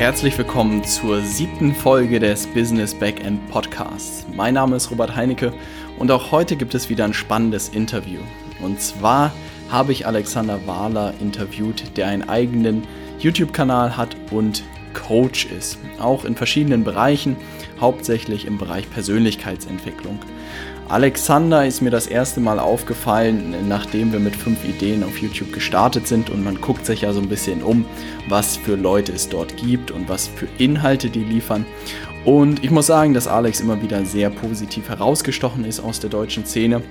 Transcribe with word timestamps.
Herzlich 0.00 0.38
willkommen 0.38 0.82
zur 0.82 1.20
siebten 1.20 1.74
Folge 1.74 2.20
des 2.20 2.46
Business 2.46 2.94
Backend 2.94 3.50
Podcasts. 3.50 4.24
Mein 4.34 4.54
Name 4.54 4.76
ist 4.76 4.90
Robert 4.90 5.14
Heinecke 5.14 5.52
und 5.98 6.10
auch 6.10 6.32
heute 6.32 6.56
gibt 6.56 6.74
es 6.74 6.88
wieder 6.88 7.04
ein 7.04 7.12
spannendes 7.12 7.68
Interview. 7.68 8.20
Und 8.62 8.80
zwar 8.80 9.30
habe 9.68 9.92
ich 9.92 10.06
Alexander 10.06 10.66
Wahler 10.66 11.12
interviewt, 11.20 11.98
der 11.98 12.06
einen 12.06 12.26
eigenen 12.26 12.86
YouTube-Kanal 13.18 13.98
hat 13.98 14.16
und 14.30 14.62
Coach 14.94 15.44
ist. 15.44 15.78
Auch 15.98 16.24
in 16.24 16.34
verschiedenen 16.34 16.82
Bereichen, 16.82 17.36
hauptsächlich 17.78 18.46
im 18.46 18.56
Bereich 18.56 18.90
Persönlichkeitsentwicklung. 18.90 20.18
Alexander 20.90 21.64
ist 21.64 21.82
mir 21.82 21.90
das 21.90 22.08
erste 22.08 22.40
Mal 22.40 22.58
aufgefallen, 22.58 23.68
nachdem 23.68 24.10
wir 24.10 24.18
mit 24.18 24.34
fünf 24.34 24.64
Ideen 24.64 25.04
auf 25.04 25.18
YouTube 25.18 25.52
gestartet 25.52 26.08
sind 26.08 26.30
und 26.30 26.42
man 26.42 26.60
guckt 26.60 26.84
sich 26.84 27.02
ja 27.02 27.12
so 27.12 27.20
ein 27.20 27.28
bisschen 27.28 27.62
um, 27.62 27.84
was 28.28 28.56
für 28.56 28.74
Leute 28.74 29.12
es 29.12 29.28
dort 29.28 29.56
gibt 29.56 29.92
und 29.92 30.08
was 30.08 30.26
für 30.26 30.48
Inhalte 30.58 31.08
die 31.08 31.22
liefern. 31.22 31.64
Und 32.24 32.64
ich 32.64 32.72
muss 32.72 32.88
sagen, 32.88 33.14
dass 33.14 33.28
Alex 33.28 33.60
immer 33.60 33.80
wieder 33.80 34.04
sehr 34.04 34.30
positiv 34.30 34.88
herausgestochen 34.88 35.64
ist 35.64 35.78
aus 35.78 36.00
der 36.00 36.10
deutschen 36.10 36.44
Szene. 36.44 36.82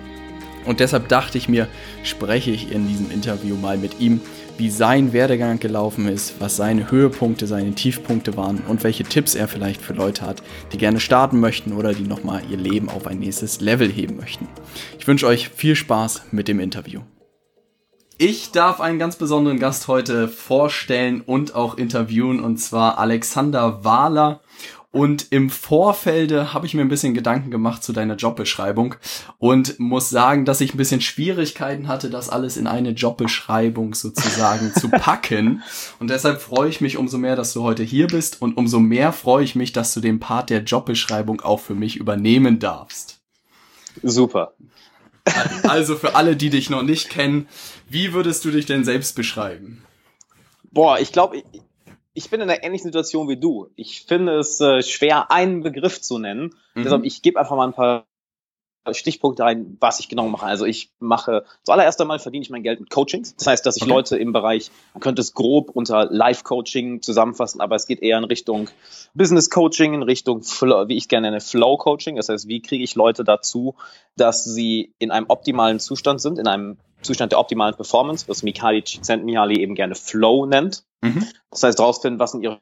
Und 0.63 0.79
deshalb 0.79 1.09
dachte 1.09 1.37
ich 1.37 1.49
mir, 1.49 1.67
spreche 2.03 2.51
ich 2.51 2.71
in 2.71 2.87
diesem 2.87 3.11
Interview 3.11 3.57
mal 3.57 3.77
mit 3.77 3.99
ihm 3.99 4.21
wie 4.59 4.69
sein 4.69 5.13
Werdegang 5.13 5.57
gelaufen 5.59 6.09
ist, 6.09 6.35
was 6.39 6.57
seine 6.57 6.91
Höhepunkte, 6.91 7.47
seine 7.47 7.73
Tiefpunkte 7.73 8.35
waren 8.35 8.59
und 8.67 8.83
welche 8.83 9.05
Tipps 9.05 9.33
er 9.33 9.47
vielleicht 9.47 9.81
für 9.81 9.93
Leute 9.93 10.25
hat, 10.25 10.43
die 10.73 10.77
gerne 10.77 10.99
starten 10.99 11.39
möchten 11.39 11.71
oder 11.71 11.93
die 11.93 12.03
nochmal 12.03 12.41
ihr 12.51 12.57
Leben 12.57 12.89
auf 12.89 13.07
ein 13.07 13.19
nächstes 13.19 13.61
Level 13.61 13.89
heben 13.89 14.17
möchten. 14.17 14.49
Ich 14.99 15.07
wünsche 15.07 15.27
euch 15.27 15.47
viel 15.47 15.75
Spaß 15.75 16.23
mit 16.31 16.49
dem 16.49 16.59
Interview. 16.59 16.99
Ich 18.17 18.51
darf 18.51 18.81
einen 18.81 18.99
ganz 18.99 19.15
besonderen 19.15 19.59
Gast 19.59 19.87
heute 19.87 20.27
vorstellen 20.27 21.21
und 21.21 21.55
auch 21.55 21.77
interviewen, 21.77 22.43
und 22.43 22.57
zwar 22.57 22.99
Alexander 22.99 23.85
Wahler. 23.85 24.41
Und 24.91 25.27
im 25.29 25.51
Vorfelde 25.51 26.51
habe 26.53 26.65
ich 26.65 26.73
mir 26.73 26.81
ein 26.81 26.89
bisschen 26.89 27.13
Gedanken 27.13 27.51
gemacht 27.51 27.83
zu 27.83 27.93
deiner 27.93 28.15
Jobbeschreibung 28.15 28.95
und 29.37 29.79
muss 29.79 30.09
sagen, 30.09 30.45
dass 30.45 30.61
ich 30.61 30.73
ein 30.73 30.77
bisschen 30.77 31.01
Schwierigkeiten 31.01 31.87
hatte, 31.87 32.09
das 32.09 32.29
alles 32.29 32.57
in 32.57 32.65
eine 32.65 32.91
Jobbeschreibung 32.91 33.93
sozusagen 33.93 34.73
zu 34.79 34.89
packen. 34.89 35.61
Und 35.99 36.09
deshalb 36.09 36.41
freue 36.41 36.69
ich 36.69 36.81
mich 36.81 36.97
umso 36.97 37.19
mehr, 37.19 37.35
dass 37.35 37.53
du 37.53 37.61
heute 37.61 37.83
hier 37.83 38.07
bist 38.07 38.41
und 38.41 38.57
umso 38.57 38.79
mehr 38.79 39.13
freue 39.13 39.43
ich 39.43 39.55
mich, 39.55 39.73
dass 39.73 39.93
du 39.93 39.99
den 39.99 40.19
Part 40.19 40.49
der 40.49 40.63
Jobbeschreibung 40.63 41.41
auch 41.41 41.59
für 41.59 41.75
mich 41.75 41.97
übernehmen 41.97 42.57
darfst. 42.57 43.19
Super. 44.01 44.53
Also 45.63 45.97
für 45.97 46.15
alle, 46.15 46.35
die 46.35 46.49
dich 46.49 46.71
noch 46.71 46.81
nicht 46.81 47.09
kennen, 47.09 47.47
wie 47.87 48.13
würdest 48.13 48.43
du 48.43 48.49
dich 48.49 48.65
denn 48.65 48.83
selbst 48.83 49.15
beschreiben? 49.15 49.83
Boah, 50.71 50.99
ich 50.99 51.11
glaube, 51.11 51.43
ich 52.13 52.29
bin 52.29 52.41
in 52.41 52.49
einer 52.49 52.63
ähnlichen 52.63 52.87
Situation 52.87 53.29
wie 53.29 53.39
du. 53.39 53.69
Ich 53.75 54.05
finde 54.05 54.39
es 54.39 54.59
äh, 54.59 54.81
schwer, 54.81 55.31
einen 55.31 55.61
Begriff 55.61 56.01
zu 56.01 56.17
nennen. 56.17 56.55
Mhm. 56.73 56.83
Deshalb, 56.83 57.03
ich 57.05 57.21
gebe 57.21 57.39
einfach 57.39 57.55
mal 57.55 57.67
ein 57.67 57.73
paar 57.73 58.08
Stichpunkte 58.91 59.45
ein, 59.45 59.77
was 59.79 59.99
ich 59.99 60.09
genau 60.09 60.27
mache. 60.29 60.45
Also 60.45 60.65
ich 60.65 60.91
mache, 60.99 61.45
zuallererst 61.63 61.99
einmal 62.01 62.19
verdiene 62.19 62.43
ich 62.43 62.49
mein 62.49 62.63
Geld 62.63 62.79
mit 62.79 62.89
Coachings. 62.89 63.35
Das 63.35 63.47
heißt, 63.47 63.65
dass 63.65 63.77
ich 63.77 63.83
okay. 63.83 63.91
Leute 63.91 64.17
im 64.17 64.33
Bereich, 64.33 64.71
man 64.93 65.01
könnte 65.01 65.21
es 65.21 65.33
grob 65.33 65.69
unter 65.69 66.05
Live-Coaching 66.05 67.01
zusammenfassen, 67.01 67.61
aber 67.61 67.75
es 67.75 67.85
geht 67.85 68.01
eher 68.01 68.17
in 68.17 68.23
Richtung 68.23 68.69
Business-Coaching, 69.13 69.93
in 69.93 70.03
Richtung, 70.03 70.41
wie 70.41 70.97
ich 70.97 71.07
gerne 71.07 71.27
nenne, 71.27 71.41
Flow-Coaching. 71.41 72.15
Das 72.15 72.29
heißt, 72.29 72.47
wie 72.47 72.61
kriege 72.61 72.83
ich 72.83 72.95
Leute 72.95 73.23
dazu, 73.23 73.75
dass 74.15 74.43
sie 74.43 74.93
in 74.99 75.11
einem 75.11 75.25
optimalen 75.29 75.79
Zustand 75.79 76.21
sind, 76.21 76.39
in 76.39 76.47
einem 76.47 76.77
Zustand 77.01 77.31
der 77.31 77.39
optimalen 77.39 77.75
Performance, 77.75 78.27
was 78.27 78.43
Mikhaili 78.43 78.81
Csikszentmihalyi 78.83 79.59
eben 79.61 79.75
gerne 79.75 79.95
Flow 79.95 80.45
nennt. 80.45 80.83
Mhm. 81.01 81.25
Das 81.51 81.63
heißt, 81.63 81.79
rausfinden, 81.79 82.19
was 82.19 82.31
sind 82.31 82.43
ihre 82.43 82.59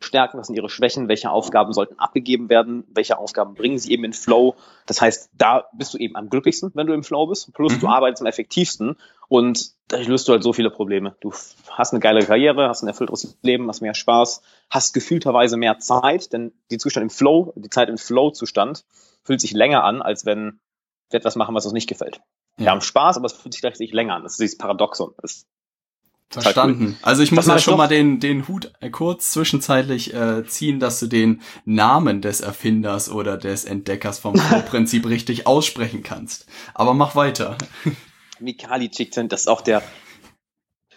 Stärken, 0.00 0.38
was 0.38 0.48
sind 0.48 0.56
ihre 0.56 0.68
Schwächen, 0.68 1.08
welche 1.08 1.30
Aufgaben 1.30 1.72
sollten 1.72 1.98
abgegeben 1.98 2.48
werden, 2.48 2.84
welche 2.88 3.18
Aufgaben 3.18 3.54
bringen 3.54 3.78
sie 3.78 3.92
eben 3.92 4.04
in 4.04 4.12
Flow. 4.12 4.54
Das 4.86 5.00
heißt, 5.00 5.30
da 5.32 5.64
bist 5.72 5.94
du 5.94 5.98
eben 5.98 6.16
am 6.16 6.28
glücklichsten, 6.28 6.70
wenn 6.74 6.86
du 6.86 6.92
im 6.92 7.02
Flow 7.02 7.26
bist, 7.26 7.52
plus 7.54 7.74
mhm. 7.74 7.80
du 7.80 7.88
arbeitest 7.88 8.22
am 8.22 8.26
effektivsten 8.26 8.96
und 9.28 9.72
dadurch 9.88 10.08
löst 10.08 10.28
du 10.28 10.32
halt 10.32 10.42
so 10.42 10.52
viele 10.52 10.70
Probleme. 10.70 11.16
Du 11.20 11.32
hast 11.70 11.92
eine 11.92 12.00
geile 12.00 12.24
Karriere, 12.24 12.68
hast 12.68 12.82
ein 12.82 12.88
erfüllteres 12.88 13.38
Leben, 13.42 13.68
hast 13.68 13.80
mehr 13.80 13.94
Spaß, 13.94 14.42
hast 14.70 14.92
gefühlterweise 14.92 15.56
mehr 15.56 15.78
Zeit, 15.78 16.32
denn 16.32 16.52
die 16.70 16.78
Zustand 16.78 17.04
im 17.04 17.10
Flow, 17.10 17.52
die 17.56 17.70
Zeit 17.70 17.88
im 17.88 17.98
Flow-Zustand 17.98 18.84
fühlt 19.22 19.40
sich 19.40 19.52
länger 19.52 19.84
an, 19.84 20.02
als 20.02 20.26
wenn 20.26 20.60
wir 21.10 21.18
etwas 21.18 21.36
machen, 21.36 21.54
was 21.54 21.64
uns 21.64 21.72
nicht 21.72 21.88
gefällt. 21.88 22.20
Wir 22.56 22.70
haben 22.70 22.80
Spaß, 22.80 23.16
aber 23.16 23.26
es 23.26 23.32
fühlt 23.32 23.52
sich 23.52 23.62
gleichzeitig 23.62 23.92
länger 23.92 24.14
an. 24.14 24.22
Das 24.22 24.32
ist 24.32 24.40
dieses 24.40 24.58
Paradoxon. 24.58 25.12
Das 25.20 25.46
Verstanden. 26.30 26.98
Also 27.02 27.22
ich 27.22 27.32
muss 27.32 27.46
ja 27.46 27.58
schon 27.58 27.76
mal 27.76 27.86
den, 27.86 28.18
den 28.18 28.48
Hut 28.48 28.72
äh, 28.80 28.90
kurz 28.90 29.30
zwischenzeitlich 29.30 30.14
äh, 30.14 30.44
ziehen, 30.46 30.80
dass 30.80 30.98
du 30.98 31.06
den 31.06 31.42
Namen 31.64 32.22
des 32.22 32.40
Erfinders 32.40 33.10
oder 33.10 33.36
des 33.36 33.64
Entdeckers 33.64 34.18
vom 34.18 34.34
Prinzip 34.68 35.06
richtig 35.06 35.46
aussprechen 35.46 36.02
kannst. 36.02 36.46
Aber 36.74 36.94
mach 36.94 37.14
weiter. 37.14 37.56
Mikali 38.40 38.90
Chickten, 38.90 39.28
das 39.28 39.42
ist 39.42 39.48
auch 39.48 39.60
der. 39.60 39.82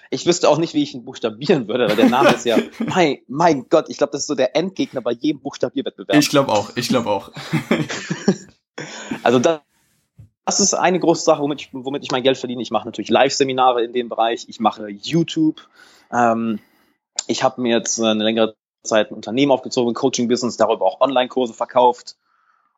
Ich 0.09 0.25
wüsste 0.25 0.49
auch 0.49 0.57
nicht, 0.57 0.73
wie 0.73 0.83
ich 0.83 0.93
ihn 0.93 1.03
buchstabieren 1.03 1.67
würde, 1.67 1.89
weil 1.89 1.97
der 1.97 2.09
Name 2.09 2.29
ist 2.29 2.45
ja, 2.45 2.57
mein, 2.79 3.17
mein 3.27 3.67
Gott, 3.69 3.89
ich 3.89 3.97
glaube, 3.97 4.11
das 4.11 4.21
ist 4.21 4.27
so 4.27 4.35
der 4.35 4.55
Endgegner 4.55 5.01
bei 5.01 5.11
jedem 5.11 5.41
Buchstabierwettbewerb. 5.41 6.17
Ich 6.17 6.29
glaube 6.29 6.51
auch, 6.51 6.71
ich 6.75 6.87
glaube 6.87 7.09
auch. 7.09 7.31
also 9.23 9.39
das 9.39 9.59
das 10.47 10.61
ist 10.61 10.73
eine 10.73 10.97
große 10.97 11.25
Sache, 11.25 11.41
womit 11.41 11.59
ich, 11.59 11.69
womit 11.73 12.03
ich 12.03 12.11
mein 12.11 12.23
Geld 12.23 12.37
verdiene. 12.37 12.61
Ich 12.61 12.71
mache 12.71 12.85
natürlich 12.85 13.09
Live-Seminare 13.09 13.83
in 13.83 13.91
dem 13.91 14.07
Bereich. 14.07 14.45
Ich 14.47 14.61
mache 14.61 14.87
YouTube. 14.87 15.67
Ähm, 16.09 16.59
ich 17.27 17.43
habe 17.43 17.61
mir 17.61 17.75
jetzt 17.75 18.01
eine 18.01 18.23
längere 18.23 18.55
Zeit 18.81 19.11
ein 19.11 19.15
Unternehmen 19.15 19.51
aufgezogen, 19.51 19.93
Coaching-Business, 19.93 20.55
darüber 20.55 20.85
auch 20.85 21.01
Online-Kurse 21.01 21.53
verkauft. 21.53 22.15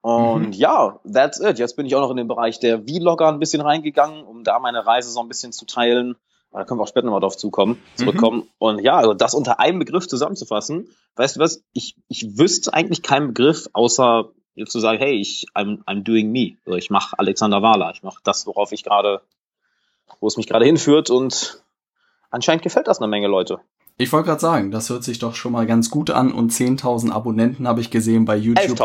Und 0.02 0.48
mhm. 0.48 0.54
ja, 0.54 1.00
that's 1.14 1.40
it. 1.40 1.60
Jetzt 1.60 1.76
bin 1.76 1.86
ich 1.86 1.94
auch 1.94 2.02
noch 2.02 2.10
in 2.10 2.18
den 2.18 2.28
Bereich 2.28 2.60
der 2.60 2.82
Vlogger 2.82 3.28
ein 3.28 3.38
bisschen 3.38 3.62
reingegangen, 3.62 4.24
um 4.24 4.44
da 4.44 4.58
meine 4.58 4.88
Reise 4.88 5.12
so 5.12 5.20
ein 5.20 5.28
bisschen 5.28 5.52
zu 5.52 5.68
teilen. 5.68 6.16
Da 6.52 6.66
können 6.66 6.80
wir 6.80 6.86
auch 6.86 6.88
später 6.88 7.06
nochmal 7.06 7.22
drauf 7.22 7.38
zukommen, 7.38 7.80
zurückkommen. 7.94 8.38
Mhm. 8.38 8.48
Und 8.58 8.80
ja, 8.80 8.98
also 8.98 9.14
das 9.14 9.36
unter 9.36 9.60
einem 9.60 9.78
Begriff 9.78 10.08
zusammenzufassen, 10.08 10.90
weißt 11.18 11.36
du 11.36 11.40
was? 11.40 11.64
Ich, 11.74 11.98
ich 12.08 12.40
wüsste 12.40 12.74
eigentlich 12.74 13.04
keinen 13.04 13.28
Begriff, 13.28 13.70
außer 13.74 14.32
zu 14.56 14.80
sagen, 14.80 15.00
hey, 15.00 15.14
ich, 15.14 15.46
I'm, 15.56 15.84
I'm 15.86 16.04
doing 16.04 16.32
me. 16.32 16.58
Also 16.66 16.78
ich 16.78 16.90
mache 16.90 17.18
Alexander 17.18 17.62
Wahler, 17.62 17.92
ich 17.94 18.04
mache 18.04 18.20
das, 18.24 18.46
worauf 18.46 18.72
ich 18.72 18.84
gerade, 18.84 19.22
wo 20.20 20.28
es 20.28 20.38
mich 20.38 20.48
gerade 20.48 20.66
hinführt 20.66 21.10
und 21.10 21.64
anscheinend 22.30 22.64
gefällt 22.64 22.88
das 22.88 23.00
einer 23.00 23.08
Menge 23.08 23.28
Leute. 23.28 23.60
Ich 24.02 24.14
wollte 24.14 24.28
gerade 24.28 24.40
sagen, 24.40 24.72
das 24.72 24.90
hört 24.90 25.04
sich 25.04 25.20
doch 25.20 25.36
schon 25.36 25.52
mal 25.52 25.66
ganz 25.66 25.90
gut 25.90 26.10
an 26.10 26.32
und 26.32 26.54
10.000 26.54 27.12
Abonnenten 27.12 27.68
habe 27.68 27.82
ich 27.82 27.92
gesehen 27.92 28.24
bei 28.24 28.38
YouTube. 28.38 28.80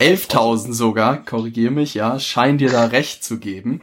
11.000. 0.00 0.30
11.000 0.30 0.72
sogar, 0.72 1.22
korrigier 1.22 1.70
mich, 1.70 1.92
ja, 1.92 2.18
scheint 2.18 2.62
dir 2.62 2.70
da 2.70 2.86
recht 2.86 3.22
zu 3.22 3.38
geben. 3.38 3.82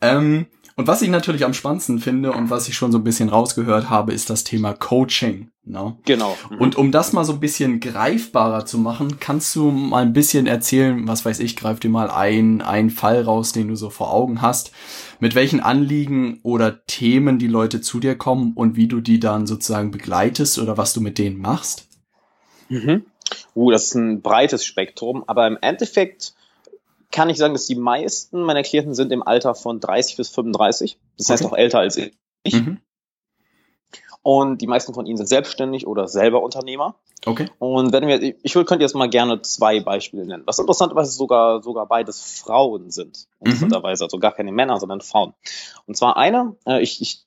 Ähm, 0.00 0.46
und 0.76 0.86
was 0.86 1.02
ich 1.02 1.08
natürlich 1.08 1.44
am 1.44 1.54
spannendsten 1.54 1.98
finde 1.98 2.32
und 2.32 2.50
was 2.50 2.68
ich 2.68 2.74
schon 2.74 2.92
so 2.92 2.98
ein 2.98 3.04
bisschen 3.04 3.28
rausgehört 3.28 3.90
habe, 3.90 4.12
ist 4.12 4.30
das 4.30 4.44
Thema 4.44 4.72
Coaching. 4.72 5.50
No? 5.64 5.98
Genau. 6.04 6.36
Mhm. 6.50 6.58
Und 6.58 6.76
um 6.76 6.90
das 6.90 7.12
mal 7.12 7.24
so 7.24 7.34
ein 7.34 7.40
bisschen 7.40 7.78
greifbarer 7.78 8.66
zu 8.66 8.78
machen, 8.78 9.20
kannst 9.20 9.54
du 9.54 9.70
mal 9.70 10.02
ein 10.02 10.12
bisschen 10.12 10.46
erzählen, 10.46 11.06
was 11.06 11.24
weiß 11.24 11.38
ich, 11.38 11.56
greif 11.56 11.78
dir 11.78 11.88
mal 11.88 12.10
ein, 12.10 12.62
einen 12.62 12.90
Fall 12.90 13.22
raus, 13.22 13.52
den 13.52 13.68
du 13.68 13.76
so 13.76 13.90
vor 13.90 14.12
Augen 14.12 14.42
hast, 14.42 14.72
mit 15.20 15.34
welchen 15.34 15.60
Anliegen 15.60 16.40
oder 16.42 16.84
Themen 16.86 17.38
die 17.38 17.46
Leute 17.46 17.80
zu 17.80 18.00
dir 18.00 18.16
kommen 18.16 18.54
und 18.54 18.74
wie 18.76 18.88
du 18.88 19.00
die 19.00 19.20
dann 19.20 19.46
sozusagen 19.46 19.92
begleitest 19.92 20.58
oder 20.58 20.76
was 20.76 20.94
du 20.94 21.00
mit 21.00 21.18
denen 21.18 21.38
machst? 21.38 21.86
Mhm. 22.68 23.04
Uh, 23.54 23.70
das 23.70 23.84
ist 23.84 23.94
ein 23.94 24.20
breites 24.20 24.64
Spektrum, 24.64 25.24
aber 25.26 25.46
im 25.46 25.58
Endeffekt 25.60 26.34
kann 27.12 27.30
ich 27.30 27.38
sagen, 27.38 27.54
dass 27.54 27.66
die 27.66 27.76
meisten 27.76 28.42
meiner 28.42 28.62
Klienten 28.62 28.94
sind 28.94 29.12
im 29.12 29.22
Alter 29.22 29.54
von 29.54 29.78
30 29.78 30.16
bis 30.16 30.30
35. 30.30 30.98
Das 31.18 31.28
heißt 31.28 31.44
okay. 31.44 31.52
auch 31.52 31.56
älter 31.56 31.78
als 31.78 31.96
ich. 31.96 32.12
Mhm. 32.50 32.80
Und 34.22 34.62
die 34.62 34.66
meisten 34.66 34.94
von 34.94 35.06
ihnen 35.06 35.16
sind 35.16 35.26
selbstständig 35.26 35.86
oder 35.86 36.08
selber 36.08 36.42
Unternehmer. 36.42 36.94
Okay. 37.26 37.48
Und 37.58 37.92
wenn 37.92 38.06
wir, 38.06 38.20
ich 38.20 38.52
könnte 38.52 38.80
jetzt 38.80 38.94
mal 38.94 39.10
gerne 39.10 39.42
zwei 39.42 39.80
Beispiele 39.80 40.24
nennen. 40.24 40.44
Was 40.46 40.58
interessanterweise 40.58 41.10
sogar, 41.12 41.62
sogar 41.62 41.86
beides 41.86 42.20
Frauen 42.20 42.90
sind. 42.90 43.26
Mhm. 43.40 43.46
Interessanterweise, 43.46 44.04
mhm. 44.04 44.06
also 44.06 44.18
gar 44.18 44.32
keine 44.32 44.52
Männer, 44.52 44.78
sondern 44.78 45.00
Frauen. 45.00 45.34
Und 45.86 45.96
zwar 45.96 46.16
eine, 46.16 46.56
äh, 46.66 46.80
ich, 46.80 47.00
ich 47.00 47.24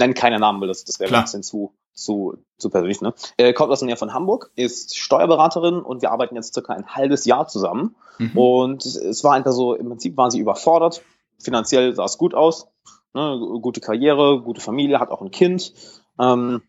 nenne 0.00 0.14
keine 0.14 0.38
Namen, 0.38 0.60
weil 0.60 0.68
das, 0.68 0.84
das 0.84 1.00
wäre 1.00 1.14
ein 1.14 1.22
bisschen 1.22 1.42
zu, 1.42 1.74
zu, 1.92 2.38
zu 2.58 2.70
persönlich, 2.70 3.00
ne? 3.00 3.14
Er 3.36 3.52
kommt 3.52 3.70
aus 3.70 3.80
der 3.80 3.86
Nähe 3.86 3.96
von 3.96 4.14
Hamburg, 4.14 4.50
ist 4.56 4.96
Steuerberaterin 4.96 5.80
und 5.80 6.02
wir 6.02 6.10
arbeiten 6.10 6.34
jetzt 6.36 6.54
circa 6.54 6.72
ein 6.72 6.86
halbes 6.86 7.24
Jahr 7.24 7.46
zusammen. 7.48 7.94
Mhm. 8.18 8.36
Und 8.36 8.86
es 8.86 9.22
war 9.24 9.34
einfach 9.34 9.52
so, 9.52 9.74
im 9.74 9.88
Prinzip 9.88 10.16
waren 10.16 10.30
sie 10.30 10.40
überfordert. 10.40 11.02
Finanziell 11.38 11.94
sah 11.94 12.04
es 12.04 12.18
gut 12.18 12.34
aus. 12.34 12.68
Ne? 13.14 13.58
Gute 13.60 13.80
Karriere, 13.80 14.40
gute 14.42 14.60
Familie, 14.60 15.00
hat 15.00 15.10
auch 15.10 15.20
ein 15.20 15.30
Kind. 15.30 15.72
Ähm, 16.18 16.62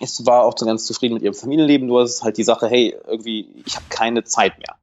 es 0.00 0.24
war 0.26 0.44
auch 0.44 0.54
so 0.56 0.66
ganz 0.66 0.84
zufrieden 0.84 1.14
mit 1.14 1.22
ihrem 1.22 1.34
Familienleben, 1.34 1.86
nur 1.86 2.02
ist 2.02 2.22
halt 2.22 2.36
die 2.36 2.44
Sache, 2.44 2.66
hey, 2.66 2.96
irgendwie, 3.06 3.62
ich 3.64 3.76
habe 3.76 3.86
keine 3.88 4.24
Zeit 4.24 4.58
mehr. 4.58 4.76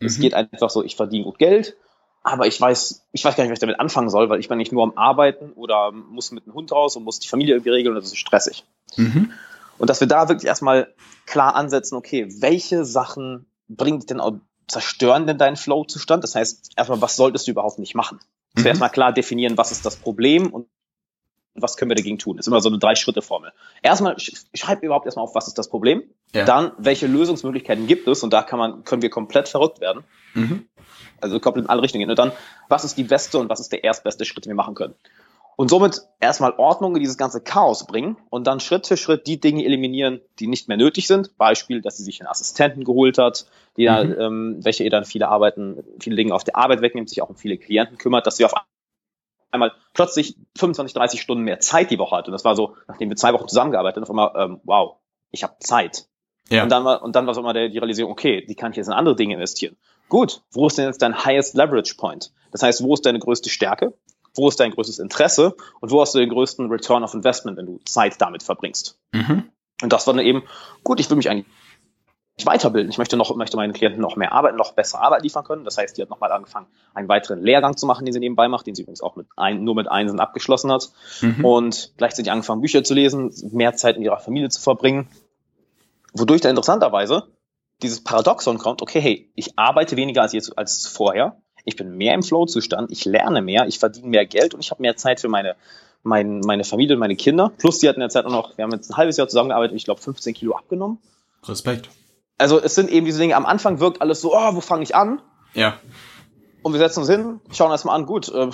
Mhm. 0.00 0.06
Es 0.06 0.18
geht 0.18 0.34
einfach 0.34 0.70
so, 0.70 0.82
ich 0.82 0.96
verdiene 0.96 1.24
gut 1.24 1.38
Geld, 1.38 1.76
aber 2.22 2.46
ich 2.46 2.60
weiß, 2.60 3.04
ich 3.12 3.24
weiß 3.24 3.36
gar 3.36 3.44
nicht, 3.44 3.50
was 3.50 3.56
ich 3.56 3.60
damit 3.60 3.80
anfangen 3.80 4.08
soll, 4.08 4.28
weil 4.28 4.40
ich 4.40 4.48
bin 4.48 4.58
nicht 4.58 4.72
nur 4.72 4.84
am 4.84 4.96
Arbeiten 4.96 5.52
oder 5.52 5.92
muss 5.92 6.30
mit 6.30 6.46
dem 6.46 6.54
Hund 6.54 6.70
raus 6.72 6.96
und 6.96 7.04
muss 7.04 7.18
die 7.18 7.28
Familie 7.28 7.54
irgendwie 7.54 7.70
regeln 7.70 7.96
und 7.96 8.02
das 8.02 8.12
ist 8.12 8.18
stressig. 8.18 8.64
Mhm. 8.96 9.32
Und 9.78 9.90
dass 9.90 10.00
wir 10.00 10.06
da 10.06 10.28
wirklich 10.28 10.46
erstmal 10.46 10.92
klar 11.26 11.56
ansetzen, 11.56 11.96
okay, 11.96 12.28
welche 12.40 12.84
Sachen 12.84 13.46
bringen 13.68 13.98
dich 13.98 14.06
denn 14.06 14.20
auch, 14.20 14.34
zerstören 14.68 15.26
denn 15.26 15.38
deinen 15.38 15.56
Flow-Zustand? 15.56 16.22
Das 16.22 16.34
heißt, 16.34 16.72
erstmal, 16.76 17.00
was 17.00 17.16
solltest 17.16 17.46
du 17.46 17.50
überhaupt 17.50 17.78
nicht 17.78 17.94
machen? 17.94 18.20
Dass 18.54 18.62
mhm. 18.62 18.64
wir 18.64 18.70
erstmal 18.70 18.90
klar 18.90 19.12
definieren, 19.12 19.58
was 19.58 19.72
ist 19.72 19.84
das 19.84 19.96
Problem 19.96 20.52
und 20.52 20.68
was 21.54 21.76
können 21.76 21.90
wir 21.90 21.96
dagegen 21.96 22.18
tun? 22.18 22.36
Das 22.36 22.44
ist 22.44 22.48
immer 22.48 22.60
so 22.60 22.68
eine 22.68 22.78
Drei-Schritte-Formel. 22.78 23.52
Erstmal 23.82 24.16
schreib 24.18 24.82
überhaupt 24.82 25.06
erstmal 25.06 25.24
auf, 25.24 25.34
was 25.34 25.48
ist 25.48 25.58
das 25.58 25.68
Problem? 25.68 26.02
Ja. 26.34 26.44
Dann, 26.44 26.72
welche 26.78 27.06
Lösungsmöglichkeiten 27.06 27.86
gibt 27.86 28.08
es? 28.08 28.22
Und 28.22 28.32
da 28.32 28.42
kann 28.42 28.58
man, 28.58 28.84
können 28.84 29.02
wir 29.02 29.10
komplett 29.10 29.48
verrückt 29.48 29.80
werden. 29.80 30.04
Mhm. 30.34 30.66
Also 31.20 31.38
komplett 31.40 31.66
in 31.66 31.70
alle 31.70 31.82
Richtungen 31.82 32.00
gehen. 32.00 32.10
Und 32.10 32.18
dann, 32.18 32.32
was 32.68 32.84
ist 32.84 32.96
die 32.96 33.04
beste 33.04 33.38
und 33.38 33.48
was 33.48 33.60
ist 33.60 33.72
der 33.72 33.84
erstbeste 33.84 34.24
Schritt, 34.24 34.46
den 34.46 34.50
wir 34.50 34.56
machen 34.56 34.74
können? 34.74 34.94
Und 35.56 35.68
somit 35.68 36.00
erstmal 36.18 36.54
Ordnung 36.56 36.96
in 36.96 37.00
dieses 37.00 37.18
ganze 37.18 37.42
Chaos 37.42 37.86
bringen 37.86 38.16
und 38.30 38.46
dann 38.46 38.58
Schritt 38.58 38.86
für 38.86 38.96
Schritt 38.96 39.26
die 39.26 39.38
Dinge 39.38 39.64
eliminieren, 39.64 40.22
die 40.38 40.46
nicht 40.46 40.66
mehr 40.68 40.78
nötig 40.78 41.06
sind. 41.06 41.36
Beispiel, 41.36 41.82
dass 41.82 41.98
sie 41.98 42.04
sich 42.04 42.20
einen 42.20 42.28
Assistenten 42.28 42.84
geholt 42.84 43.18
hat, 43.18 43.46
die 43.76 43.82
mhm. 43.82 43.86
dann, 43.86 44.20
ähm, 44.20 44.58
welche 44.62 44.84
ihr 44.84 44.90
dann 44.90 45.04
viele 45.04 45.28
Arbeiten, 45.28 45.84
viele 46.00 46.16
Dinge 46.16 46.34
auf 46.34 46.44
der 46.44 46.56
Arbeit 46.56 46.80
wegnimmt, 46.80 47.10
sich 47.10 47.20
auch 47.20 47.28
um 47.28 47.36
viele 47.36 47.58
Klienten 47.58 47.98
kümmert, 47.98 48.26
dass 48.26 48.38
sie 48.38 48.46
auf 48.46 48.54
einmal 49.52 49.72
plötzlich 49.94 50.36
25, 50.56 50.94
30 50.94 51.20
Stunden 51.20 51.44
mehr 51.44 51.60
Zeit 51.60 51.90
die 51.90 51.98
Woche 51.98 52.16
hat. 52.16 52.26
Und 52.26 52.32
das 52.32 52.44
war 52.44 52.56
so, 52.56 52.76
nachdem 52.88 53.08
wir 53.08 53.16
zwei 53.16 53.32
Wochen 53.32 53.48
zusammengearbeitet 53.48 53.96
haben, 53.96 54.02
auf 54.04 54.10
einmal, 54.10 54.32
ähm, 54.36 54.60
wow, 54.64 54.96
ich 55.30 55.42
habe 55.42 55.56
Zeit. 55.60 56.08
Ja. 56.48 56.64
Und 56.64 56.70
dann 56.70 56.84
war, 56.84 57.02
und 57.02 57.14
dann 57.14 57.26
war 57.26 57.34
so 57.34 57.40
immer 57.40 57.52
der, 57.52 57.68
die 57.68 57.78
Realisierung, 57.78 58.12
okay, 58.12 58.44
die 58.44 58.54
kann 58.54 58.72
ich 58.72 58.76
jetzt 58.76 58.88
in 58.88 58.92
andere 58.92 59.16
Dinge 59.16 59.34
investieren. 59.34 59.76
Gut, 60.08 60.42
wo 60.50 60.66
ist 60.66 60.76
denn 60.76 60.86
jetzt 60.86 61.00
dein 61.00 61.24
highest 61.24 61.54
leverage 61.54 61.94
point? 61.96 62.32
Das 62.50 62.62
heißt, 62.62 62.82
wo 62.82 62.94
ist 62.94 63.06
deine 63.06 63.18
größte 63.18 63.48
Stärke? 63.48 63.94
Wo 64.34 64.48
ist 64.48 64.60
dein 64.60 64.70
größtes 64.70 64.98
Interesse? 64.98 65.54
Und 65.80 65.90
wo 65.90 66.00
hast 66.00 66.14
du 66.14 66.18
den 66.18 66.30
größten 66.30 66.70
Return 66.70 67.04
of 67.04 67.14
Investment, 67.14 67.56
wenn 67.56 67.66
du 67.66 67.78
Zeit 67.84 68.20
damit 68.20 68.42
verbringst? 68.42 68.98
Mhm. 69.12 69.50
Und 69.82 69.92
das 69.92 70.06
war 70.06 70.14
dann 70.14 70.24
eben, 70.24 70.42
gut, 70.84 71.00
ich 71.00 71.08
will 71.10 71.16
mich 71.16 71.28
eigentlich 71.28 71.46
weiterbilden. 72.38 72.90
Ich 72.90 72.98
möchte 72.98 73.16
noch, 73.16 73.34
möchte 73.36 73.56
meinen 73.56 73.72
Klienten 73.72 74.00
noch 74.00 74.16
mehr 74.16 74.32
Arbeit, 74.32 74.56
noch 74.56 74.72
bessere 74.72 75.02
Arbeit 75.02 75.22
liefern 75.22 75.44
können. 75.44 75.64
Das 75.64 75.76
heißt, 75.76 75.96
die 75.96 76.02
hat 76.02 76.10
nochmal 76.10 76.32
angefangen, 76.32 76.66
einen 76.94 77.08
weiteren 77.08 77.42
Lehrgang 77.42 77.76
zu 77.76 77.86
machen, 77.86 78.04
den 78.04 78.12
sie 78.12 78.20
nebenbei 78.20 78.48
macht, 78.48 78.66
den 78.66 78.74
sie 78.74 78.82
übrigens 78.82 79.02
auch 79.02 79.16
mit 79.16 79.26
ein, 79.36 79.64
nur 79.64 79.74
mit 79.74 79.88
Einsen 79.90 80.18
abgeschlossen 80.18 80.72
hat. 80.72 80.90
Mhm. 81.20 81.44
Und 81.44 81.92
gleichzeitig 81.98 82.32
angefangen, 82.32 82.62
Bücher 82.62 82.84
zu 82.84 82.94
lesen, 82.94 83.32
mehr 83.52 83.74
Zeit 83.74 83.96
in 83.96 84.02
ihrer 84.02 84.18
Familie 84.18 84.48
zu 84.48 84.60
verbringen. 84.60 85.08
Wodurch 86.14 86.40
dann 86.40 86.50
interessanterweise 86.50 87.24
dieses 87.82 88.02
Paradoxon 88.02 88.58
kommt, 88.58 88.80
okay, 88.80 89.00
hey, 89.00 89.30
ich 89.34 89.58
arbeite 89.58 89.96
weniger 89.96 90.22
als 90.22 90.32
jetzt 90.32 90.56
als 90.56 90.86
vorher. 90.86 91.36
Ich 91.64 91.76
bin 91.76 91.96
mehr 91.96 92.14
im 92.14 92.22
Flow-Zustand, 92.22 92.90
ich 92.90 93.04
lerne 93.04 93.42
mehr, 93.42 93.66
ich 93.66 93.78
verdiene 93.78 94.08
mehr 94.08 94.26
Geld 94.26 94.54
und 94.54 94.60
ich 94.60 94.70
habe 94.70 94.82
mehr 94.82 94.96
Zeit 94.96 95.20
für 95.20 95.28
meine, 95.28 95.54
mein, 96.02 96.40
meine 96.40 96.64
Familie 96.64 96.96
und 96.96 97.00
meine 97.00 97.16
Kinder. 97.16 97.52
Plus, 97.58 97.78
die 97.78 97.88
hatten 97.88 97.98
in 97.98 98.02
der 98.02 98.08
Zeit 98.10 98.24
auch 98.24 98.30
noch, 98.30 98.56
wir 98.56 98.64
haben 98.64 98.72
jetzt 98.72 98.90
ein 98.90 98.96
halbes 98.96 99.16
Jahr 99.16 99.28
zusammengearbeitet 99.28 99.72
und 99.72 99.76
ich 99.76 99.84
glaube 99.84 100.00
15 100.00 100.34
Kilo 100.34 100.54
abgenommen. 100.56 100.98
Respekt 101.44 101.88
also 102.42 102.60
es 102.60 102.74
sind 102.74 102.90
eben 102.90 103.06
diese 103.06 103.20
Dinge, 103.20 103.36
am 103.36 103.46
Anfang 103.46 103.78
wirkt 103.78 104.02
alles 104.02 104.20
so, 104.20 104.34
oh, 104.34 104.54
wo 104.54 104.60
fange 104.60 104.82
ich 104.82 104.94
an? 104.94 105.22
Ja. 105.54 105.78
Und 106.62 106.72
wir 106.72 106.80
setzen 106.80 107.00
uns 107.00 107.08
hin, 107.08 107.40
schauen 107.52 107.70
erstmal 107.70 107.96
an, 107.96 108.04
gut, 108.04 108.28
äh, 108.28 108.50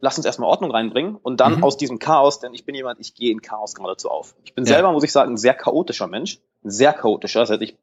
lass 0.00 0.18
uns 0.18 0.26
erstmal 0.26 0.50
Ordnung 0.50 0.70
reinbringen 0.70 1.16
und 1.16 1.40
dann 1.40 1.56
mhm. 1.56 1.64
aus 1.64 1.78
diesem 1.78 1.98
Chaos, 1.98 2.40
denn 2.40 2.52
ich 2.52 2.66
bin 2.66 2.74
jemand, 2.74 3.00
ich 3.00 3.14
gehe 3.14 3.32
in 3.32 3.40
Chaos 3.40 3.74
geradezu 3.74 4.10
auf. 4.10 4.34
Ich 4.44 4.54
bin 4.54 4.64
ja. 4.64 4.74
selber, 4.74 4.92
muss 4.92 5.04
ich 5.04 5.12
sagen, 5.12 5.32
ein 5.32 5.36
sehr 5.38 5.54
chaotischer 5.54 6.06
Mensch, 6.06 6.38
ein 6.64 6.70
sehr 6.70 6.92
chaotischer, 6.92 7.40
das 7.40 7.50
heißt, 7.50 7.62
ich 7.62 7.78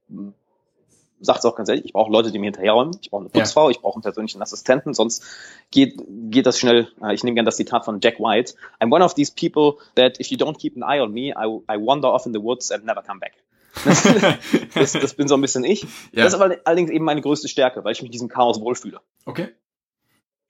sag's 1.21 1.43
auch 1.43 1.55
ganz 1.55 1.69
ehrlich, 1.69 1.85
ich 1.85 1.93
brauche 1.93 2.11
Leute, 2.11 2.31
die 2.31 2.39
mir 2.39 2.45
hinterherräumen, 2.45 2.95
ich 3.01 3.09
brauche 3.09 3.21
eine 3.21 3.29
Putzfrau, 3.29 3.65
ja. 3.65 3.71
ich 3.71 3.81
brauche 3.81 3.95
einen 3.95 4.03
persönlichen 4.03 4.41
Assistenten, 4.41 4.93
sonst 4.93 5.23
geht, 5.71 6.01
geht 6.07 6.45
das 6.45 6.59
schnell, 6.59 6.87
äh, 7.01 7.13
ich 7.13 7.23
nehme 7.23 7.35
gerne 7.35 7.47
das 7.47 7.57
Zitat 7.57 7.83
von 7.83 7.99
Jack 7.99 8.19
White, 8.19 8.53
I'm 8.79 8.93
one 8.93 9.03
of 9.03 9.15
these 9.15 9.33
people 9.33 9.83
that 9.95 10.19
if 10.19 10.27
you 10.27 10.37
don't 10.37 10.57
keep 10.57 10.75
an 10.77 10.83
eye 10.83 11.01
on 11.01 11.11
me, 11.11 11.33
I, 11.33 11.45
I 11.67 11.77
wander 11.77 12.09
off 12.09 12.25
in 12.25 12.33
the 12.33 12.41
woods 12.41 12.71
and 12.71 12.85
never 12.85 13.01
come 13.01 13.19
back. 13.19 13.33
das, 14.73 14.93
das, 14.93 15.13
bin 15.13 15.27
so 15.27 15.35
ein 15.35 15.41
bisschen 15.41 15.63
ich. 15.63 15.83
Ja. 16.11 16.23
Das 16.23 16.33
ist 16.33 16.39
aber 16.39 16.57
allerdings 16.65 16.89
eben 16.89 17.05
meine 17.05 17.21
größte 17.21 17.47
Stärke, 17.47 17.83
weil 17.83 17.93
ich 17.93 18.01
mich 18.01 18.09
in 18.09 18.13
diesem 18.13 18.29
Chaos 18.29 18.59
wohlfühle. 18.59 18.99
Okay. 19.25 19.49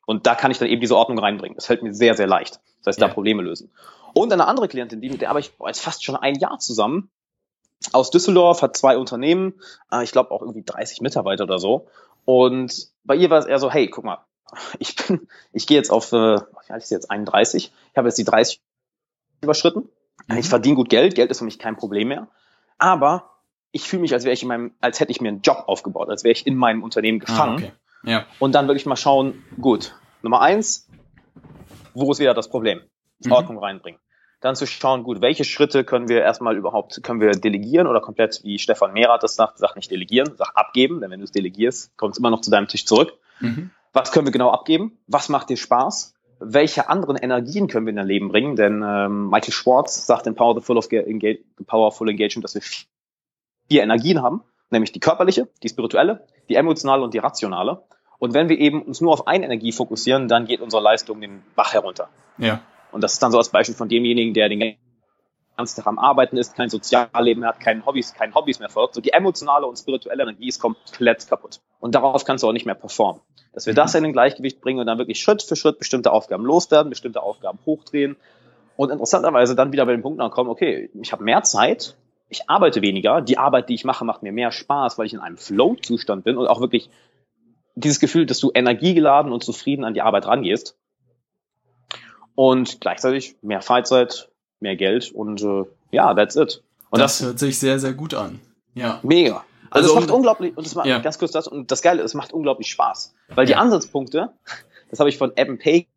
Und 0.05 0.25
da 0.25 0.35
kann 0.35 0.51
ich 0.51 0.57
dann 0.57 0.67
eben 0.67 0.81
diese 0.81 0.95
Ordnung 0.95 1.19
reinbringen. 1.19 1.55
Das 1.55 1.67
fällt 1.67 1.83
mir 1.83 1.93
sehr, 1.93 2.15
sehr 2.15 2.27
leicht. 2.27 2.59
Das 2.79 2.87
heißt, 2.87 3.01
ja. 3.01 3.07
da 3.07 3.13
Probleme 3.13 3.43
lösen. 3.43 3.71
Und 4.13 4.33
eine 4.33 4.47
andere 4.47 4.67
Klientin, 4.67 5.01
die, 5.01 5.09
mit 5.09 5.21
der 5.21 5.29
arbeite 5.29 5.49
ich 5.49 5.67
jetzt 5.67 5.81
fast 5.81 6.03
schon 6.03 6.15
ein 6.15 6.35
Jahr 6.35 6.57
zusammen, 6.59 7.11
aus 7.93 8.09
Düsseldorf, 8.09 8.61
hat 8.61 8.75
zwei 8.75 8.97
Unternehmen, 8.97 9.53
äh, 9.91 10.03
ich 10.03 10.11
glaube 10.11 10.31
auch 10.31 10.41
irgendwie 10.41 10.63
30 10.63 11.01
Mitarbeiter 11.01 11.43
oder 11.43 11.59
so. 11.59 11.87
Und 12.25 12.89
bei 13.03 13.15
ihr 13.15 13.29
war 13.29 13.39
es 13.39 13.45
eher 13.45 13.59
so, 13.59 13.71
hey, 13.71 13.87
guck 13.87 14.03
mal, 14.03 14.25
ich 14.79 14.95
bin, 14.95 15.27
ich 15.53 15.67
gehe 15.67 15.77
jetzt 15.77 15.91
auf, 15.91 16.11
äh, 16.11 16.37
wie 16.37 16.73
alt 16.73 16.83
ist 16.83 16.89
jetzt 16.89 17.09
31, 17.09 17.71
ich 17.91 17.97
habe 17.97 18.07
jetzt 18.07 18.17
die 18.17 18.23
30 18.23 18.61
überschritten. 19.41 19.89
Mhm. 20.27 20.37
Ich 20.37 20.49
verdiene 20.49 20.75
gut 20.75 20.89
Geld, 20.89 21.15
Geld 21.15 21.31
ist 21.31 21.39
für 21.39 21.45
mich 21.45 21.59
kein 21.59 21.77
Problem 21.77 22.09
mehr 22.09 22.27
aber 22.79 23.29
ich 23.71 23.87
fühle 23.87 24.01
mich, 24.01 24.13
als 24.13 24.23
wäre 24.23 24.33
ich 24.33 24.41
in 24.41 24.47
meinem, 24.47 24.71
als 24.81 24.99
hätte 24.99 25.11
ich 25.11 25.21
mir 25.21 25.29
einen 25.29 25.41
Job 25.41 25.63
aufgebaut, 25.67 26.09
als 26.09 26.23
wäre 26.23 26.31
ich 26.31 26.47
in 26.47 26.55
meinem 26.55 26.83
Unternehmen 26.83 27.21
ah, 27.21 27.25
gefangen. 27.25 27.63
Ah, 27.63 27.67
okay. 27.67 28.11
ja. 28.11 28.25
Und 28.39 28.55
dann 28.55 28.67
wirklich 28.67 28.85
mal 28.85 28.95
schauen, 28.95 29.43
gut, 29.61 29.95
Nummer 30.21 30.41
eins, 30.41 30.89
wo 31.93 32.11
ist 32.11 32.19
wieder 32.19 32.33
das 32.33 32.49
Problem? 32.49 32.81
Mhm. 33.23 33.31
Ordnung 33.31 33.57
reinbringen. 33.59 33.99
Dann 34.41 34.55
zu 34.55 34.65
schauen, 34.65 35.03
gut, 35.03 35.21
welche 35.21 35.43
Schritte 35.43 35.83
können 35.83 36.07
wir 36.07 36.21
erstmal 36.21 36.55
überhaupt, 36.55 37.03
können 37.03 37.19
wir 37.19 37.31
delegieren 37.31 37.87
oder 37.87 37.99
komplett, 37.99 38.41
wie 38.43 38.57
Stefan 38.57 38.93
Mehrath 38.93 39.21
das 39.21 39.35
sagt, 39.35 39.57
sag 39.57 39.75
nicht 39.75 39.91
delegieren, 39.91 40.33
sag 40.37 40.55
abgeben, 40.55 41.01
denn 41.01 41.11
wenn 41.11 41.19
du 41.19 41.25
es 41.25 41.31
delegierst, 41.31 41.95
kommt 41.97 42.13
es 42.13 42.19
immer 42.19 42.29
noch 42.29 42.41
zu 42.41 42.49
deinem 42.49 42.67
Tisch 42.67 42.85
zurück. 42.85 43.13
Mhm. 43.41 43.71
Was 43.91 44.11
können 44.11 44.25
wir 44.25 44.31
genau 44.31 44.51
abgeben? 44.51 44.97
Was 45.07 45.29
macht 45.29 45.49
dir 45.49 45.57
Spaß? 45.57 46.15
Welche 46.39 46.89
anderen 46.89 47.17
Energien 47.17 47.67
können 47.67 47.85
wir 47.85 47.91
in 47.91 47.97
dein 47.97 48.07
Leben 48.07 48.29
bringen? 48.29 48.55
Denn 48.55 48.83
ähm, 48.85 49.29
Michael 49.29 49.53
Schwartz 49.53 50.05
sagt 50.05 50.25
in 50.27 50.35
Powerful, 50.35 50.77
of 50.77 50.91
Engage 50.91 51.39
Powerful 51.65 52.09
Engagement, 52.09 52.43
dass 52.43 52.55
wir 52.55 52.61
vier 52.61 53.83
Energien 53.83 54.21
haben, 54.21 54.43
nämlich 54.69 54.91
die 54.91 54.99
körperliche, 54.99 55.47
die 55.63 55.69
spirituelle, 55.69 56.25
die 56.47 56.55
emotionale 56.55 57.03
und 57.03 57.13
die 57.13 57.19
rationale. 57.19 57.83
Und 58.17 58.33
wenn 58.33 58.49
wir 58.49 58.57
eben 58.57 58.81
uns 58.81 59.01
nur 59.01 59.13
auf 59.13 59.27
eine 59.27 59.45
Energie 59.45 59.71
fokussieren, 59.71 60.27
dann 60.27 60.45
geht 60.45 60.61
unsere 60.61 60.81
Leistung 60.81 61.21
den 61.21 61.43
Bach 61.55 61.73
herunter. 61.73 62.09
Ja. 62.37 62.61
Und 62.91 63.03
das 63.03 63.13
ist 63.13 63.23
dann 63.23 63.31
so 63.31 63.37
als 63.37 63.49
Beispiel 63.49 63.75
von 63.75 63.87
demjenigen, 63.87 64.33
der 64.33 64.49
den 64.49 64.75
ganzen 65.59 65.75
Tag 65.75 65.87
am 65.87 65.99
Arbeiten 65.99 66.37
ist, 66.37 66.55
kein 66.55 66.69
Sozialleben 66.69 67.45
hat, 67.45 67.59
kein 67.59 67.85
Hobbys, 67.85 68.13
kein 68.13 68.33
Hobbys 68.33 68.59
mehr 68.59 68.69
folgt. 68.69 68.95
So 68.95 69.01
die 69.01 69.11
emotionale 69.11 69.67
und 69.67 69.77
spirituelle 69.77 70.23
Energie 70.23 70.47
ist 70.47 70.61
komplett 70.61 71.27
kaputt. 71.27 71.59
Und 71.79 71.95
darauf 71.95 72.23
kannst 72.23 72.43
du 72.43 72.47
auch 72.47 72.53
nicht 72.53 72.65
mehr 72.65 72.75
performen. 72.75 73.21
Dass 73.53 73.65
wir 73.65 73.73
mhm. 73.73 73.77
das 73.77 73.93
in 73.93 74.05
ein 74.05 74.13
Gleichgewicht 74.13 74.61
bringen 74.61 74.79
und 74.79 74.87
dann 74.87 74.97
wirklich 74.97 75.19
Schritt 75.19 75.43
für 75.43 75.57
Schritt 75.57 75.77
bestimmte 75.77 76.13
Aufgaben 76.13 76.45
loswerden, 76.45 76.89
bestimmte 76.89 77.21
Aufgaben 77.21 77.59
hochdrehen 77.65 78.15
und 78.77 78.89
interessanterweise 78.89 79.55
dann 79.55 79.73
wieder 79.73 79.85
bei 79.85 79.91
dem 79.91 80.01
Punkt 80.01 80.21
ankommen, 80.21 80.49
okay, 80.49 80.89
ich 81.01 81.11
habe 81.11 81.25
mehr 81.25 81.43
Zeit, 81.43 81.97
ich 82.29 82.49
arbeite 82.49 82.81
weniger, 82.81 83.19
die 83.19 83.37
Arbeit, 83.37 83.67
die 83.67 83.73
ich 83.73 83.83
mache, 83.83 84.05
macht 84.05 84.23
mir 84.23 84.31
mehr 84.31 84.53
Spaß, 84.53 84.97
weil 84.97 85.07
ich 85.07 85.13
in 85.13 85.19
einem 85.19 85.35
Flow-Zustand 85.35 86.23
bin 86.23 86.37
und 86.37 86.47
auch 86.47 86.61
wirklich 86.61 86.89
dieses 87.75 87.99
Gefühl, 87.99 88.25
dass 88.25 88.39
du 88.39 88.51
energiegeladen 88.53 89.33
und 89.33 89.43
zufrieden 89.43 89.83
an 89.83 89.93
die 89.93 90.01
Arbeit 90.01 90.25
rangehst. 90.25 90.77
Und 92.35 92.79
gleichzeitig 92.79 93.35
mehr 93.41 93.61
Freizeit, 93.61 94.28
mehr 94.59 94.75
Geld 94.75 95.11
und 95.11 95.41
äh, 95.41 95.65
ja, 95.91 96.13
that's 96.13 96.35
it. 96.35 96.61
Und 96.89 96.99
das, 96.99 97.19
das 97.19 97.27
hört 97.27 97.39
sich 97.39 97.59
sehr, 97.59 97.79
sehr 97.79 97.93
gut 97.93 98.13
an. 98.13 98.39
Ja. 98.73 98.99
Mega. 99.03 99.43
Also, 99.69 99.89
also 99.89 99.89
es 99.89 100.05
macht 100.05 100.11
unglaublich, 100.11 100.57
und 100.57 100.65
es 100.65 100.75
macht 100.75 100.87
ja. 100.87 100.99
ganz 100.99 101.19
kurz 101.19 101.31
das, 101.31 101.47
und 101.47 101.71
das 101.71 101.81
Geile, 101.81 102.01
es 102.01 102.13
macht 102.13 102.33
unglaublich 102.33 102.69
Spaß. 102.69 103.13
Weil 103.29 103.45
die 103.45 103.55
Ansatzpunkte, 103.55 104.33
das 104.89 104.99
habe 104.99 105.09
ich 105.09 105.17
von 105.17 105.35
Evan 105.35 105.57
Pay 105.59 105.87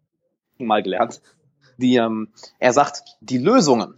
mal 0.58 0.82
gelernt, 0.82 1.22
die, 1.78 1.96
ähm, 1.96 2.28
er 2.58 2.72
sagt, 2.72 3.02
die 3.20 3.38
Lösungen 3.38 3.94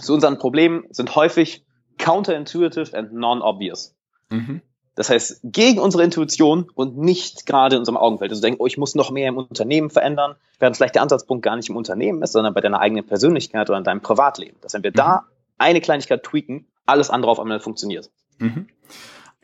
zu 0.00 0.14
unseren 0.14 0.38
Problemen 0.38 0.84
sind 0.90 1.14
häufig 1.16 1.64
counterintuitive 1.98 2.96
and 2.96 3.12
non-obvious. 3.12 3.94
Mhm. 4.30 4.62
Das 4.98 5.10
heißt, 5.10 5.42
gegen 5.44 5.78
unsere 5.78 6.02
Intuition 6.02 6.68
und 6.74 6.98
nicht 6.98 7.46
gerade 7.46 7.76
in 7.76 7.78
unserem 7.78 7.96
Augenfeld. 7.96 8.32
Also 8.32 8.42
denken, 8.42 8.60
oh, 8.60 8.66
ich 8.66 8.78
muss 8.78 8.96
noch 8.96 9.12
mehr 9.12 9.28
im 9.28 9.36
Unternehmen 9.36 9.90
verändern, 9.90 10.34
während 10.58 10.76
vielleicht 10.76 10.96
der 10.96 11.02
Ansatzpunkt 11.02 11.44
gar 11.44 11.54
nicht 11.54 11.68
im 11.68 11.76
Unternehmen 11.76 12.20
ist, 12.20 12.32
sondern 12.32 12.52
bei 12.52 12.60
deiner 12.60 12.80
eigenen 12.80 13.06
Persönlichkeit 13.06 13.70
oder 13.70 13.78
in 13.78 13.84
deinem 13.84 14.00
Privatleben. 14.00 14.56
Dass 14.60 14.74
wenn 14.74 14.82
wir 14.82 14.90
mhm. 14.90 14.96
da 14.96 15.24
eine 15.56 15.80
Kleinigkeit 15.80 16.24
tweaken, 16.24 16.66
alles 16.84 17.10
andere 17.10 17.30
auf 17.30 17.38
einmal 17.38 17.60
funktioniert. 17.60 18.10
Mhm 18.38 18.66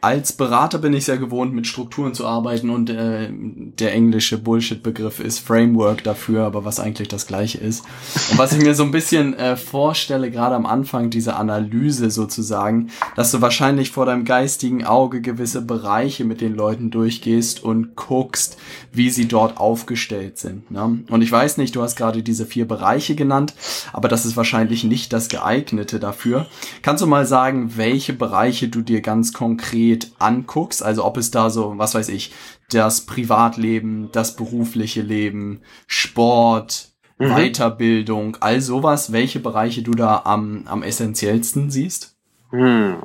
als 0.04 0.34
Berater 0.34 0.76
bin 0.76 0.92
ich 0.92 1.06
sehr 1.06 1.16
gewohnt, 1.16 1.54
mit 1.54 1.66
Strukturen 1.66 2.12
zu 2.12 2.26
arbeiten 2.26 2.68
und 2.68 2.90
äh, 2.90 3.30
der 3.32 3.94
englische 3.94 4.37
Bullshit-Begriff 4.37 5.18
ist 5.18 5.38
Framework 5.38 6.04
dafür, 6.04 6.44
aber 6.44 6.66
was 6.66 6.78
eigentlich 6.78 7.08
das 7.08 7.26
gleiche 7.26 7.56
ist. 7.56 7.84
Und 8.30 8.37
was 8.37 8.52
ich 8.52 8.62
mir 8.62 8.75
so 8.75 8.82
ein 8.82 8.90
bisschen 8.90 9.32
äh, 9.32 9.56
vorstelle, 9.56 10.30
gerade 10.30 10.56
am 10.56 10.66
Anfang 10.66 11.08
dieser 11.08 11.38
Analyse 11.38 12.11
sozusagen, 12.11 12.90
dass 13.16 13.30
du 13.30 13.40
wahrscheinlich 13.40 13.92
vor 13.92 14.04
deinem 14.04 14.26
geistigen 14.26 14.84
Auge 14.84 15.23
gewisse 15.23 15.62
Bereiche 15.62 16.26
mit 16.26 16.42
den 16.42 16.54
Leuten 16.54 16.90
durchgehst 16.90 17.64
und 17.64 17.96
guckst, 17.96 18.58
wie 18.92 19.08
sie 19.08 19.26
dort 19.26 19.56
aufgestellt 19.56 20.37
sind. 20.37 20.70
Ne? 20.70 21.02
Und 21.08 21.23
ich 21.23 21.32
weiß 21.32 21.56
nicht, 21.56 21.75
du 21.76 21.82
hast 21.82 21.96
gerade 21.96 22.23
diese 22.23 22.44
vier 22.44 22.68
Bereiche 22.68 23.14
genannt, 23.14 23.54
aber 23.94 24.08
das 24.08 24.26
ist 24.26 24.37
wahrscheinlich 24.37 24.84
nicht 24.84 25.14
das 25.14 25.30
geeignete 25.30 25.99
dafür. 25.99 26.44
Kannst 26.82 27.02
du 27.02 27.06
mal 27.06 27.25
sagen, 27.25 27.73
welche 27.76 28.12
Bereiche 28.12 28.68
du 28.68 28.82
dir 28.82 29.00
ganz 29.00 29.32
konkret 29.32 29.93
konkret 29.94 30.12
anguckst, 30.18 30.82
also 30.82 31.04
ob 31.04 31.16
es 31.16 31.30
da 31.30 31.50
so, 31.50 31.76
was 31.76 31.94
weiß 31.94 32.08
ich, 32.08 32.32
das 32.70 33.02
Privatleben, 33.02 34.10
das 34.12 34.36
berufliche 34.36 35.02
Leben, 35.02 35.62
Sport, 35.86 36.88
mhm. 37.18 37.34
Weiterbildung, 37.34 38.36
all 38.40 38.60
sowas, 38.60 39.12
welche 39.12 39.40
Bereiche 39.40 39.82
du 39.82 39.92
da 39.92 40.22
am, 40.24 40.64
am 40.66 40.82
essentiellsten 40.82 41.70
siehst? 41.70 42.16
Hm. 42.50 43.02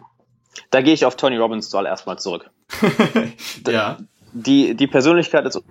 Da 0.72 0.82
gehe 0.82 0.94
ich 0.94 1.06
auf 1.06 1.16
Tony 1.16 1.38
Robbins 1.38 1.74
erstmal 1.74 2.20
zurück. 2.20 2.50
ja. 3.68 3.98
Die, 4.34 4.76
die 4.76 4.88
Persönlichkeit 4.88 5.46
des 5.46 5.62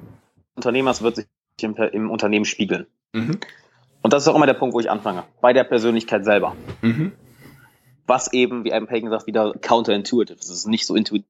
Unternehmers 0.56 1.02
wird 1.02 1.16
sich 1.16 1.26
im, 1.60 1.76
im 1.76 2.10
Unternehmen 2.10 2.44
spiegeln. 2.44 2.86
Mhm. 3.12 3.38
Und 4.02 4.12
das 4.12 4.22
ist 4.22 4.28
auch 4.28 4.34
immer 4.34 4.46
der 4.46 4.54
Punkt, 4.54 4.74
wo 4.74 4.80
ich 4.80 4.90
anfange. 4.90 5.24
Bei 5.40 5.52
der 5.52 5.64
Persönlichkeit 5.64 6.24
selber. 6.24 6.56
Mhm. 6.82 7.12
Was 8.08 8.32
eben, 8.32 8.64
wie 8.64 8.72
Adam 8.72 8.88
Pagan 8.88 9.10
sagt, 9.10 9.26
wieder 9.26 9.52
counterintuitive. 9.52 10.38
Es 10.38 10.48
ist 10.48 10.66
nicht 10.66 10.86
so 10.86 10.96
intuitiv, 10.96 11.26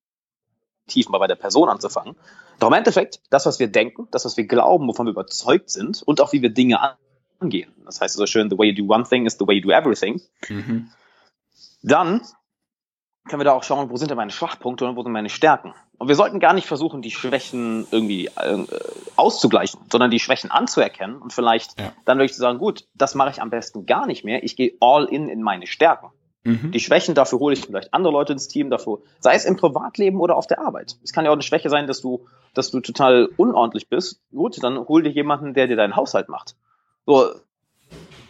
mal 1.09 1.19
bei 1.19 1.27
der 1.27 1.35
Person 1.35 1.69
anzufangen. 1.69 2.15
Doch 2.61 2.69
im 2.69 2.75
Endeffekt, 2.75 3.21
das, 3.31 3.47
was 3.47 3.59
wir 3.59 3.67
denken, 3.67 4.09
das, 4.13 4.25
was 4.25 4.37
wir 4.37 4.47
glauben, 4.47 4.87
wovon 4.89 5.07
wir 5.07 5.11
überzeugt 5.11 5.71
sind 5.71 6.03
und 6.03 6.21
auch 6.21 6.33
wie 6.33 6.41
wir 6.41 6.51
Dinge 6.51 6.79
angehen. 7.41 7.75
Das 7.85 8.01
heißt 8.01 8.15
so 8.15 8.27
schön, 8.27 8.49
the 8.49 8.57
way 8.57 8.71
you 8.71 8.87
do 8.87 8.93
one 8.93 9.05
thing 9.05 9.27
is 9.27 9.37
the 9.39 9.47
way 9.47 9.57
you 9.57 9.63
do 9.63 9.71
everything. 9.71 10.23
Mhm. 10.49 10.91
Dann 11.83 12.23
können 13.29 13.41
wir 13.41 13.45
da 13.45 13.53
auch 13.53 13.65
schauen, 13.65 13.91
wo 13.91 13.97
sind 13.97 14.11
denn 14.11 14.17
meine 14.17 14.31
Schwachpunkte 14.31 14.87
und 14.87 14.97
wo 14.97 15.03
sind 15.03 15.13
meine 15.13 15.29
Stärken. 15.29 15.75
Und 15.99 16.07
wir 16.07 16.15
sollten 16.15 16.39
gar 16.39 16.53
nicht 16.53 16.67
versuchen, 16.67 17.03
die 17.03 17.11
Schwächen 17.11 17.87
irgendwie 17.91 18.27
äh, 18.27 18.65
auszugleichen, 19.17 19.81
sondern 19.91 20.13
die 20.13 20.21
Schwächen 20.21 20.51
anzuerkennen 20.51 21.17
und 21.17 21.33
vielleicht 21.33 21.79
ja. 21.79 21.93
dann 22.05 22.19
wirklich 22.19 22.35
zu 22.35 22.41
sagen, 22.41 22.59
gut, 22.59 22.87
das 22.95 23.17
mache 23.17 23.31
ich 23.31 23.43
am 23.43 23.51
besten 23.51 23.85
gar 23.85 24.07
nicht 24.07 24.25
mehr. 24.25 24.45
Ich 24.45 24.57
gehe 24.57 24.75
all 24.81 25.07
in 25.07 25.29
in 25.29 25.43
meine 25.43 25.67
Stärken. 25.67 26.11
Mhm. 26.49 26.73
Die 26.73 26.81
Schwächen, 26.81 27.15
dafür 27.15 27.41
hole 27.41 27.53
ich 27.53 27.67
vielleicht 27.67 27.93
andere 27.93 28.11
Leute 28.11 28.33
ins 28.33 28.49
Team, 28.49 28.71
dafür, 28.71 29.01
sei 29.21 29.35
es 29.35 29.45
im 29.45 29.57
Privatleben 29.57 30.19
oder 30.19 30.35
auf 30.35 30.47
der 30.47 30.61
Arbeit. 30.61 30.97
Es 31.05 31.13
kann 31.13 31.27
ja 31.27 31.31
auch 31.31 31.35
eine 31.35 31.43
Schwäche 31.43 31.69
sein, 31.69 31.87
dass 31.87 32.01
du, 32.01 32.27
dass 32.55 32.71
du 32.71 32.81
total 32.81 33.29
unordentlich 33.37 33.91
bist. 33.91 34.23
Gut, 34.33 34.63
dann 34.63 34.79
hol 34.89 35.03
dir 35.03 35.11
jemanden, 35.11 35.53
der 35.53 35.67
dir 35.67 35.77
deinen 35.77 35.95
Haushalt 35.95 36.31
macht. 36.31 36.57
So, 37.05 37.35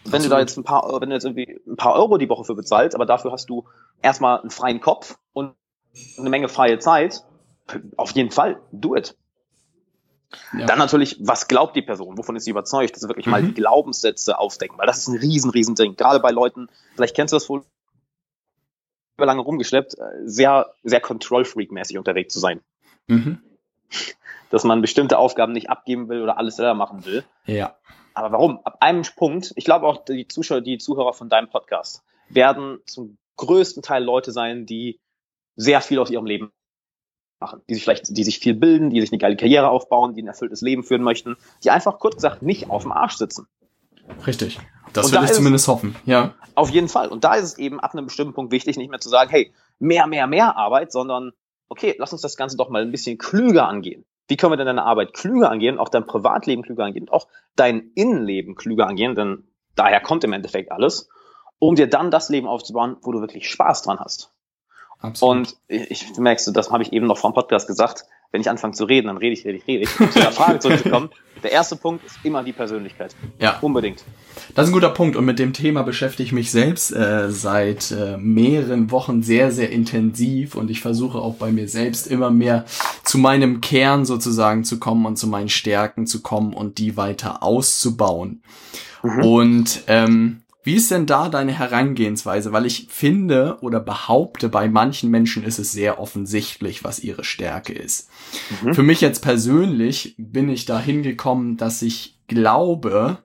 wenn 0.05 0.23
du 0.23 0.29
da 0.29 0.41
jetzt 0.41 0.57
ein 0.57 0.65
paar, 0.65 1.01
wenn 1.01 1.11
du 1.11 1.15
jetzt 1.15 1.25
irgendwie 1.25 1.61
ein 1.65 1.77
paar 1.77 1.95
Euro 1.95 2.19
die 2.19 2.29
Woche 2.29 2.43
für 2.43 2.57
bezahlst, 2.57 2.97
aber 2.97 3.07
dafür 3.07 3.31
hast 3.31 3.49
du 3.49 3.67
erstmal 4.03 4.41
einen 4.41 4.51
freien 4.51 4.81
Kopf 4.81 5.17
und 5.33 5.55
eine 6.19 6.29
Menge 6.29 6.49
freie 6.49 6.81
Zeit, 6.81 7.23
auf 7.97 8.11
jeden 8.13 8.33
Fall, 8.33 8.61
do 8.73 8.97
it. 8.97 9.17
Ja. 10.59 10.67
Dann 10.67 10.79
natürlich, 10.79 11.19
was 11.21 11.47
glaubt 11.47 11.77
die 11.77 11.83
Person? 11.83 12.19
Wovon 12.19 12.35
ist 12.35 12.45
sie 12.45 12.51
überzeugt? 12.51 12.97
Das 12.97 13.03
ist 13.03 13.09
wirklich 13.09 13.27
mhm. 13.27 13.33
mal 13.33 13.43
die 13.43 13.55
Glaubenssätze 13.55 14.39
aufdecken, 14.39 14.77
weil 14.77 14.87
das 14.87 14.99
ist 14.99 15.09
ein 15.09 15.19
riesen, 15.19 15.51
riesen 15.51 15.77
Ding. 15.77 15.95
Gerade 15.95 16.19
bei 16.19 16.31
Leuten, 16.31 16.69
vielleicht 16.97 17.15
kennst 17.15 17.33
du 17.33 17.37
das 17.37 17.49
wohl, 17.49 17.63
lange 19.27 19.41
rumgeschleppt, 19.41 19.99
äh, 19.99 20.05
sehr, 20.25 20.73
sehr 20.83 21.01
Control-Freak-mäßig 21.01 21.99
unterwegs 21.99 22.33
zu 22.33 22.41
sein. 22.41 22.61
Mhm. 23.07 23.39
Dass 24.51 24.65
man 24.65 24.81
bestimmte 24.81 25.19
Aufgaben 25.19 25.53
nicht 25.53 25.71
abgeben 25.71 26.09
will 26.09 26.23
oder 26.23 26.39
alles 26.39 26.57
selber 26.57 26.75
machen 26.75 27.05
will. 27.05 27.25
Ja. 27.47 27.77
Aber 28.15 28.33
warum? 28.33 28.61
Ab 28.65 28.79
einem 28.81 29.03
Punkt, 29.17 29.53
ich 29.57 29.65
glaube 29.65 29.87
auch 29.87 30.05
die 30.05 30.27
Zuschauer, 30.27 30.61
die 30.61 30.79
Zuhörer 30.79 31.13
von 31.13 31.29
deinem 31.29 31.49
Podcast 31.49 32.03
werden 32.29 32.81
zum 32.87 33.19
größten 33.37 33.83
Teil 33.83 34.03
Leute 34.03 34.33
sein, 34.33 34.67
die 34.67 34.99
sehr 35.57 35.81
viel 35.81 35.99
aus 35.99 36.11
ihrem 36.11 36.27
Leben 36.27 36.53
machen, 37.41 37.63
die 37.69 37.75
sich 37.75 37.85
vielleicht, 37.85 38.17
die 38.17 38.25
sich 38.25 38.39
viel 38.39 38.55
bilden, 38.55 38.91
die 38.91 39.01
sich 39.01 39.13
eine 39.13 39.19
geile 39.19 39.37
Karriere 39.37 39.71
aufbauen, 39.71 40.15
die 40.15 40.23
ein 40.23 40.27
erfülltes 40.27 40.61
Leben 40.61 40.83
führen 40.83 41.03
möchten, 41.03 41.37
die 41.63 41.71
einfach 41.71 41.99
kurz 41.99 42.17
gesagt 42.17 42.43
nicht 42.43 42.71
auf 42.71 42.83
dem 42.83 42.93
Arsch 42.93 43.17
sitzen. 43.17 43.47
Richtig. 44.27 44.59
Das 44.93 45.13
will 45.13 45.19
da 45.19 45.25
ich 45.25 45.33
zumindest 45.33 45.69
hoffen, 45.69 45.97
ja. 46.05 46.35
Auf 46.55 46.71
jeden 46.71 46.89
Fall. 46.89 47.09
Und 47.09 47.25
da 47.25 47.35
ist 47.35 47.45
es 47.45 47.59
eben 47.59 47.79
ab 47.79 47.93
einem 47.93 48.07
bestimmten 48.07 48.35
Punkt 48.35 48.53
wichtig, 48.53 48.77
nicht 48.77 48.91
mehr 48.91 49.01
zu 49.01 49.09
sagen, 49.09 49.31
hey, 49.31 49.53
mehr, 49.79 50.07
mehr, 50.07 50.27
mehr 50.27 50.57
Arbeit, 50.57 50.93
sondern 50.93 51.33
okay, 51.69 51.95
lass 51.99 52.13
uns 52.13 52.23
das 52.23 52.37
Ganze 52.37 52.57
doch 52.57 52.71
mal 52.71 52.83
ein 52.83 52.91
bisschen 52.91 53.19
klüger 53.19 53.69
angehen. 53.69 54.05
Wie 54.27 54.37
können 54.37 54.53
wir 54.53 54.57
denn 54.57 54.67
deine 54.67 54.85
Arbeit 54.85 55.15
klüger 55.15 55.51
angehen, 55.51 55.79
auch 55.79 55.89
dein 55.89 56.07
Privatleben 56.07 56.63
klüger 56.63 56.85
angehen, 56.85 57.05
und 57.05 57.13
auch 57.13 57.29
dein 57.57 57.91
Innenleben 57.95 58.57
klüger 58.57 58.87
angehen, 58.87 59.15
denn 59.15 59.45
daher 59.75 60.01
kommt 60.01 60.25
im 60.25 60.33
Endeffekt 60.33 60.73
alles, 60.73 61.09
um 61.59 61.75
dir 61.75 61.89
dann 61.89 62.11
das 62.11 62.29
Leben 62.29 62.47
aufzubauen, 62.47 62.97
wo 63.03 63.13
du 63.13 63.21
wirklich 63.21 63.49
Spaß 63.49 63.83
dran 63.83 64.01
hast. 64.01 64.33
Absolut. 64.99 65.37
Und 65.37 65.57
ich, 65.69 66.11
ich 66.11 66.19
merkst 66.19 66.47
du, 66.47 66.53
das 66.53 66.71
habe 66.71 66.83
ich 66.83 66.93
eben 66.93 67.07
noch 67.07 67.19
vom 67.19 67.33
Podcast 67.33 67.67
gesagt, 67.67 68.05
wenn 68.31 68.41
ich 68.41 68.51
anfange 68.51 68.75
zu 68.75 68.85
reden, 68.85 69.07
dann 69.07 69.17
rede 69.17 69.33
ich, 69.33 69.45
rede 69.45 69.59
ich, 69.59 69.67
rede 69.67 69.85
ich. 69.85 70.01
Um 70.01 70.11
zu 70.11 70.19
der 70.19 70.33
Frage 70.33 70.59
zurückzukommen. 70.59 71.11
Der 71.43 71.53
erste 71.53 71.77
Punkt 71.77 72.05
ist 72.05 72.19
immer 72.25 72.43
die 72.43 72.53
Persönlichkeit. 72.53 73.15
Ja. 73.39 73.59
Unbedingt. 73.61 74.03
Das 74.57 74.65
ist 74.65 74.71
ein 74.71 74.75
guter 74.75 74.91
Punkt. 74.91 75.15
Und 75.15 75.25
mit 75.25 75.39
dem 75.39 75.53
Thema 75.53 75.85
beschäftige 75.85 76.25
ich 76.25 76.33
mich 76.33 76.51
selbst 76.51 76.91
äh, 76.91 77.31
seit 77.31 77.93
äh, 77.93 78.17
mehreren 78.17 78.91
Wochen 78.91 79.23
sehr, 79.23 79.53
sehr 79.53 79.71
intensiv. 79.71 80.57
Und 80.57 80.69
ich 80.69 80.81
versuche 80.81 81.19
auch 81.19 81.37
bei 81.37 81.53
mir 81.53 81.69
selbst 81.69 82.09
immer 82.09 82.31
mehr 82.31 82.65
zu 83.05 83.19
meinem 83.19 83.61
Kern 83.61 84.05
sozusagen 84.05 84.65
zu 84.65 84.81
kommen 84.81 85.07
und 85.07 85.17
zu 85.17 85.29
meinen 85.29 85.49
Stärken 85.49 86.09
zu 86.09 86.23
kommen 86.23 86.55
und 86.55 86.79
die 86.79 86.97
weiter 86.97 87.43
auszubauen. 87.45 88.43
Mhm. 89.05 89.23
Und 89.23 89.81
ähm, 89.87 90.43
wie 90.69 90.75
ist 90.75 90.91
denn 90.91 91.07
da 91.07 91.31
deine 91.31 91.59
Herangehensweise? 91.59 92.53
Weil 92.53 92.67
ich 92.67 92.89
finde 92.91 93.57
oder 93.63 93.81
behaupte, 93.81 94.51
bei 94.51 94.69
manchen 94.69 95.11
Menschen 95.11 95.43
ist 95.43 95.59
es 95.59 95.73
sehr 95.73 95.99
offensichtlich, 95.99 96.85
was 96.85 96.99
ihre 96.99 97.25
Stärke 97.25 97.73
ist. 97.73 98.11
Mhm. 98.63 98.75
Für 98.75 98.83
mich 98.83 99.01
jetzt 99.01 99.21
persönlich 99.21 100.15
bin 100.19 100.51
ich 100.51 100.67
da 100.67 100.79
hingekommen, 100.79 101.57
dass 101.57 101.81
ich 101.81 102.19
glaube, 102.27 103.17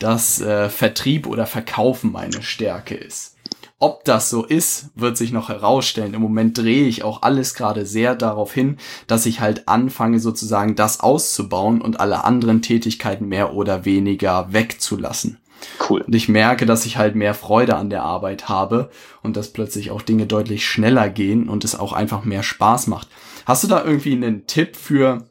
dass 0.00 0.40
äh, 0.40 0.68
Vertrieb 0.68 1.28
oder 1.28 1.46
Verkaufen 1.46 2.10
meine 2.10 2.42
Stärke 2.42 2.96
ist. 2.96 3.36
Ob 3.78 4.04
das 4.04 4.28
so 4.28 4.44
ist, 4.44 4.90
wird 4.96 5.16
sich 5.16 5.30
noch 5.30 5.50
herausstellen. 5.50 6.14
Im 6.14 6.22
Moment 6.22 6.58
drehe 6.58 6.88
ich 6.88 7.04
auch 7.04 7.22
alles 7.22 7.54
gerade 7.54 7.86
sehr 7.86 8.16
darauf 8.16 8.52
hin, 8.52 8.78
dass 9.06 9.26
ich 9.26 9.38
halt 9.38 9.68
anfange 9.68 10.18
sozusagen 10.18 10.74
das 10.74 10.98
auszubauen 10.98 11.80
und 11.80 12.00
alle 12.00 12.24
anderen 12.24 12.60
Tätigkeiten 12.60 13.28
mehr 13.28 13.54
oder 13.54 13.84
weniger 13.84 14.52
wegzulassen. 14.52 15.38
Cool. 15.88 16.02
Und 16.02 16.14
ich 16.14 16.28
merke, 16.28 16.66
dass 16.66 16.86
ich 16.86 16.96
halt 16.96 17.14
mehr 17.14 17.34
Freude 17.34 17.76
an 17.76 17.90
der 17.90 18.02
Arbeit 18.02 18.48
habe 18.48 18.90
und 19.22 19.36
dass 19.36 19.52
plötzlich 19.52 19.90
auch 19.90 20.02
Dinge 20.02 20.26
deutlich 20.26 20.66
schneller 20.66 21.08
gehen 21.08 21.48
und 21.48 21.64
es 21.64 21.78
auch 21.78 21.92
einfach 21.92 22.24
mehr 22.24 22.42
Spaß 22.42 22.86
macht. 22.86 23.08
Hast 23.46 23.64
du 23.64 23.68
da 23.68 23.84
irgendwie 23.84 24.12
einen 24.12 24.46
Tipp 24.46 24.76
für, 24.76 25.24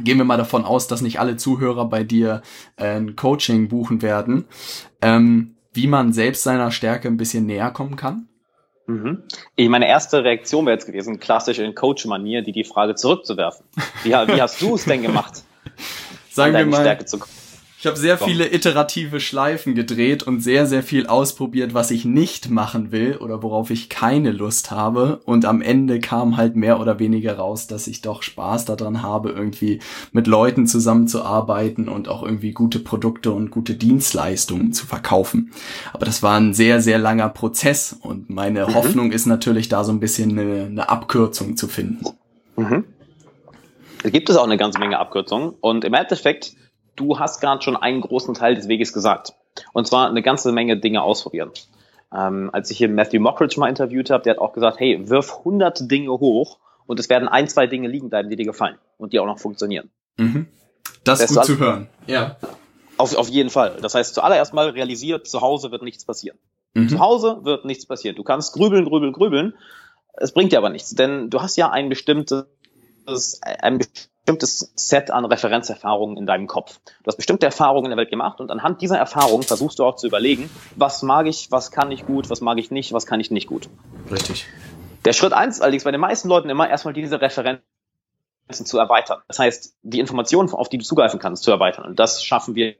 gehen 0.00 0.18
wir 0.18 0.24
mal 0.24 0.36
davon 0.36 0.64
aus, 0.64 0.88
dass 0.88 1.02
nicht 1.02 1.20
alle 1.20 1.36
Zuhörer 1.36 1.86
bei 1.86 2.04
dir 2.04 2.42
äh, 2.76 2.96
ein 2.96 3.16
Coaching 3.16 3.68
buchen 3.68 4.02
werden, 4.02 4.46
ähm, 5.02 5.56
wie 5.72 5.86
man 5.86 6.12
selbst 6.12 6.42
seiner 6.42 6.70
Stärke 6.70 7.08
ein 7.08 7.16
bisschen 7.16 7.46
näher 7.46 7.70
kommen 7.70 7.96
kann? 7.96 8.28
Mhm. 8.86 9.24
Ich, 9.56 9.68
meine 9.68 9.88
erste 9.88 10.22
Reaktion 10.22 10.64
wäre 10.66 10.76
jetzt 10.76 10.86
gewesen, 10.86 11.18
klassisch 11.18 11.58
in 11.58 11.74
Coach-Manier, 11.74 12.42
die 12.42 12.52
die 12.52 12.64
Frage 12.64 12.94
zurückzuwerfen. 12.94 13.66
Wie, 14.04 14.10
wie 14.10 14.40
hast 14.40 14.62
du 14.62 14.76
es 14.76 14.84
denn 14.84 15.02
gemacht? 15.02 15.42
Sagen 16.30 16.54
wir 16.54 16.66
mal, 16.66 16.80
Stärke 16.80 17.04
zu 17.04 17.18
ich 17.86 17.88
habe 17.88 18.00
sehr 18.00 18.18
viele 18.18 18.52
iterative 18.52 19.20
Schleifen 19.20 19.76
gedreht 19.76 20.24
und 20.24 20.40
sehr, 20.40 20.66
sehr 20.66 20.82
viel 20.82 21.06
ausprobiert, 21.06 21.72
was 21.72 21.92
ich 21.92 22.04
nicht 22.04 22.50
machen 22.50 22.90
will 22.90 23.16
oder 23.18 23.44
worauf 23.44 23.70
ich 23.70 23.88
keine 23.88 24.32
Lust 24.32 24.72
habe. 24.72 25.20
Und 25.24 25.44
am 25.44 25.62
Ende 25.62 26.00
kam 26.00 26.36
halt 26.36 26.56
mehr 26.56 26.80
oder 26.80 26.98
weniger 26.98 27.36
raus, 27.36 27.68
dass 27.68 27.86
ich 27.86 28.00
doch 28.00 28.24
Spaß 28.24 28.64
daran 28.64 29.02
habe, 29.02 29.30
irgendwie 29.30 29.78
mit 30.10 30.26
Leuten 30.26 30.66
zusammenzuarbeiten 30.66 31.88
und 31.88 32.08
auch 32.08 32.24
irgendwie 32.24 32.50
gute 32.50 32.80
Produkte 32.80 33.30
und 33.30 33.52
gute 33.52 33.74
Dienstleistungen 33.74 34.72
zu 34.72 34.84
verkaufen. 34.84 35.52
Aber 35.92 36.06
das 36.06 36.24
war 36.24 36.40
ein 36.40 36.54
sehr, 36.54 36.80
sehr 36.80 36.98
langer 36.98 37.28
Prozess 37.28 37.92
und 37.92 38.30
meine 38.30 38.66
mhm. 38.66 38.74
Hoffnung 38.74 39.12
ist 39.12 39.26
natürlich 39.26 39.68
da 39.68 39.84
so 39.84 39.92
ein 39.92 40.00
bisschen 40.00 40.36
eine, 40.36 40.64
eine 40.64 40.88
Abkürzung 40.88 41.56
zu 41.56 41.68
finden. 41.68 42.04
Mhm. 42.56 42.84
Da 44.02 44.10
gibt 44.10 44.28
es 44.28 44.36
auch 44.36 44.44
eine 44.44 44.56
ganze 44.56 44.80
Menge 44.80 44.98
Abkürzungen 44.98 45.54
und 45.60 45.84
im 45.84 45.94
Endeffekt 45.94 46.56
du 46.96 47.18
hast 47.18 47.40
gerade 47.40 47.62
schon 47.62 47.76
einen 47.76 48.00
großen 48.00 48.34
Teil 48.34 48.54
des 48.54 48.68
Weges 48.68 48.92
gesagt. 48.92 49.34
Und 49.72 49.86
zwar 49.86 50.08
eine 50.08 50.22
ganze 50.22 50.52
Menge 50.52 50.78
Dinge 50.78 51.02
ausprobieren. 51.02 51.50
Ähm, 52.14 52.50
als 52.52 52.70
ich 52.70 52.78
hier 52.78 52.88
Matthew 52.88 53.20
Mockridge 53.20 53.58
mal 53.58 53.68
interviewt 53.68 54.10
habe, 54.10 54.22
der 54.22 54.34
hat 54.34 54.38
auch 54.38 54.52
gesagt, 54.52 54.80
hey, 54.80 55.08
wirf 55.08 55.44
hunderte 55.44 55.84
Dinge 55.84 56.10
hoch 56.10 56.58
und 56.86 57.00
es 57.00 57.08
werden 57.08 57.28
ein, 57.28 57.48
zwei 57.48 57.66
Dinge 57.66 57.88
liegen 57.88 58.10
bleiben, 58.10 58.28
die 58.30 58.36
dir 58.36 58.46
gefallen 58.46 58.76
und 58.98 59.12
die 59.12 59.20
auch 59.20 59.26
noch 59.26 59.38
funktionieren. 59.38 59.90
Mhm. 60.16 60.46
Das 61.04 61.20
ist 61.20 61.34
gut 61.34 61.44
zu 61.44 61.58
hören. 61.58 61.88
Ja. 62.06 62.36
Auf, 62.96 63.14
auf 63.16 63.28
jeden 63.28 63.50
Fall. 63.50 63.76
Das 63.82 63.94
heißt, 63.94 64.14
zuallererst 64.14 64.54
mal 64.54 64.70
realisiert, 64.70 65.26
zu 65.26 65.40
Hause 65.40 65.70
wird 65.70 65.82
nichts 65.82 66.04
passieren. 66.04 66.38
Mhm. 66.74 66.88
Zu 66.88 67.00
Hause 67.00 67.40
wird 67.42 67.64
nichts 67.64 67.86
passieren. 67.86 68.16
Du 68.16 68.22
kannst 68.22 68.54
grübeln, 68.54 68.84
grübeln, 68.84 69.12
grübeln. 69.12 69.54
Es 70.14 70.32
bringt 70.32 70.52
dir 70.52 70.58
aber 70.58 70.70
nichts, 70.70 70.94
denn 70.94 71.28
du 71.28 71.42
hast 71.42 71.56
ja 71.56 71.70
ein 71.70 71.90
bestimmtes, 71.90 72.46
ein 73.06 73.78
bestimmtes 73.78 74.10
bestimmtes 74.26 74.72
Set 74.74 75.10
an 75.12 75.24
Referenzerfahrungen 75.24 76.16
in 76.16 76.26
deinem 76.26 76.48
Kopf. 76.48 76.80
Du 76.84 77.06
hast 77.06 77.16
bestimmte 77.16 77.46
Erfahrungen 77.46 77.86
in 77.86 77.90
der 77.90 77.98
Welt 77.98 78.10
gemacht 78.10 78.40
und 78.40 78.50
anhand 78.50 78.82
dieser 78.82 78.98
Erfahrungen 78.98 79.44
versuchst 79.44 79.78
du 79.78 79.84
auch 79.84 79.94
zu 79.94 80.08
überlegen, 80.08 80.50
was 80.74 81.02
mag 81.02 81.26
ich, 81.26 81.52
was 81.52 81.70
kann 81.70 81.92
ich 81.92 82.06
gut, 82.06 82.28
was 82.28 82.40
mag 82.40 82.58
ich 82.58 82.72
nicht, 82.72 82.92
was 82.92 83.06
kann 83.06 83.20
ich 83.20 83.30
nicht 83.30 83.46
gut. 83.46 83.68
Richtig. 84.10 84.46
Der 85.04 85.12
Schritt 85.12 85.32
eins 85.32 85.60
allerdings 85.60 85.84
bei 85.84 85.92
den 85.92 86.00
meisten 86.00 86.28
Leuten 86.28 86.50
immer 86.50 86.68
erstmal 86.68 86.92
diese 86.92 87.20
Referenzen 87.20 87.62
zu 88.48 88.78
erweitern. 88.78 89.20
Das 89.28 89.38
heißt, 89.38 89.76
die 89.82 90.00
Informationen, 90.00 90.50
auf 90.50 90.68
die 90.68 90.78
du 90.78 90.84
zugreifen 90.84 91.20
kannst, 91.20 91.44
zu 91.44 91.52
erweitern. 91.52 91.84
Und 91.84 92.00
das 92.00 92.24
schaffen 92.24 92.56
wir 92.56 92.74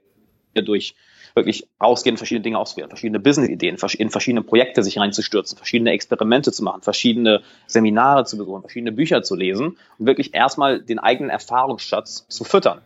durch 0.53 0.95
wirklich 1.37 1.67
rausgehen, 1.81 2.17
verschiedene 2.17 2.43
Dinge 2.43 2.57
auswählen, 2.57 2.89
verschiedene 2.89 3.19
Business-Ideen, 3.19 3.77
in 3.97 4.09
verschiedene 4.09 4.41
Projekte 4.41 4.83
sich 4.83 4.99
reinzustürzen, 4.99 5.57
verschiedene 5.57 5.91
Experimente 5.91 6.51
zu 6.51 6.63
machen, 6.63 6.81
verschiedene 6.81 7.43
Seminare 7.67 8.25
zu 8.25 8.37
besuchen, 8.37 8.61
verschiedene 8.61 8.91
Bücher 8.91 9.23
zu 9.23 9.35
lesen 9.35 9.77
und 9.97 10.05
wirklich 10.05 10.33
erstmal 10.33 10.81
den 10.81 10.99
eigenen 10.99 11.29
Erfahrungsschatz 11.29 12.27
zu 12.27 12.43
füttern. 12.43 12.81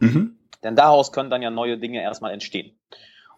Mhm. 0.00 0.36
Denn 0.62 0.76
daraus 0.76 1.12
können 1.12 1.30
dann 1.30 1.40
ja 1.40 1.50
neue 1.50 1.78
Dinge 1.78 2.02
erstmal 2.02 2.32
entstehen. 2.32 2.72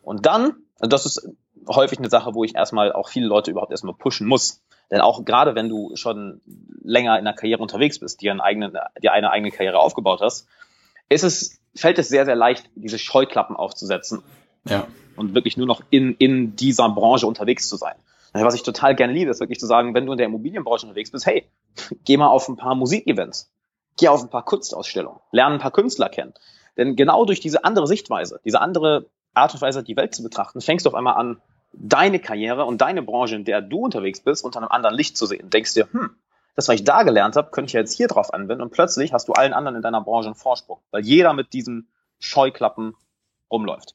Und 0.02 0.26
dann, 0.26 0.56
das 0.78 1.06
ist 1.06 1.28
häufig 1.68 1.98
eine 1.98 2.08
Sache, 2.08 2.34
wo 2.34 2.42
ich 2.42 2.54
erstmal 2.54 2.92
auch 2.92 3.08
viele 3.08 3.26
Leute 3.26 3.50
überhaupt 3.50 3.70
erstmal 3.70 3.94
pushen 3.94 4.26
muss. 4.26 4.62
Denn 4.90 5.00
auch 5.00 5.24
gerade 5.24 5.54
wenn 5.54 5.68
du 5.68 5.94
schon 5.94 6.40
länger 6.82 7.18
in 7.18 7.24
der 7.24 7.34
Karriere 7.34 7.62
unterwegs 7.62 8.00
bist, 8.00 8.22
dir, 8.22 8.30
einen 8.30 8.40
eigenen, 8.40 8.76
dir 9.02 9.12
eine 9.12 9.30
eigene 9.30 9.52
Karriere 9.52 9.78
aufgebaut 9.78 10.20
hast, 10.22 10.48
ist 11.08 11.24
es, 11.24 11.59
fällt 11.74 11.98
es 11.98 12.08
sehr, 12.08 12.24
sehr 12.24 12.36
leicht, 12.36 12.70
diese 12.74 12.98
Scheuklappen 12.98 13.56
aufzusetzen. 13.56 14.22
Ja. 14.68 14.86
Und 15.16 15.34
wirklich 15.34 15.56
nur 15.56 15.66
noch 15.66 15.82
in, 15.90 16.14
in 16.16 16.56
dieser 16.56 16.88
Branche 16.88 17.26
unterwegs 17.26 17.68
zu 17.68 17.76
sein. 17.76 17.96
Was 18.32 18.54
ich 18.54 18.62
total 18.62 18.94
gerne 18.94 19.12
liebe, 19.12 19.30
ist 19.30 19.40
wirklich 19.40 19.58
zu 19.58 19.66
sagen, 19.66 19.92
wenn 19.94 20.06
du 20.06 20.12
in 20.12 20.18
der 20.18 20.26
Immobilienbranche 20.26 20.86
unterwegs 20.86 21.10
bist, 21.10 21.26
hey, 21.26 21.48
geh 22.04 22.16
mal 22.16 22.28
auf 22.28 22.48
ein 22.48 22.56
paar 22.56 22.74
Musikevents, 22.74 23.50
geh 23.98 24.08
auf 24.08 24.22
ein 24.22 24.30
paar 24.30 24.44
Kunstausstellungen, 24.44 25.20
lerne 25.32 25.54
ein 25.54 25.60
paar 25.60 25.72
Künstler 25.72 26.08
kennen. 26.08 26.34
Denn 26.76 26.94
genau 26.96 27.24
durch 27.24 27.40
diese 27.40 27.64
andere 27.64 27.86
Sichtweise, 27.86 28.40
diese 28.44 28.60
andere 28.60 29.06
Art 29.34 29.52
und 29.52 29.60
Weise, 29.60 29.82
die 29.82 29.96
Welt 29.96 30.14
zu 30.14 30.22
betrachten, 30.22 30.60
fängst 30.60 30.86
du 30.86 30.90
auf 30.90 30.94
einmal 30.94 31.14
an, 31.16 31.40
deine 31.72 32.18
Karriere 32.18 32.64
und 32.64 32.80
deine 32.80 33.02
Branche, 33.02 33.36
in 33.36 33.44
der 33.44 33.60
du 33.60 33.78
unterwegs 33.78 34.20
bist, 34.20 34.44
unter 34.44 34.58
einem 34.58 34.68
anderen 34.68 34.96
Licht 34.96 35.16
zu 35.16 35.26
sehen. 35.26 35.50
Denkst 35.50 35.74
dir, 35.74 35.88
hm, 35.92 36.10
das, 36.56 36.68
was 36.68 36.74
ich 36.74 36.84
da 36.84 37.02
gelernt 37.02 37.36
habe, 37.36 37.50
könnte 37.50 37.68
ich 37.68 37.72
jetzt 37.74 37.96
hier 37.96 38.08
drauf 38.08 38.34
anwenden 38.34 38.62
und 38.62 38.70
plötzlich 38.70 39.12
hast 39.12 39.28
du 39.28 39.32
allen 39.32 39.52
anderen 39.52 39.76
in 39.76 39.82
deiner 39.82 40.00
Branche 40.00 40.28
einen 40.28 40.34
Vorsprung, 40.34 40.80
weil 40.90 41.02
jeder 41.02 41.32
mit 41.32 41.52
diesen 41.52 41.88
Scheuklappen 42.18 42.94
rumläuft. 43.50 43.94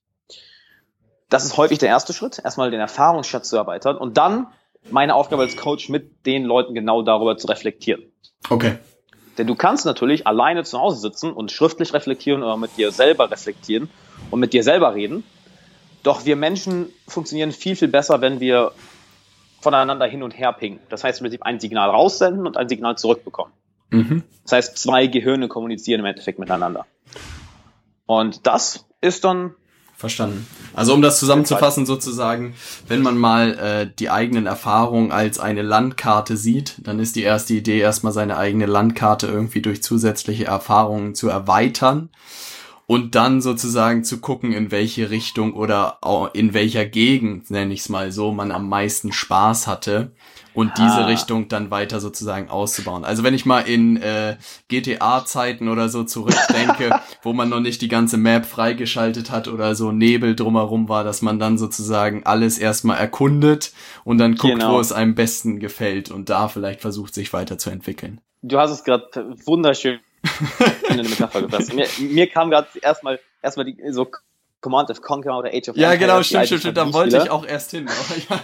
Das 1.30 1.44
ist 1.44 1.58
häufig 1.58 1.80
der 1.80 1.90
erste 1.90 2.14
Schritt, 2.14 2.40
erstmal 2.44 2.72
den 2.72 2.80
Erfahrungsschatz 2.80 3.50
zu 3.50 3.58
erweitern 3.58 3.98
und 3.98 4.18
dann 4.18 4.48
meine 4.90 5.16
Aufgabe 5.16 5.42
als 5.42 5.58
Coach 5.58 5.90
mit 5.90 6.26
den 6.26 6.44
Leuten 6.44 6.74
genau 6.74 7.02
darüber 7.02 7.38
zu 7.38 7.48
reflektieren. 7.48 8.04
Okay. 8.50 8.78
Denn 9.38 9.48
du 9.48 9.56
kannst 9.56 9.86
natürlich 9.86 10.28
alleine 10.28 10.64
zu 10.64 10.80
Hause 10.80 11.00
sitzen 11.00 11.34
und 11.34 11.52
schriftlich 11.52 11.94
reflektieren 11.94 12.44
oder 12.44 12.58
mit 12.58 12.78
dir 12.78 12.92
selber 12.92 13.30
reflektieren 13.30 13.90
und 14.32 14.40
mit 14.40 14.54
dir 14.54 14.64
selber 14.64 14.96
reden. 14.96 15.24
Doch 16.04 16.26
wir 16.26 16.36
Menschen 16.36 16.94
funktionieren 17.08 17.52
viel, 17.52 17.76
viel 17.76 17.88
besser, 17.88 18.22
wenn 18.22 18.40
wir 18.40 18.72
voneinander 19.66 20.06
hin 20.06 20.22
und 20.22 20.38
her 20.38 20.54
pingen. 20.54 20.80
Das 20.90 21.04
heißt 21.04 21.20
im 21.20 21.24
Prinzip 21.24 21.44
ein 21.44 21.60
Signal 21.60 21.90
raussenden 21.90 22.46
und 22.46 22.56
ein 22.56 22.70
Signal 22.70 22.98
zurückbekommen. 22.98 23.52
Mhm. 23.90 24.24
Das 24.44 24.52
heißt, 24.52 24.78
zwei 24.78 25.08
Gehirne 25.08 25.48
kommunizieren 25.48 26.02
im 26.02 26.06
Endeffekt 26.06 26.38
miteinander. 26.38 26.86
Und 28.06 28.46
das 28.46 28.86
ist 29.02 29.24
dann 29.24 29.56
Verstanden. 29.98 30.46
Also 30.74 30.94
um 30.94 31.02
das 31.02 31.20
zusammenzufassen 31.20 31.86
sozusagen, 31.86 32.54
wenn 32.88 33.02
man 33.02 33.18
mal 33.18 33.58
äh, 33.58 33.90
die 33.98 34.10
eigenen 34.10 34.46
Erfahrungen 34.46 35.12
als 35.12 35.40
eine 35.40 35.62
Landkarte 35.62 36.36
sieht, 36.36 36.76
dann 36.80 37.00
ist 37.00 37.16
die 37.16 37.24
erste 37.24 37.54
Idee 37.54 37.80
erstmal 37.80 38.12
seine 38.12 38.38
eigene 38.38 38.66
Landkarte 38.66 39.28
irgendwie 39.28 39.62
durch 39.62 39.82
zusätzliche 39.82 40.46
Erfahrungen 40.46 41.16
zu 41.16 41.30
erweitern 41.30 42.10
und 42.88 43.16
dann 43.16 43.42
sozusagen 43.42 44.04
zu 44.04 44.20
gucken, 44.20 44.52
in 44.52 44.72
welche 44.72 45.10
Richtung 45.10 45.54
oder 45.54 46.00
in 46.34 46.54
welcher 46.54 46.86
Gegend, 46.86 47.50
nenne 47.50 47.74
ich 47.74 47.82
es 47.82 47.90
mal 47.90 48.12
so, 48.12 48.32
man 48.32 48.52
am 48.52 48.70
meisten 48.70 49.12
Spaß 49.12 49.68
hatte 49.68 50.12
und 50.54 50.72
ah. 50.72 50.74
diese 50.78 51.08
Richtung 51.08 51.48
dann 51.48 51.72
weiter 51.72 52.00
sozusagen 52.00 52.50
auszubauen. 52.50 53.04
Also 53.04 53.24
wenn 53.24 53.34
ich 53.34 53.46
mal 53.46 53.62
in 53.62 53.98
äh, 53.98 54.38
GTA-Zeiten 54.70 55.68
oder 55.68 55.90
so 55.90 56.04
zurückdenke, 56.04 56.92
wo 57.24 57.34
man 57.34 57.50
noch 57.50 57.60
nicht 57.60 57.82
die 57.82 57.88
ganze 57.88 58.18
Map 58.18 58.46
freigeschaltet 58.46 59.32
hat 59.32 59.48
oder 59.48 59.76
so 59.76 59.92
Nebel 59.92 60.36
drumherum 60.36 60.88
war, 60.88 61.04
dass 61.04 61.22
man 61.22 61.40
dann 61.40 61.58
sozusagen 61.58 62.24
alles 62.26 62.58
erstmal 62.58 62.98
erkundet 62.98 63.74
und 64.04 64.18
dann 64.18 64.36
guckt, 64.36 64.56
genau. 64.56 64.74
wo 64.74 64.80
es 64.80 64.92
einem 64.92 65.16
besten 65.16 65.60
gefällt 65.60 66.12
und 66.12 66.30
da 66.30 66.48
vielleicht 66.48 66.82
versucht, 66.82 67.14
sich 67.14 67.34
weiterzuentwickeln. 67.34 68.22
Du 68.42 68.60
hast 68.60 68.72
es 68.72 68.84
gerade 68.84 69.08
wunderschön 69.46 70.00
eine 70.90 71.04
Metapher 71.04 71.42
gefasst. 71.42 71.74
Mir, 71.74 71.88
mir 72.00 72.28
kam 72.30 72.50
gerade 72.50 72.68
erstmal 72.82 73.20
erstmal 73.42 73.66
die 73.66 73.78
so 73.92 74.08
Command 74.66 74.90
of 74.90 75.02
Conquer 75.02 75.38
oder 75.38 75.50
Age 75.54 75.70
of 75.70 75.78
Ja, 75.78 75.96
genau, 75.96 76.24
stimmt, 76.24 76.48
stimmt, 76.48 76.62
stimmt. 76.62 76.78
Da 76.78 76.92
wollte 76.92 77.18
ich 77.18 77.30
auch 77.30 77.46
erst 77.46 77.72
hin. 77.72 77.88
Ja. 78.30 78.40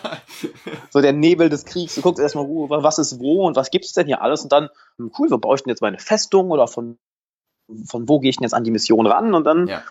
So 0.91 1.01
der 1.01 1.13
Nebel 1.13 1.49
des 1.49 1.65
Kriegs. 1.65 1.95
Du 1.95 2.01
guckst 2.01 2.21
erstmal, 2.21 2.45
uh, 2.45 2.69
was 2.69 2.99
ist 2.99 3.19
wo 3.19 3.47
und 3.47 3.56
was 3.56 3.71
gibt's 3.71 3.93
denn 3.93 4.06
hier 4.06 4.21
alles 4.21 4.43
und 4.43 4.51
dann, 4.51 4.69
hm, 4.97 5.12
cool, 5.17 5.32
wo 5.32 5.38
baue 5.39 5.56
ich 5.56 5.63
denn 5.63 5.71
jetzt 5.71 5.82
meine 5.82 5.97
Festung 5.97 6.51
oder 6.51 6.67
von, 6.67 6.99
von 7.88 8.08
wo 8.08 8.19
gehe 8.19 8.29
ich 8.29 8.38
denn 8.38 8.43
jetzt 8.43 8.53
an 8.53 8.63
die 8.63 8.71
Mission 8.71 9.08
ran 9.08 9.34
und 9.34 9.45
dann 9.45 9.67
ja. 9.67 9.84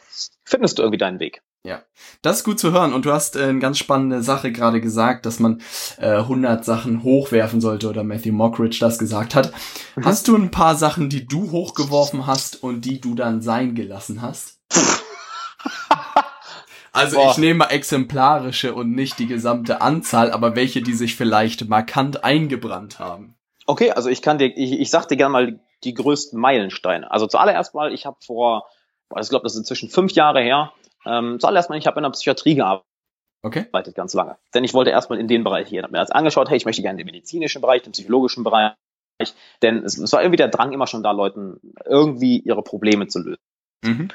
findest 0.44 0.78
du 0.78 0.82
irgendwie 0.82 0.98
deinen 0.98 1.18
Weg. 1.18 1.42
Ja, 1.62 1.82
das 2.22 2.38
ist 2.38 2.44
gut 2.44 2.58
zu 2.58 2.72
hören. 2.72 2.94
Und 2.94 3.04
du 3.04 3.12
hast 3.12 3.36
äh, 3.36 3.44
eine 3.44 3.58
ganz 3.58 3.76
spannende 3.76 4.22
Sache 4.22 4.50
gerade 4.50 4.80
gesagt, 4.80 5.26
dass 5.26 5.40
man 5.40 5.60
äh, 5.98 6.16
100 6.16 6.64
Sachen 6.64 7.02
hochwerfen 7.02 7.60
sollte 7.60 7.90
oder 7.90 8.02
Matthew 8.02 8.32
Mockridge 8.32 8.78
das 8.80 8.98
gesagt 8.98 9.34
hat. 9.34 9.52
Mhm. 9.94 10.06
Hast 10.06 10.26
du 10.28 10.36
ein 10.36 10.50
paar 10.50 10.76
Sachen, 10.76 11.10
die 11.10 11.26
du 11.26 11.50
hochgeworfen 11.50 12.26
hast 12.26 12.62
und 12.62 12.86
die 12.86 13.00
du 13.00 13.14
dann 13.14 13.42
sein 13.42 13.74
gelassen 13.74 14.22
hast? 14.22 14.58
also 16.92 17.16
Boah. 17.16 17.30
ich 17.30 17.36
nehme 17.36 17.58
mal 17.58 17.66
exemplarische 17.66 18.74
und 18.74 18.92
nicht 18.92 19.18
die 19.18 19.26
gesamte 19.26 19.82
Anzahl, 19.82 20.32
aber 20.32 20.56
welche, 20.56 20.80
die 20.80 20.94
sich 20.94 21.14
vielleicht 21.14 21.68
markant 21.68 22.24
eingebrannt 22.24 22.98
haben. 22.98 23.36
Okay, 23.66 23.90
also 23.90 24.08
ich 24.08 24.22
kann 24.22 24.38
dir, 24.38 24.46
ich, 24.46 24.80
ich 24.80 24.90
sag 24.90 25.08
dir 25.08 25.18
gerne 25.18 25.32
mal 25.32 25.60
die 25.84 25.92
größten 25.92 26.40
Meilensteine. 26.40 27.10
Also 27.10 27.26
zuallererst 27.26 27.74
mal, 27.74 27.92
ich 27.92 28.06
habe 28.06 28.16
vor, 28.24 28.64
ich 29.20 29.28
glaube, 29.28 29.42
das 29.42 29.52
ist 29.52 29.58
inzwischen 29.58 29.90
fünf 29.90 30.12
Jahre 30.12 30.40
her, 30.40 30.72
ähm, 31.06 31.38
zuallererst 31.40 31.70
mal, 31.70 31.78
ich 31.78 31.86
habe 31.86 31.98
in 31.98 32.04
der 32.04 32.10
Psychiatrie 32.10 32.54
gearbeitet. 32.54 32.86
Okay. 33.42 33.66
Ganz 33.94 34.14
lange. 34.14 34.36
Denn 34.54 34.64
ich 34.64 34.74
wollte 34.74 34.90
erstmal 34.90 35.18
in 35.18 35.28
den 35.28 35.44
Bereich 35.44 35.70
gehen. 35.70 35.82
Habe 35.82 35.92
mir 35.92 36.00
als 36.00 36.10
angeschaut, 36.10 36.50
hey, 36.50 36.56
ich 36.56 36.66
möchte 36.66 36.82
gerne 36.82 36.98
den 36.98 37.06
medizinischen 37.06 37.62
Bereich, 37.62 37.82
den 37.82 37.92
psychologischen 37.92 38.44
Bereich. 38.44 38.74
Denn 39.62 39.84
es, 39.84 39.98
es 39.98 40.12
war 40.12 40.22
irgendwie 40.22 40.36
der 40.36 40.48
Drang 40.48 40.72
immer 40.72 40.86
schon 40.86 41.02
da, 41.02 41.10
Leuten 41.12 41.60
irgendwie 41.84 42.38
ihre 42.38 42.62
Probleme 42.62 43.06
zu 43.06 43.20
lösen. 43.20 43.42
Mhm. 43.82 44.08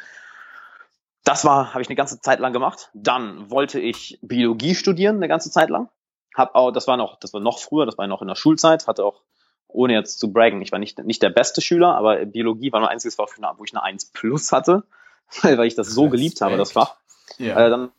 Das 1.24 1.44
war, 1.44 1.74
habe 1.74 1.82
ich 1.82 1.90
eine 1.90 1.96
ganze 1.96 2.22
Zeit 2.22 2.40
lang 2.40 2.54
gemacht. 2.54 2.92
Dann 2.94 3.50
wollte 3.50 3.80
ich 3.80 4.20
Biologie 4.22 4.76
studieren, 4.76 5.18
eine 5.18 5.28
ganze 5.28 5.50
Zeit 5.50 5.70
lang. 5.70 5.90
Hab 6.36 6.54
auch, 6.54 6.72
das 6.72 6.88
war 6.88 6.98
noch, 6.98 7.18
das 7.20 7.34
war 7.34 7.42
noch 7.42 7.60
früher, 7.60 7.86
das 7.86 7.98
war 7.98 8.06
noch 8.08 8.22
in 8.22 8.28
der 8.28 8.36
Schulzeit, 8.36 8.88
hatte 8.88 9.06
auch, 9.06 9.22
ohne 9.68 9.94
jetzt 9.94 10.20
zu 10.20 10.32
braggen, 10.32 10.62
ich 10.62 10.72
war 10.72 10.80
nicht, 10.80 11.00
nicht 11.04 11.24
der 11.24 11.30
beste 11.30 11.62
Schüler, 11.62 11.96
aber 11.96 12.26
Biologie 12.26 12.72
war 12.72 12.80
nur 12.80 12.90
einziges 12.90 13.16
Fach, 13.16 13.28
wo 13.58 13.64
ich 13.64 13.74
eine 13.74 13.84
1 13.84 14.12
plus 14.12 14.52
hatte. 14.52 14.84
weil 15.42 15.66
ich 15.66 15.76
das 15.76 15.88
so 15.88 16.10
geliebt 16.10 16.42
habe, 16.42 16.58
das 16.58 16.74
Fach. 16.74 16.96
Ja. 17.38 17.66
Äh, 17.66 17.70
dann 17.70 17.92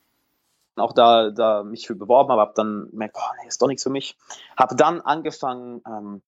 auch 0.76 0.92
da, 0.92 1.30
da 1.30 1.62
mich 1.62 1.86
für 1.86 1.94
beworben 1.94 2.30
habe, 2.30 2.40
habe 2.40 2.52
dann 2.54 2.88
gemerkt, 2.90 3.16
oh, 3.18 3.34
nee, 3.40 3.48
ist 3.48 3.60
doch 3.62 3.66
nichts 3.66 3.82
für 3.82 3.90
mich. 3.90 4.16
Habe 4.56 4.76
dann 4.76 5.00
angefangen, 5.00 5.82
ähm, 5.86 6.22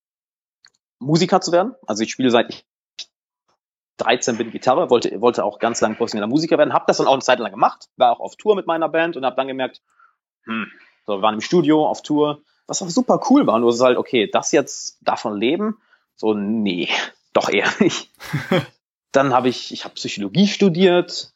Musiker 0.99 1.41
zu 1.41 1.53
werden. 1.53 1.75
Also 1.87 2.03
ich 2.03 2.11
spiele 2.11 2.31
seit 2.31 2.51
ich 2.51 2.67
13 3.99 4.37
bin 4.37 4.51
Gitarre, 4.51 4.91
wollte, 4.91 5.21
wollte 5.21 5.45
auch 5.45 5.59
ganz 5.59 5.81
lange 5.81 5.97
professioneller 5.97 6.29
Musiker 6.29 6.57
werden, 6.57 6.73
habe 6.73 6.85
das 6.87 6.99
dann 6.99 7.07
auch 7.07 7.13
eine 7.13 7.23
Zeit 7.23 7.41
lang 7.41 7.51
gemacht, 7.51 7.89
war 7.97 8.13
auch 8.13 8.21
auf 8.21 8.37
Tour 8.37 8.55
mit 8.55 8.67
meiner 8.67 8.89
Band 8.89 9.17
und 9.17 9.25
habe 9.25 9.37
dann 9.37 9.49
gemerkt, 9.49 9.83
hm, 10.45 10.69
so, 11.05 11.19
wir 11.19 11.23
waren 11.23 11.35
im 11.35 11.41
Studio 11.41 11.87
auf 11.87 12.03
Tour, 12.03 12.43
was 12.67 12.81
auch 12.81 12.91
super 12.91 13.21
cool 13.29 13.47
war. 13.47 13.59
Nur 13.59 13.71
es 13.71 13.77
ist 13.77 13.83
halt, 13.83 13.99
okay, 13.99 14.31
das 14.31 14.53
jetzt 14.53 14.99
davon 15.01 15.37
leben, 15.37 15.79
so, 16.15 16.33
nee, 16.35 16.89
doch 17.33 17.49
eher 17.49 17.69
nicht. 17.81 18.11
Dann 19.13 19.33
habe 19.33 19.49
ich, 19.49 19.73
ich 19.73 19.85
habe 19.85 19.95
Psychologie 19.95 20.47
studiert. 20.47 21.33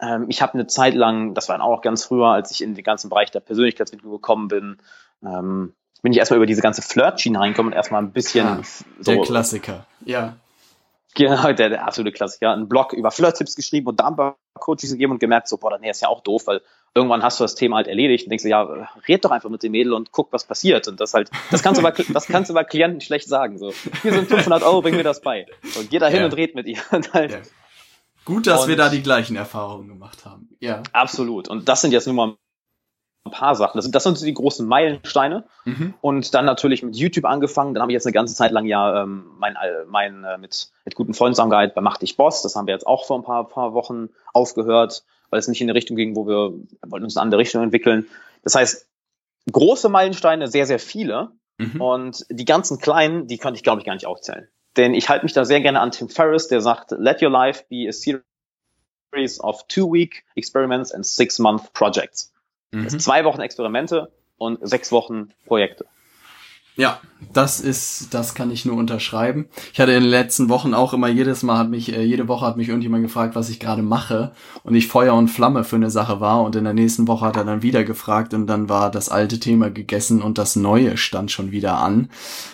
Ähm, 0.00 0.26
ich 0.28 0.42
habe 0.42 0.54
eine 0.54 0.66
Zeit 0.66 0.94
lang, 0.94 1.34
das 1.34 1.48
war 1.48 1.56
dann 1.56 1.66
auch 1.66 1.80
ganz 1.80 2.04
früher, 2.04 2.28
als 2.28 2.50
ich 2.50 2.62
in 2.62 2.74
den 2.74 2.84
ganzen 2.84 3.08
Bereich 3.08 3.30
der 3.30 3.40
Persönlichkeitsentwicklung 3.40 4.12
gekommen 4.12 4.48
bin, 4.48 4.78
ähm, 5.22 5.74
bin 6.02 6.12
ich 6.12 6.18
erstmal 6.18 6.36
über 6.36 6.46
diese 6.46 6.60
ganze 6.60 6.82
Flirt-Schiene 6.82 7.40
reingekommen 7.40 7.72
und 7.72 7.76
erstmal 7.76 8.02
ein 8.02 8.12
bisschen 8.12 8.46
ah, 8.46 8.62
so. 9.00 9.12
Der 9.12 9.22
Klassiker, 9.22 9.86
ja. 10.04 10.36
Genau, 11.14 11.52
der, 11.52 11.70
der 11.70 11.86
absolute 11.86 12.12
Klassiker. 12.12 12.52
Ein 12.52 12.68
Blog 12.68 12.92
über 12.92 13.10
Flirt-Tipps 13.10 13.56
geschrieben 13.56 13.86
und 13.86 14.00
da 14.00 14.08
ein 14.08 14.16
paar 14.16 14.36
Coaches 14.54 14.90
gegeben 14.90 15.12
und 15.12 15.18
gemerkt, 15.18 15.48
so, 15.48 15.56
boah, 15.56 15.78
nee, 15.78 15.88
ist 15.88 16.02
ja 16.02 16.08
auch 16.08 16.20
doof, 16.20 16.46
weil 16.46 16.60
irgendwann 16.94 17.22
hast 17.22 17.40
du 17.40 17.44
das 17.44 17.54
Thema 17.54 17.76
halt 17.76 17.88
erledigt 17.88 18.24
und 18.24 18.30
denkst 18.30 18.44
ja, 18.44 18.62
red 19.08 19.24
doch 19.24 19.32
einfach 19.32 19.50
mit 19.50 19.62
dem 19.62 19.72
Mädel 19.72 19.92
und 19.92 20.12
guck, 20.12 20.32
was 20.32 20.44
passiert. 20.44 20.86
Und 20.86 21.00
das 21.00 21.12
halt, 21.12 21.30
das 21.50 21.62
kannst 21.62 21.80
du 21.80 21.82
bei, 21.82 21.90
das 21.90 22.26
kannst 22.26 22.50
du 22.50 22.54
bei 22.54 22.64
Klienten 22.64 23.00
schlecht 23.00 23.28
sagen. 23.28 23.58
So, 23.58 23.72
hier 24.02 24.12
sind 24.12 24.28
500 24.28 24.62
Euro, 24.62 24.80
bring 24.80 24.96
mir 24.96 25.02
das 25.02 25.20
bei. 25.20 25.46
Und 25.76 25.90
geh 25.90 25.98
da 25.98 26.06
hin 26.06 26.20
ja. 26.20 26.24
und 26.26 26.36
red 26.36 26.54
mit 26.54 26.66
ihr. 26.66 26.78
Und 26.92 27.12
halt, 27.12 27.32
ja. 27.32 27.38
Gut, 28.24 28.46
dass 28.46 28.62
und 28.62 28.68
wir 28.68 28.76
da 28.76 28.88
die 28.88 29.02
gleichen 29.02 29.36
Erfahrungen 29.36 29.88
gemacht 29.88 30.24
haben. 30.24 30.48
Ja. 30.60 30.82
Absolut. 30.92 31.48
Und 31.48 31.68
das 31.68 31.82
sind 31.82 31.92
jetzt 31.92 32.06
nur 32.06 32.14
mal 32.14 32.36
ein 33.24 33.30
paar 33.30 33.54
Sachen. 33.54 33.76
Das 33.76 33.84
sind, 33.84 33.94
das 33.94 34.04
sind 34.04 34.20
die 34.22 34.32
großen 34.32 34.66
Meilensteine. 34.66 35.44
Mhm. 35.64 35.94
Und 36.00 36.32
dann 36.34 36.46
natürlich 36.46 36.82
mit 36.82 36.96
YouTube 36.96 37.26
angefangen. 37.26 37.74
Dann 37.74 37.82
habe 37.82 37.92
ich 37.92 37.94
jetzt 37.94 38.06
eine 38.06 38.12
ganze 38.12 38.34
Zeit 38.34 38.50
lang 38.50 38.64
ja 38.64 39.02
ähm, 39.02 39.26
mein, 39.38 39.56
mein 39.88 40.24
äh, 40.24 40.38
mit, 40.38 40.70
mit 40.84 40.94
guten 40.94 41.12
Freunden 41.12 41.34
zusammengearbeitet 41.34 41.74
bei 41.74 41.80
Mach 41.82 41.98
dich 41.98 42.16
Boss. 42.16 42.42
Das 42.42 42.56
haben 42.56 42.66
wir 42.66 42.72
jetzt 42.72 42.86
auch 42.86 43.06
vor 43.06 43.18
ein 43.18 43.24
paar, 43.24 43.46
paar 43.48 43.74
Wochen 43.74 44.08
aufgehört, 44.32 45.04
weil 45.34 45.40
es 45.40 45.48
nicht 45.48 45.60
in 45.60 45.68
eine 45.68 45.74
Richtung 45.74 45.96
ging, 45.96 46.14
wo 46.14 46.28
wir, 46.28 46.52
wir 46.52 46.90
wollten 46.92 47.02
uns 47.02 47.16
in 47.16 47.18
eine 47.18 47.24
andere 47.24 47.40
Richtung 47.40 47.64
entwickeln. 47.64 48.06
Das 48.44 48.54
heißt, 48.54 48.86
große 49.50 49.88
Meilensteine, 49.88 50.46
sehr, 50.46 50.64
sehr 50.64 50.78
viele. 50.78 51.32
Mhm. 51.58 51.80
Und 51.80 52.26
die 52.30 52.44
ganzen 52.44 52.78
kleinen, 52.78 53.26
die 53.26 53.38
könnte 53.38 53.56
ich, 53.56 53.64
glaube 53.64 53.80
ich, 53.80 53.84
gar 53.84 53.94
nicht 53.94 54.06
aufzählen. 54.06 54.46
Denn 54.76 54.94
ich 54.94 55.08
halte 55.08 55.24
mich 55.24 55.32
da 55.32 55.44
sehr 55.44 55.60
gerne 55.60 55.80
an 55.80 55.90
Tim 55.90 56.08
Ferriss, 56.08 56.46
der 56.46 56.60
sagt, 56.60 56.92
let 56.92 57.20
your 57.20 57.30
life 57.30 57.64
be 57.68 57.88
a 57.88 57.92
series 57.92 59.40
of 59.40 59.66
two-week 59.66 60.24
experiments 60.36 60.92
and 60.92 61.04
six-month 61.04 61.72
projects. 61.72 62.32
Mhm. 62.70 62.88
zwei 63.00 63.24
Wochen 63.24 63.40
Experimente 63.40 64.12
und 64.38 64.60
sechs 64.62 64.92
Wochen 64.92 65.32
Projekte. 65.46 65.84
Ja, 66.76 67.00
das 67.32 67.60
ist, 67.60 68.14
das 68.14 68.34
kann 68.34 68.50
ich 68.50 68.64
nur 68.64 68.76
unterschreiben. 68.76 69.48
Ich 69.72 69.80
hatte 69.80 69.92
in 69.92 70.02
den 70.02 70.10
letzten 70.10 70.48
Wochen 70.48 70.74
auch 70.74 70.92
immer 70.92 71.06
jedes 71.06 71.44
Mal 71.44 71.56
hat 71.56 71.70
mich, 71.70 71.92
äh, 71.92 72.02
jede 72.02 72.26
Woche 72.26 72.44
hat 72.44 72.56
mich 72.56 72.68
irgendjemand 72.68 73.04
gefragt, 73.04 73.36
was 73.36 73.48
ich 73.48 73.60
gerade 73.60 73.82
mache 73.82 74.32
und 74.64 74.74
ich 74.74 74.88
Feuer 74.88 75.14
und 75.14 75.28
Flamme 75.28 75.62
für 75.62 75.76
eine 75.76 75.90
Sache 75.90 76.20
war 76.20 76.42
und 76.42 76.56
in 76.56 76.64
der 76.64 76.72
nächsten 76.72 77.06
Woche 77.06 77.26
hat 77.26 77.36
er 77.36 77.44
dann 77.44 77.62
wieder 77.62 77.84
gefragt 77.84 78.34
und 78.34 78.48
dann 78.48 78.68
war 78.68 78.90
das 78.90 79.08
alte 79.08 79.38
Thema 79.38 79.70
gegessen 79.70 80.20
und 80.20 80.36
das 80.36 80.56
neue 80.56 80.96
stand 80.96 81.30
schon 81.30 81.52
wieder 81.52 81.78
an. 81.78 82.10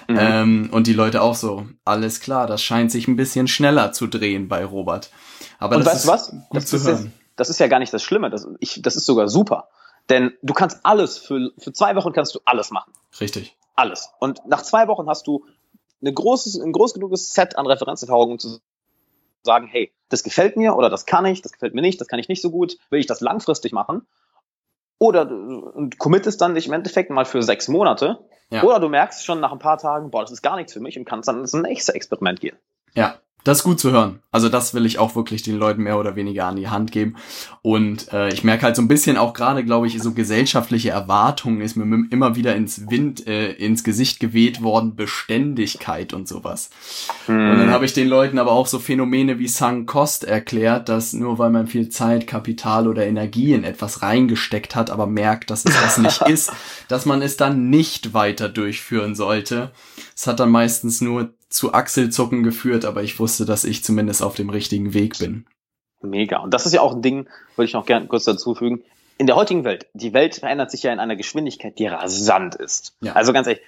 Mhm. 0.06 0.18
Ähm, 0.18 0.68
und 0.70 0.86
die 0.86 0.92
Leute 0.92 1.22
auch 1.22 1.34
so, 1.34 1.66
alles 1.86 2.20
klar, 2.20 2.46
das 2.46 2.62
scheint 2.62 2.92
sich 2.92 3.08
ein 3.08 3.16
bisschen 3.16 3.48
schneller 3.48 3.92
zu 3.92 4.06
drehen 4.06 4.48
bei 4.48 4.64
Robert. 4.66 5.10
Aber 5.58 5.76
und 5.76 5.86
das 5.86 5.94
weißt 5.94 6.04
ist 6.04 6.10
was? 6.10 6.34
Das 6.52 6.72
ist, 6.74 6.86
jetzt, 6.86 7.06
das 7.36 7.48
ist 7.48 7.58
ja 7.58 7.68
gar 7.68 7.78
nicht 7.78 7.92
das 7.92 8.02
Schlimme, 8.02 8.28
das, 8.28 8.46
ich, 8.60 8.82
das 8.82 8.96
ist 8.96 9.06
sogar 9.06 9.28
super. 9.28 9.68
Denn 10.10 10.32
du 10.42 10.52
kannst 10.52 10.80
alles, 10.82 11.16
für, 11.16 11.52
für 11.58 11.72
zwei 11.72 11.94
Wochen 11.96 12.12
kannst 12.12 12.34
du 12.34 12.40
alles 12.44 12.70
machen. 12.70 12.92
Richtig 13.20 13.56
alles. 13.80 14.12
Und 14.20 14.46
nach 14.46 14.62
zwei 14.62 14.86
Wochen 14.88 15.08
hast 15.08 15.26
du 15.26 15.46
eine 16.00 16.12
großes, 16.12 16.60
ein 16.60 16.72
groß 16.72 16.94
genuges 16.94 17.32
Set 17.32 17.58
an 17.58 17.66
Referenzerfahrungen, 17.66 18.32
um 18.32 18.38
zu 18.38 18.60
sagen, 19.42 19.66
hey, 19.66 19.92
das 20.08 20.22
gefällt 20.22 20.56
mir 20.56 20.76
oder 20.76 20.90
das 20.90 21.06
kann 21.06 21.24
ich, 21.26 21.42
das 21.42 21.52
gefällt 21.52 21.74
mir 21.74 21.82
nicht, 21.82 22.00
das 22.00 22.08
kann 22.08 22.18
ich 22.18 22.28
nicht 22.28 22.42
so 22.42 22.50
gut, 22.50 22.78
will 22.90 23.00
ich 23.00 23.06
das 23.06 23.20
langfristig 23.20 23.72
machen? 23.72 24.06
Oder 24.98 25.24
du 25.24 25.88
committest 25.98 26.40
dann 26.40 26.54
dich 26.54 26.66
im 26.66 26.74
Endeffekt 26.74 27.10
mal 27.10 27.24
für 27.24 27.42
sechs 27.42 27.68
Monate. 27.68 28.18
Ja. 28.50 28.62
Oder 28.62 28.80
du 28.80 28.88
merkst 28.88 29.24
schon 29.24 29.40
nach 29.40 29.52
ein 29.52 29.58
paar 29.58 29.78
Tagen, 29.78 30.10
boah, 30.10 30.20
das 30.22 30.30
ist 30.30 30.42
gar 30.42 30.56
nichts 30.56 30.74
für 30.74 30.80
mich 30.80 30.98
und 30.98 31.06
kannst 31.06 31.28
dann 31.28 31.40
ins 31.40 31.54
nächste 31.54 31.94
Experiment 31.94 32.40
gehen. 32.40 32.56
Ja, 32.94 33.18
das 33.44 33.58
ist 33.58 33.64
gut 33.64 33.80
zu 33.80 33.90
hören. 33.90 34.20
Also 34.32 34.48
das 34.48 34.74
will 34.74 34.86
ich 34.86 34.98
auch 34.98 35.16
wirklich 35.16 35.42
den 35.42 35.56
Leuten 35.56 35.82
mehr 35.82 35.98
oder 35.98 36.14
weniger 36.14 36.46
an 36.46 36.56
die 36.56 36.68
Hand 36.68 36.92
geben. 36.92 37.16
Und 37.62 38.12
äh, 38.12 38.32
ich 38.32 38.44
merke 38.44 38.64
halt 38.64 38.76
so 38.76 38.82
ein 38.82 38.88
bisschen 38.88 39.16
auch 39.16 39.32
gerade, 39.32 39.64
glaube 39.64 39.86
ich, 39.86 40.00
so 40.00 40.12
gesellschaftliche 40.12 40.90
Erwartungen 40.90 41.60
ist 41.60 41.76
mir 41.76 41.84
immer 42.10 42.36
wieder 42.36 42.54
ins 42.54 42.90
Wind, 42.90 43.26
äh, 43.26 43.52
ins 43.52 43.82
Gesicht 43.82 44.20
geweht 44.20 44.62
worden, 44.62 44.94
Beständigkeit 44.94 46.12
und 46.12 46.28
sowas. 46.28 46.70
Hm. 47.26 47.50
Und 47.50 47.58
dann 47.58 47.70
habe 47.70 47.84
ich 47.84 47.92
den 47.92 48.08
Leuten 48.08 48.38
aber 48.38 48.52
auch 48.52 48.66
so 48.66 48.78
Phänomene 48.78 49.38
wie 49.38 49.48
Sunk 49.48 49.88
Cost 49.88 50.24
erklärt, 50.24 50.88
dass 50.88 51.12
nur 51.12 51.38
weil 51.38 51.50
man 51.50 51.66
viel 51.66 51.88
Zeit, 51.88 52.26
Kapital 52.26 52.86
oder 52.86 53.06
Energie 53.06 53.52
in 53.52 53.64
etwas 53.64 54.02
reingesteckt 54.02 54.76
hat, 54.76 54.90
aber 54.90 55.06
merkt, 55.06 55.50
dass 55.50 55.64
es 55.64 55.74
das 55.74 55.98
nicht 55.98 56.22
ist, 56.28 56.52
dass 56.88 57.06
man 57.06 57.22
es 57.22 57.36
dann 57.36 57.70
nicht 57.70 58.14
weiter 58.14 58.48
durchführen 58.48 59.14
sollte. 59.14 59.72
Es 60.14 60.26
hat 60.26 60.40
dann 60.40 60.50
meistens 60.50 61.00
nur 61.00 61.30
zu 61.50 61.74
Achselzucken 61.74 62.42
geführt, 62.42 62.84
aber 62.84 63.02
ich 63.02 63.18
wusste, 63.18 63.44
dass 63.44 63.64
ich 63.64 63.84
zumindest 63.84 64.22
auf 64.22 64.34
dem 64.34 64.50
richtigen 64.50 64.94
Weg 64.94 65.18
bin. 65.18 65.46
Mega. 66.00 66.38
Und 66.38 66.54
das 66.54 66.64
ist 66.64 66.72
ja 66.72 66.80
auch 66.80 66.94
ein 66.94 67.02
Ding, 67.02 67.28
würde 67.56 67.66
ich 67.68 67.74
noch 67.74 67.84
gerne 67.84 68.06
kurz 68.06 68.24
dazu 68.24 68.54
fügen. 68.54 68.82
In 69.18 69.26
der 69.26 69.36
heutigen 69.36 69.64
Welt, 69.64 69.86
die 69.92 70.14
Welt 70.14 70.36
verändert 70.36 70.70
sich 70.70 70.82
ja 70.82 70.92
in 70.92 70.98
einer 70.98 71.16
Geschwindigkeit, 71.16 71.78
die 71.78 71.86
rasant 71.86 72.54
ist. 72.54 72.96
Ja. 73.02 73.12
Also 73.12 73.34
ganz 73.34 73.48
ehrlich, 73.48 73.62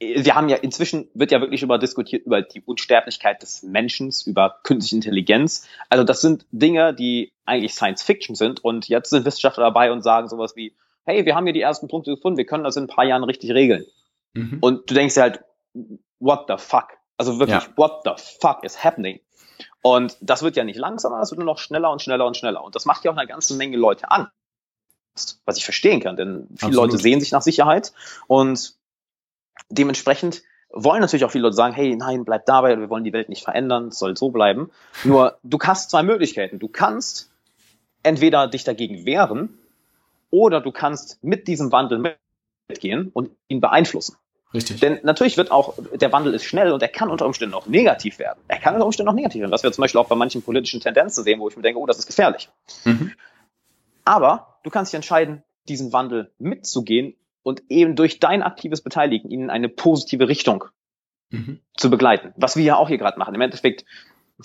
wir 0.00 0.34
haben 0.34 0.48
ja 0.48 0.56
inzwischen 0.56 1.08
wird 1.14 1.32
ja 1.32 1.40
wirklich 1.40 1.62
über 1.62 1.78
diskutiert 1.78 2.26
über 2.26 2.42
die 2.42 2.60
Unsterblichkeit 2.60 3.42
des 3.42 3.62
Menschen, 3.62 4.12
über 4.26 4.58
künstliche 4.62 4.96
Intelligenz. 4.96 5.66
Also 5.88 6.04
das 6.04 6.20
sind 6.20 6.44
Dinge, 6.52 6.94
die 6.94 7.32
eigentlich 7.46 7.74
Science 7.74 8.02
Fiction 8.02 8.36
sind 8.36 8.62
und 8.62 8.88
jetzt 8.88 9.10
sind 9.10 9.24
Wissenschaftler 9.24 9.64
dabei 9.64 9.90
und 9.90 10.02
sagen 10.02 10.28
sowas 10.28 10.54
wie, 10.56 10.74
hey, 11.04 11.24
wir 11.24 11.34
haben 11.34 11.44
hier 11.44 11.54
die 11.54 11.62
ersten 11.62 11.88
Punkte 11.88 12.14
gefunden, 12.14 12.36
wir 12.36 12.44
können 12.44 12.64
das 12.64 12.76
in 12.76 12.84
ein 12.84 12.88
paar 12.88 13.06
Jahren 13.06 13.24
richtig 13.24 13.50
regeln. 13.52 13.86
Mhm. 14.34 14.58
Und 14.60 14.90
du 14.90 14.94
denkst 14.94 15.14
dir 15.14 15.22
halt, 15.22 15.40
what 16.20 16.44
the 16.48 16.54
fuck? 16.58 16.97
Also 17.18 17.38
wirklich, 17.38 17.64
ja. 17.64 17.76
what 17.76 18.02
the 18.04 18.12
fuck 18.40 18.64
is 18.64 18.82
happening? 18.82 19.20
Und 19.82 20.16
das 20.20 20.42
wird 20.42 20.56
ja 20.56 20.64
nicht 20.64 20.78
langsamer, 20.78 21.20
es 21.20 21.30
wird 21.30 21.38
nur 21.38 21.46
noch 21.46 21.58
schneller 21.58 21.90
und 21.90 22.00
schneller 22.00 22.26
und 22.26 22.36
schneller. 22.36 22.64
Und 22.64 22.74
das 22.74 22.84
macht 22.84 23.04
ja 23.04 23.10
auch 23.10 23.16
eine 23.16 23.26
ganze 23.26 23.54
Menge 23.54 23.76
Leute 23.76 24.10
an. 24.10 24.28
Was 25.44 25.56
ich 25.56 25.64
verstehen 25.64 26.00
kann, 26.00 26.16
denn 26.16 26.46
viele 26.56 26.70
Absolut. 26.70 26.74
Leute 26.74 26.98
sehen 26.98 27.18
sich 27.18 27.32
nach 27.32 27.42
Sicherheit 27.42 27.92
und 28.28 28.76
dementsprechend 29.68 30.42
wollen 30.70 31.00
natürlich 31.00 31.24
auch 31.24 31.32
viele 31.32 31.42
Leute 31.42 31.56
sagen, 31.56 31.74
hey, 31.74 31.96
nein, 31.96 32.24
bleib 32.24 32.46
dabei, 32.46 32.78
wir 32.78 32.88
wollen 32.88 33.02
die 33.02 33.12
Welt 33.12 33.28
nicht 33.28 33.42
verändern, 33.42 33.88
es 33.88 33.98
soll 33.98 34.16
so 34.16 34.30
bleiben. 34.30 34.70
Nur 35.02 35.38
du 35.42 35.58
hast 35.60 35.90
zwei 35.90 36.04
Möglichkeiten. 36.04 36.58
Du 36.58 36.68
kannst 36.68 37.32
entweder 38.02 38.46
dich 38.46 38.64
dagegen 38.64 39.04
wehren 39.04 39.58
oder 40.30 40.60
du 40.60 40.70
kannst 40.70 41.22
mit 41.24 41.48
diesem 41.48 41.72
Wandel 41.72 42.16
mitgehen 42.68 43.10
und 43.12 43.30
ihn 43.48 43.60
beeinflussen. 43.60 44.16
Richtig. 44.54 44.80
Denn 44.80 44.98
natürlich 45.02 45.36
wird 45.36 45.50
auch, 45.50 45.74
der 45.94 46.10
Wandel 46.12 46.32
ist 46.32 46.44
schnell 46.44 46.72
und 46.72 46.82
er 46.82 46.88
kann 46.88 47.10
unter 47.10 47.26
Umständen 47.26 47.54
auch 47.54 47.66
negativ 47.66 48.18
werden. 48.18 48.40
Er 48.48 48.58
kann 48.58 48.74
unter 48.74 48.86
Umständen 48.86 49.10
auch 49.10 49.14
negativ 49.14 49.42
werden, 49.42 49.52
was 49.52 49.62
wir 49.62 49.72
zum 49.72 49.82
Beispiel 49.82 50.00
auch 50.00 50.08
bei 50.08 50.16
manchen 50.16 50.42
politischen 50.42 50.80
Tendenzen 50.80 51.22
sehen, 51.22 51.38
wo 51.38 51.48
ich 51.48 51.56
mir 51.56 51.62
denke, 51.62 51.78
oh, 51.78 51.86
das 51.86 51.98
ist 51.98 52.06
gefährlich. 52.06 52.48
Mhm. 52.84 53.12
Aber 54.04 54.58
du 54.64 54.70
kannst 54.70 54.92
dich 54.92 54.96
entscheiden, 54.96 55.42
diesen 55.68 55.92
Wandel 55.92 56.32
mitzugehen 56.38 57.14
und 57.42 57.62
eben 57.68 57.94
durch 57.94 58.20
dein 58.20 58.42
aktives 58.42 58.80
Beteiligen 58.80 59.30
ihn 59.30 59.42
in 59.42 59.50
eine 59.50 59.68
positive 59.68 60.28
Richtung 60.28 60.64
mhm. 61.28 61.60
zu 61.76 61.90
begleiten. 61.90 62.32
Was 62.36 62.56
wir 62.56 62.64
ja 62.64 62.76
auch 62.76 62.88
hier 62.88 62.98
gerade 62.98 63.18
machen. 63.18 63.34
Im 63.34 63.40
Endeffekt, 63.42 63.84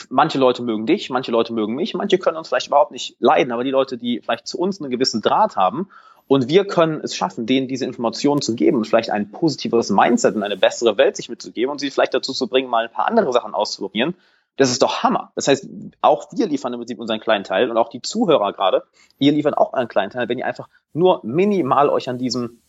manche 0.09 0.37
Leute 0.37 0.63
mögen 0.63 0.85
dich, 0.85 1.09
manche 1.11 1.31
Leute 1.31 1.53
mögen 1.53 1.75
mich, 1.75 1.93
manche 1.93 2.17
können 2.17 2.35
uns 2.35 2.49
vielleicht 2.49 2.67
überhaupt 2.67 2.91
nicht 2.91 3.15
leiden, 3.19 3.53
aber 3.53 3.63
die 3.63 3.71
Leute, 3.71 3.97
die 3.97 4.19
vielleicht 4.19 4.47
zu 4.47 4.59
uns 4.59 4.81
einen 4.81 4.91
gewissen 4.91 5.21
Draht 5.21 5.55
haben 5.55 5.89
und 6.27 6.47
wir 6.47 6.65
können 6.65 7.01
es 7.01 7.15
schaffen, 7.15 7.45
denen 7.45 7.67
diese 7.67 7.85
Informationen 7.85 8.41
zu 8.41 8.55
geben 8.55 8.77
und 8.77 8.85
vielleicht 8.85 9.09
ein 9.09 9.31
positiveres 9.31 9.89
Mindset 9.89 10.35
und 10.35 10.43
eine 10.43 10.57
bessere 10.57 10.97
Welt 10.97 11.15
sich 11.15 11.29
mitzugeben 11.29 11.71
und 11.71 11.79
sie 11.79 11.91
vielleicht 11.91 12.13
dazu 12.13 12.33
zu 12.33 12.47
bringen, 12.47 12.69
mal 12.69 12.85
ein 12.85 12.91
paar 12.91 13.07
andere 13.07 13.31
Sachen 13.33 13.53
auszuprobieren. 13.53 14.15
Das 14.55 14.69
ist 14.69 14.81
doch 14.81 15.01
Hammer. 15.03 15.31
Das 15.35 15.47
heißt, 15.47 15.67
auch 16.01 16.27
wir 16.31 16.47
liefern 16.47 16.73
im 16.73 16.79
Prinzip 16.79 16.99
unseren 16.99 17.19
kleinen 17.19 17.43
Teil 17.43 17.71
und 17.71 17.77
auch 17.77 17.89
die 17.89 18.01
Zuhörer 18.01 18.53
gerade, 18.53 18.83
ihr 19.17 19.31
liefert 19.31 19.57
auch 19.57 19.73
einen 19.73 19.87
kleinen 19.87 20.11
Teil, 20.11 20.29
wenn 20.29 20.37
ihr 20.37 20.45
einfach 20.45 20.69
nur 20.93 21.21
minimal 21.23 21.89
euch 21.89 22.07
an 22.07 22.17
diesem, 22.17 22.61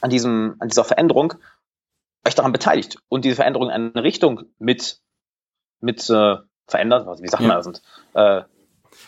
an 0.00 0.10
diesem, 0.10 0.56
an 0.58 0.68
dieser 0.68 0.84
Veränderung 0.84 1.34
euch 2.26 2.34
daran 2.34 2.52
beteiligt 2.52 2.98
und 3.08 3.24
diese 3.24 3.36
Veränderung 3.36 3.68
in 3.68 3.92
eine 3.94 4.02
Richtung 4.02 4.44
mit, 4.58 5.00
mit 5.80 6.08
äh, 6.10 6.36
verändert, 6.66 7.06
also 7.06 7.22
wie 7.22 7.28
sagt 7.28 7.42
man 7.42 7.56
das? 7.56 7.82
Äh, 8.14 8.42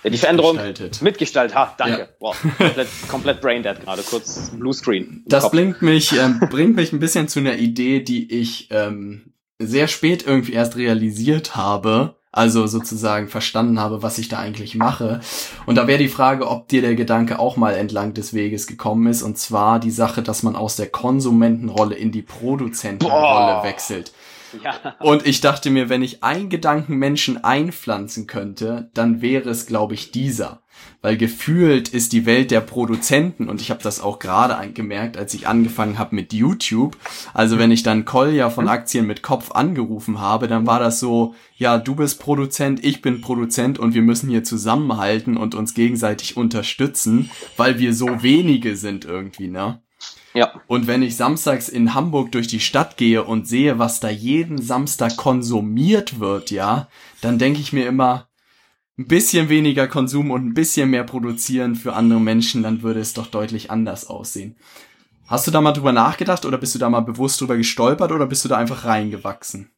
ja, 0.03 0.11
die 0.11 0.19
Veränderung 0.19 0.59
mitgestaltet. 1.01 1.55
Ha, 1.57 1.75
danke. 1.77 1.99
Ja. 1.99 2.09
Wow, 2.21 2.37
komplett, 2.59 2.89
komplett 3.09 3.41
braindead 3.41 3.81
gerade, 3.81 4.03
kurz 4.03 4.51
Bluescreen. 4.51 5.25
Das 5.27 5.51
bringt 5.51 5.83
mich, 5.83 6.13
ähm, 6.13 6.41
bringt 6.51 6.77
mich 6.77 6.93
ein 6.93 7.01
bisschen 7.01 7.29
zu 7.29 7.41
einer 7.41 7.57
Idee, 7.57 8.01
die 8.01 8.33
ich 8.33 8.69
ähm, 8.71 9.35
sehr 9.59 9.89
spät 9.89 10.27
irgendwie 10.27 10.55
erst 10.55 10.77
realisiert 10.77 11.55
habe. 11.55 12.17
Also 12.33 12.69
sozusagen 12.69 13.27
verstanden 13.27 13.81
habe, 13.81 14.05
was 14.05 14.17
ich 14.19 14.29
da 14.29 14.39
eigentlich 14.39 14.77
mache. 14.77 15.19
Und 15.67 15.75
da 15.75 15.89
wäre 15.89 15.99
die 15.99 16.09
Frage, 16.09 16.47
ob 16.47 16.69
dir 16.69 16.81
der 16.81 16.95
Gedanke 16.95 17.41
auch 17.41 17.57
mal 17.57 17.75
entlang 17.75 18.15
des 18.15 18.33
Weges 18.33 18.69
gekommen 18.69 19.09
ist. 19.09 19.23
Und 19.23 19.37
zwar 19.37 19.81
die 19.81 19.91
Sache, 19.91 20.23
dass 20.23 20.45
man 20.45 20.55
aus 20.55 20.77
der 20.77 20.87
Konsumentenrolle 20.87 21.97
in 21.97 22.13
die 22.13 22.23
Produzentenrolle 22.23 23.55
Boah. 23.55 23.65
wechselt. 23.65 24.13
Ja. 24.63 24.97
Und 25.01 25.27
ich 25.27 25.41
dachte 25.41 25.71
mir, 25.71 25.89
wenn 25.89 26.03
ich 26.03 26.23
einen 26.23 26.49
Gedanken 26.49 26.97
Menschen 26.97 27.43
einpflanzen 27.43 28.27
könnte, 28.27 28.91
dann 28.95 29.23
wäre 29.23 29.49
es, 29.49 29.67
glaube 29.67 29.95
ich, 29.95 30.11
dieser. 30.11 30.63
Weil 31.03 31.17
gefühlt 31.17 31.89
ist 31.89 32.13
die 32.13 32.27
Welt 32.27 32.51
der 32.51 32.61
Produzenten, 32.61 33.49
und 33.49 33.61
ich 33.61 33.71
habe 33.71 33.83
das 33.83 34.01
auch 34.01 34.19
gerade 34.19 34.71
gemerkt, 34.73 35.17
als 35.17 35.35
ich 35.35 35.47
angefangen 35.47 35.99
habe 35.99 36.15
mit 36.15 36.33
YouTube. 36.33 36.97
Also 37.33 37.59
wenn 37.59 37.71
ich 37.71 37.83
dann 37.83 38.05
Kolja 38.05 38.51
von 38.51 38.69
Aktien 38.69 39.07
mit 39.07 39.23
Kopf 39.23 39.53
angerufen 39.53 40.21
habe, 40.21 40.47
dann 40.49 40.67
war 40.67 40.79
das 40.79 41.01
so, 41.01 41.35
ja, 41.57 41.79
du 41.79 41.95
bist 41.95 42.21
Produzent, 42.21 42.85
ich 42.85 43.03
bin 43.03 43.21
Produzent 43.21 43.79
und 43.79 43.95
wir 43.95 44.03
müssen 44.03 44.29
hier 44.29 44.45
zusammenhalten 44.45 45.37
und 45.37 45.55
uns 45.55 45.75
gegenseitig 45.75 46.37
unterstützen, 46.37 47.31
weil 47.57 47.79
wir 47.79 47.95
so 47.95 48.23
wenige 48.23 48.77
sind 48.77 49.05
irgendwie, 49.05 49.49
ne? 49.49 49.83
Ja. 50.35 50.61
Und 50.67 50.87
wenn 50.87 51.03
ich 51.03 51.17
samstags 51.17 51.69
in 51.69 51.95
Hamburg 51.95 52.33
durch 52.33 52.47
die 52.47 52.61
Stadt 52.61 52.97
gehe 52.97 53.25
und 53.25 53.49
sehe, 53.49 53.79
was 53.79 54.01
da 54.01 54.09
jeden 54.09 54.63
Samstag 54.63 55.17
konsumiert 55.17 56.21
wird, 56.21 56.51
ja, 56.51 56.89
dann 57.21 57.39
denke 57.39 57.61
ich 57.61 57.73
mir 57.73 57.87
immer, 57.87 58.29
ein 58.99 59.07
bisschen 59.07 59.49
weniger 59.49 59.89
Konsum 59.89 60.31
und 60.31 60.45
ein 60.45 60.55
bisschen 60.55 60.91
mehr 60.91 61.05
produzieren 61.05 61.75
für 61.75 61.95
andere 61.95 62.21
Menschen, 62.21 62.63
dann 62.63 62.83
würde 62.83 63.01
es 63.01 63.15
doch 63.15 63.27
deutlich 63.29 63.71
anders 63.71 64.07
aussehen. 64.07 64.57
Hast 65.27 65.47
du 65.47 65.51
da 65.51 65.61
mal 65.61 65.73
drüber 65.73 65.93
nachgedacht 65.93 66.45
oder 66.45 66.59
bist 66.59 66.75
du 66.75 66.79
da 66.79 66.91
mal 66.91 67.01
bewusst 67.01 67.41
drüber 67.41 67.57
gestolpert 67.57 68.13
oder 68.13 68.27
bist 68.27 68.45
du 68.45 68.49
da 68.49 68.59
einfach 68.59 68.85
reingewachsen? 68.85 69.71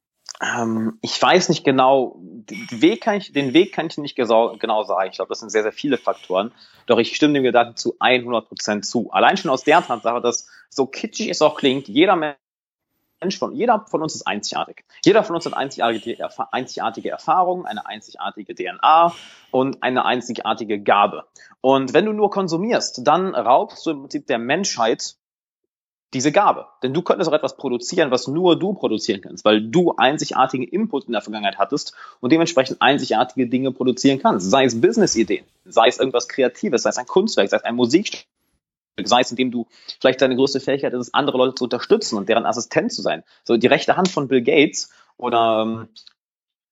Ähm, 0.42 0.98
ich 1.02 1.20
weiß 1.22 1.48
nicht 1.50 1.64
genau, 1.64 2.16
den 2.18 2.82
Weg 2.82 3.02
kann 3.02 3.16
ich, 3.16 3.32
den 3.32 3.54
Weg 3.54 3.72
kann 3.72 3.86
ich 3.86 3.96
nicht 3.98 4.16
genau 4.16 4.82
sagen. 4.82 5.08
Ich 5.10 5.16
glaube, 5.16 5.28
das 5.28 5.40
sind 5.40 5.50
sehr, 5.50 5.62
sehr 5.62 5.72
viele 5.72 5.98
Faktoren. 5.98 6.52
Doch 6.86 6.98
ich 6.98 7.14
stimme 7.14 7.34
dem 7.34 7.44
Gedanken 7.44 7.76
zu 7.76 7.94
100 8.00 8.48
Prozent 8.48 8.84
zu. 8.84 9.10
Allein 9.12 9.36
schon 9.36 9.50
aus 9.50 9.62
der 9.62 9.86
Tatsache, 9.86 10.20
dass 10.20 10.48
so 10.68 10.86
kitschig 10.86 11.28
es 11.28 11.42
auch 11.42 11.56
klingt, 11.56 11.86
jeder 11.86 12.16
Mensch 12.16 13.38
von, 13.38 13.54
jeder 13.54 13.86
von 13.88 14.02
uns 14.02 14.16
ist 14.16 14.26
einzigartig. 14.26 14.84
Jeder 15.04 15.22
von 15.22 15.36
uns 15.36 15.46
hat 15.46 15.54
einzigartige, 15.54 16.28
einzigartige 16.50 17.10
Erfahrungen, 17.10 17.64
eine 17.64 17.86
einzigartige 17.86 18.54
DNA 18.56 19.14
und 19.52 19.82
eine 19.84 20.04
einzigartige 20.04 20.80
Gabe. 20.80 21.24
Und 21.60 21.94
wenn 21.94 22.04
du 22.04 22.12
nur 22.12 22.30
konsumierst, 22.30 23.06
dann 23.06 23.36
raubst 23.36 23.86
du 23.86 23.90
im 23.90 24.00
Prinzip 24.00 24.26
der 24.26 24.38
Menschheit 24.38 25.14
diese 26.12 26.32
Gabe. 26.32 26.66
Denn 26.82 26.92
du 26.92 27.02
könntest 27.02 27.30
auch 27.30 27.34
etwas 27.34 27.56
produzieren, 27.56 28.10
was 28.10 28.28
nur 28.28 28.58
du 28.58 28.74
produzieren 28.74 29.20
kannst, 29.20 29.44
weil 29.44 29.62
du 29.62 29.94
einzigartige 29.96 30.64
Input 30.64 31.04
in 31.06 31.12
der 31.12 31.22
Vergangenheit 31.22 31.58
hattest 31.58 31.94
und 32.20 32.32
dementsprechend 32.32 32.82
einzigartige 32.82 33.46
Dinge 33.46 33.72
produzieren 33.72 34.18
kannst. 34.18 34.50
Sei 34.50 34.64
es 34.64 34.80
Business-Ideen, 34.80 35.44
sei 35.64 35.88
es 35.88 35.98
irgendwas 35.98 36.28
Kreatives, 36.28 36.82
sei 36.82 36.90
es 36.90 36.98
ein 36.98 37.06
Kunstwerk, 37.06 37.48
sei 37.48 37.56
es 37.56 37.64
ein 37.64 37.76
Musikstück, 37.76 38.26
Sei 39.02 39.20
es, 39.20 39.30
indem 39.30 39.50
du 39.50 39.66
vielleicht 40.00 40.20
deine 40.20 40.36
größte 40.36 40.60
Fähigkeit 40.60 40.92
ist, 40.92 41.14
andere 41.14 41.38
Leute 41.38 41.54
zu 41.54 41.64
unterstützen 41.64 42.18
und 42.18 42.28
deren 42.28 42.44
Assistent 42.44 42.92
zu 42.92 43.00
sein. 43.00 43.24
So 43.42 43.56
die 43.56 43.66
rechte 43.66 43.96
Hand 43.96 44.08
von 44.08 44.28
Bill 44.28 44.42
Gates 44.42 44.92
oder 45.16 45.62
ähm, 45.62 45.88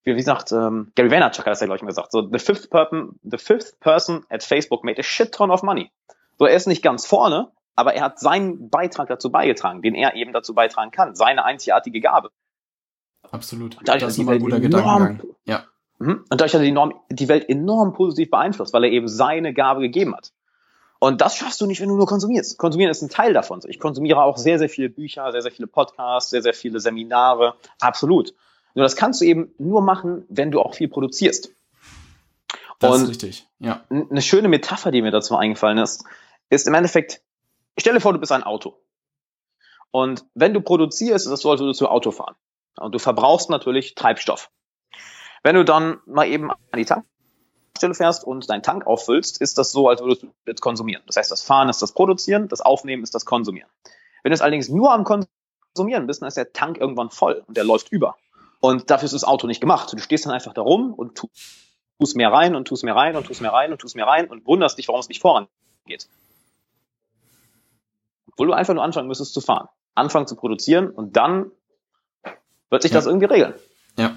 wie 0.05 0.15
gesagt, 0.15 0.53
ähm, 0.53 0.93
Gary 0.95 1.11
Vaynerchuk 1.11 1.47
hat 1.47 1.53
das 1.53 1.61
ja, 1.61 1.67
glaube 1.67 1.77
ich, 1.77 1.83
mal 1.83 1.89
gesagt. 1.89 2.13
So, 2.13 2.29
the 2.31 2.39
fifth, 2.39 2.71
person, 2.71 3.19
the 3.23 3.39
fifth 3.39 3.81
person 3.81 4.25
at 4.29 4.43
Facebook 4.43 4.85
made 4.85 4.99
a 4.99 5.03
shit 5.03 5.33
ton 5.33 5.51
of 5.51 5.63
money. 5.63 5.91
So, 6.39 6.47
er 6.47 6.57
ist 6.57 6.67
nicht 6.67 6.83
ganz 6.83 7.07
vorne, 7.07 7.51
aber 7.77 7.95
er 7.95 8.05
hat 8.05 8.19
seinen 8.19 8.71
Beitrag 8.71 9.09
dazu 9.09 9.31
beigetragen, 9.31 9.83
den 9.83 9.95
er 9.95 10.15
eben 10.15 10.33
dazu 10.33 10.55
beitragen 10.55 10.91
kann. 10.91 11.15
Seine 11.15 11.45
einzigartige 11.45 12.01
Gabe. 12.01 12.31
Absolut. 13.31 13.77
das 13.85 14.03
ist 14.03 14.19
ein 14.19 14.39
guter 14.41 14.61
Gedankengang. 14.61 15.23
Ja. 15.45 15.65
Mhm. 15.99 16.25
Und 16.31 16.41
dadurch 16.41 16.55
hat 16.55 16.61
er 16.61 16.65
die, 16.65 16.73
Norm, 16.73 16.95
die 17.11 17.29
Welt 17.29 17.49
enorm 17.49 17.93
positiv 17.93 18.31
beeinflusst, 18.31 18.73
weil 18.73 18.85
er 18.85 18.91
eben 18.91 19.07
seine 19.09 19.53
Gabe 19.53 19.81
gegeben 19.81 20.15
hat. 20.15 20.33
Und 20.99 21.23
das 21.23 21.37
schaffst 21.37 21.61
du 21.61 21.67
nicht, 21.67 21.81
wenn 21.81 21.89
du 21.89 21.97
nur 21.97 22.07
konsumierst. 22.07 22.59
Konsumieren 22.59 22.91
ist 22.91 23.01
ein 23.03 23.09
Teil 23.09 23.33
davon. 23.33 23.61
Ich 23.67 23.79
konsumiere 23.79 24.23
auch 24.23 24.37
sehr, 24.37 24.59
sehr 24.59 24.69
viele 24.69 24.91
Bücher, 24.91 25.33
sehr, 25.33 25.41
sehr 25.41 25.51
viele 25.51 25.67
Podcasts, 25.67 26.31
sehr, 26.31 26.43
sehr 26.43 26.53
viele 26.53 26.79
Seminare. 26.81 27.55
Absolut. 27.81 28.35
Nur 28.75 28.83
das 28.83 28.97
kannst 28.97 29.21
du 29.21 29.25
eben 29.25 29.55
nur 29.59 29.81
machen, 29.81 30.25
wenn 30.29 30.51
du 30.51 30.61
auch 30.61 30.75
viel 30.75 30.89
produzierst. 30.89 31.55
Das 32.79 32.95
Und 32.95 33.03
ist 33.03 33.11
richtig, 33.11 33.49
ja. 33.59 33.85
Eine 33.91 34.23
schöne 34.23 34.49
Metapher, 34.49 34.91
die 34.91 35.03
mir 35.03 35.11
dazu 35.11 35.37
eingefallen 35.37 35.79
ist, 35.79 36.05
ist 36.49 36.67
im 36.67 36.75
Endeffekt, 36.75 37.23
stell 37.81 37.95
dir 37.95 38.01
vor, 38.01 38.13
du 38.13 38.19
bist 38.19 38.33
ein 38.33 38.43
Auto. 38.43 38.81
Und 39.91 40.25
wenn 40.35 40.55
du 40.55 40.61
produzierst, 40.61 41.27
ist 41.27 41.33
es 41.33 41.41
so, 41.41 41.51
als 41.51 41.61
würdest 41.61 41.81
du 41.81 41.89
Auto 41.89 42.11
fahren. 42.11 42.37
Und 42.79 42.95
du 42.95 42.99
verbrauchst 42.99 43.51
natürlich 43.51 43.95
Treibstoff. 43.95 44.51
Wenn 45.43 45.57
du 45.57 45.65
dann 45.65 46.01
mal 46.07 46.29
eben 46.29 46.51
an 46.51 46.59
die 46.77 46.85
Tankstelle 46.85 47.95
fährst 47.95 48.25
und 48.25 48.49
deinen 48.49 48.63
Tank 48.63 48.87
auffüllst, 48.87 49.41
ist 49.41 49.59
das 49.59 49.73
so, 49.73 49.89
als 49.89 50.01
würdest 50.01 50.23
du 50.23 50.33
jetzt 50.47 50.61
konsumieren. 50.61 51.03
Das 51.07 51.17
heißt, 51.17 51.31
das 51.31 51.43
Fahren 51.43 51.69
ist 51.69 51.83
das 51.83 51.93
Produzieren, 51.93 52.49
das 52.49 52.61
Aufnehmen 52.61 53.03
ist 53.03 53.15
das 53.15 53.25
Konsumieren. 53.25 53.69
Wenn 54.23 54.31
du 54.31 54.35
es 54.35 54.43
allerdings 54.43 54.69
nur 54.69 54.93
am 54.93 55.05
Konsumieren 55.05 56.07
bist, 56.07 56.23
dann 56.23 56.29
ist 56.29 56.37
der 56.37 56.53
Tank 56.53 56.79
irgendwann 56.79 57.11
voll 57.11 57.43
und 57.47 57.57
der 57.57 57.65
läuft 57.65 57.91
über. 57.91 58.17
Und 58.61 58.91
dafür 58.91 59.07
ist 59.07 59.15
das 59.15 59.25
Auto 59.25 59.47
nicht 59.47 59.61
gemacht. 59.61 59.93
Du 59.93 59.99
stehst 59.99 60.27
dann 60.27 60.33
einfach 60.33 60.53
da 60.53 60.61
rum 60.61 60.93
und 60.93 61.27
tust 61.99 62.17
mehr 62.17 62.31
rein 62.31 62.55
und 62.55 62.69
tust 62.69 62.85
mehr 62.85 62.95
rein 62.95 63.17
und 63.17 63.27
tust 63.27 63.41
mehr 63.41 63.53
rein 63.53 63.73
und 63.73 63.81
tust 63.81 63.97
mehr 63.97 64.07
rein 64.07 64.29
und 64.29 64.47
wunderst 64.47 64.77
dich, 64.77 64.89
warum 64.89 65.01
es 65.01 65.09
nicht 65.09 65.21
vorangeht. 65.21 66.09
Obwohl 68.41 68.47
du 68.47 68.55
einfach 68.55 68.73
nur 68.73 68.83
anfangen 68.83 69.07
müsstest 69.07 69.35
zu 69.35 69.43
fahren. 69.43 69.69
Anfangen 69.95 70.27
zu 70.27 70.35
produzieren 70.35 70.89
und 70.89 71.15
dann 71.15 71.51
wird 72.71 72.81
sich 72.81 72.91
ja. 72.91 72.97
das 72.97 73.05
irgendwie 73.05 73.27
regeln. 73.27 73.53
Ja. 73.99 74.17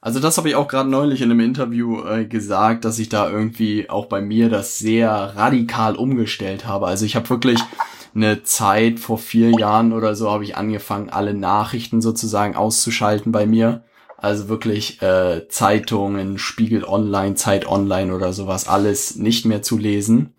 Also 0.00 0.18
das 0.18 0.38
habe 0.38 0.48
ich 0.48 0.54
auch 0.54 0.66
gerade 0.66 0.88
neulich 0.88 1.20
in 1.20 1.30
einem 1.30 1.40
Interview 1.40 2.02
äh, 2.06 2.24
gesagt, 2.24 2.86
dass 2.86 2.98
ich 2.98 3.10
da 3.10 3.28
irgendwie 3.28 3.90
auch 3.90 4.06
bei 4.06 4.22
mir 4.22 4.48
das 4.48 4.78
sehr 4.78 5.10
radikal 5.10 5.96
umgestellt 5.96 6.66
habe. 6.66 6.86
Also 6.86 7.04
ich 7.04 7.14
habe 7.14 7.28
wirklich 7.28 7.60
eine 8.14 8.44
Zeit 8.44 8.98
vor 8.98 9.18
vier 9.18 9.50
Jahren 9.50 9.92
oder 9.92 10.14
so 10.14 10.30
habe 10.30 10.44
ich 10.44 10.56
angefangen, 10.56 11.10
alle 11.10 11.34
Nachrichten 11.34 12.00
sozusagen 12.00 12.56
auszuschalten 12.56 13.30
bei 13.30 13.44
mir. 13.44 13.84
Also 14.16 14.48
wirklich 14.48 15.02
äh, 15.02 15.46
Zeitungen, 15.50 16.38
Spiegel 16.38 16.84
Online, 16.84 17.34
Zeit 17.34 17.68
Online 17.68 18.14
oder 18.14 18.32
sowas, 18.32 18.68
alles 18.68 19.16
nicht 19.16 19.44
mehr 19.44 19.60
zu 19.60 19.76
lesen. 19.76 20.32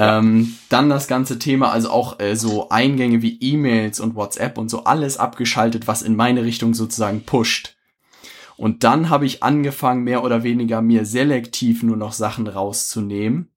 Ähm, 0.00 0.56
dann 0.68 0.88
das 0.88 1.08
ganze 1.08 1.38
Thema, 1.38 1.70
also 1.72 1.90
auch 1.90 2.20
äh, 2.20 2.36
so 2.36 2.68
Eingänge 2.70 3.22
wie 3.22 3.38
E-Mails 3.40 4.00
und 4.00 4.14
WhatsApp 4.14 4.58
und 4.58 4.70
so 4.70 4.84
alles 4.84 5.18
abgeschaltet, 5.18 5.86
was 5.86 6.02
in 6.02 6.16
meine 6.16 6.44
Richtung 6.44 6.74
sozusagen 6.74 7.22
pusht. 7.24 7.76
Und 8.56 8.84
dann 8.84 9.08
habe 9.08 9.26
ich 9.26 9.42
angefangen, 9.42 10.04
mehr 10.04 10.22
oder 10.22 10.42
weniger 10.42 10.82
mir 10.82 11.04
selektiv 11.06 11.82
nur 11.82 11.96
noch 11.96 12.12
Sachen 12.12 12.46
rauszunehmen 12.46 13.50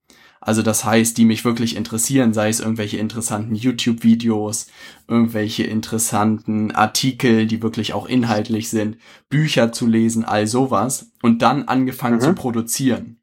also 0.45 0.61
das 0.61 0.83
heißt, 0.83 1.17
die 1.17 1.23
mich 1.23 1.45
wirklich 1.45 1.77
interessieren, 1.77 2.33
sei 2.33 2.49
es 2.49 2.59
irgendwelche 2.59 2.97
interessanten 2.97 3.55
YouTube-Videos, 3.55 4.67
irgendwelche 5.07 5.63
interessanten 5.63 6.71
Artikel, 6.71 7.47
die 7.47 7.61
wirklich 7.61 7.93
auch 7.93 8.07
inhaltlich 8.07 8.69
sind, 8.69 8.97
Bücher 9.29 9.71
zu 9.71 9.87
lesen, 9.87 10.25
all 10.25 10.45
sowas. 10.45 11.11
Und 11.21 11.41
dann 11.41 11.63
angefangen 11.63 12.17
mhm. 12.17 12.21
zu 12.21 12.33
produzieren. 12.33 13.22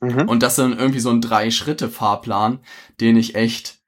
Mhm. 0.00 0.28
Und 0.28 0.42
das 0.42 0.56
dann 0.56 0.76
irgendwie 0.76 1.00
so 1.00 1.10
ein 1.10 1.20
Drei-Schritte-Fahrplan, 1.20 2.60
den 3.00 3.16
ich 3.16 3.34
echt 3.34 3.78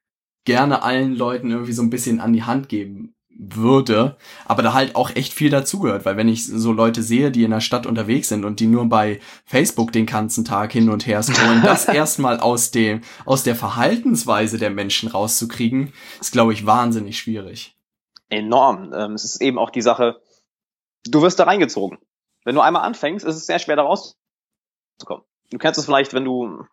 gerne 0.45 0.83
allen 0.83 1.15
Leuten 1.15 1.51
irgendwie 1.51 1.73
so 1.73 1.81
ein 1.81 1.89
bisschen 1.89 2.19
an 2.19 2.33
die 2.33 2.43
Hand 2.43 2.69
geben 2.69 3.15
würde, 3.35 4.15
aber 4.45 4.61
da 4.61 4.73
halt 4.73 4.95
auch 4.95 5.09
echt 5.15 5.33
viel 5.33 5.49
dazugehört, 5.49 6.05
weil 6.05 6.17
wenn 6.17 6.27
ich 6.27 6.45
so 6.45 6.71
Leute 6.71 7.01
sehe, 7.01 7.31
die 7.31 7.43
in 7.43 7.51
der 7.51 7.61
Stadt 7.61 7.85
unterwegs 7.85 8.29
sind 8.29 8.45
und 8.45 8.59
die 8.59 8.67
nur 8.67 8.87
bei 8.87 9.19
Facebook 9.45 9.91
den 9.91 10.05
ganzen 10.05 10.45
Tag 10.45 10.71
hin 10.71 10.89
und 10.89 11.07
her 11.07 11.23
scrollen, 11.23 11.61
das 11.63 11.85
erstmal 11.85 12.39
aus 12.39 12.71
dem, 12.71 13.01
aus 13.25 13.43
der 13.43 13.55
Verhaltensweise 13.55 14.59
der 14.59 14.69
Menschen 14.69 15.09
rauszukriegen, 15.09 15.93
ist, 16.19 16.31
glaube 16.31 16.53
ich, 16.53 16.65
wahnsinnig 16.65 17.17
schwierig. 17.17 17.75
Enorm. 18.29 18.93
Ähm, 18.93 19.13
es 19.13 19.23
ist 19.23 19.41
eben 19.41 19.57
auch 19.57 19.71
die 19.71 19.81
Sache, 19.81 20.21
du 21.05 21.21
wirst 21.21 21.39
da 21.39 21.45
reingezogen. 21.45 21.97
Wenn 22.45 22.55
du 22.55 22.61
einmal 22.61 22.83
anfängst, 22.83 23.25
ist 23.25 23.35
es 23.35 23.45
sehr 23.45 23.59
schwer 23.59 23.77
da 23.77 23.83
rauszukommen. 23.83 25.25
Du 25.53 25.59
kennst 25.59 25.79
es 25.79 25.85
vielleicht, 25.85 26.13
wenn 26.13 26.25
du 26.25 26.65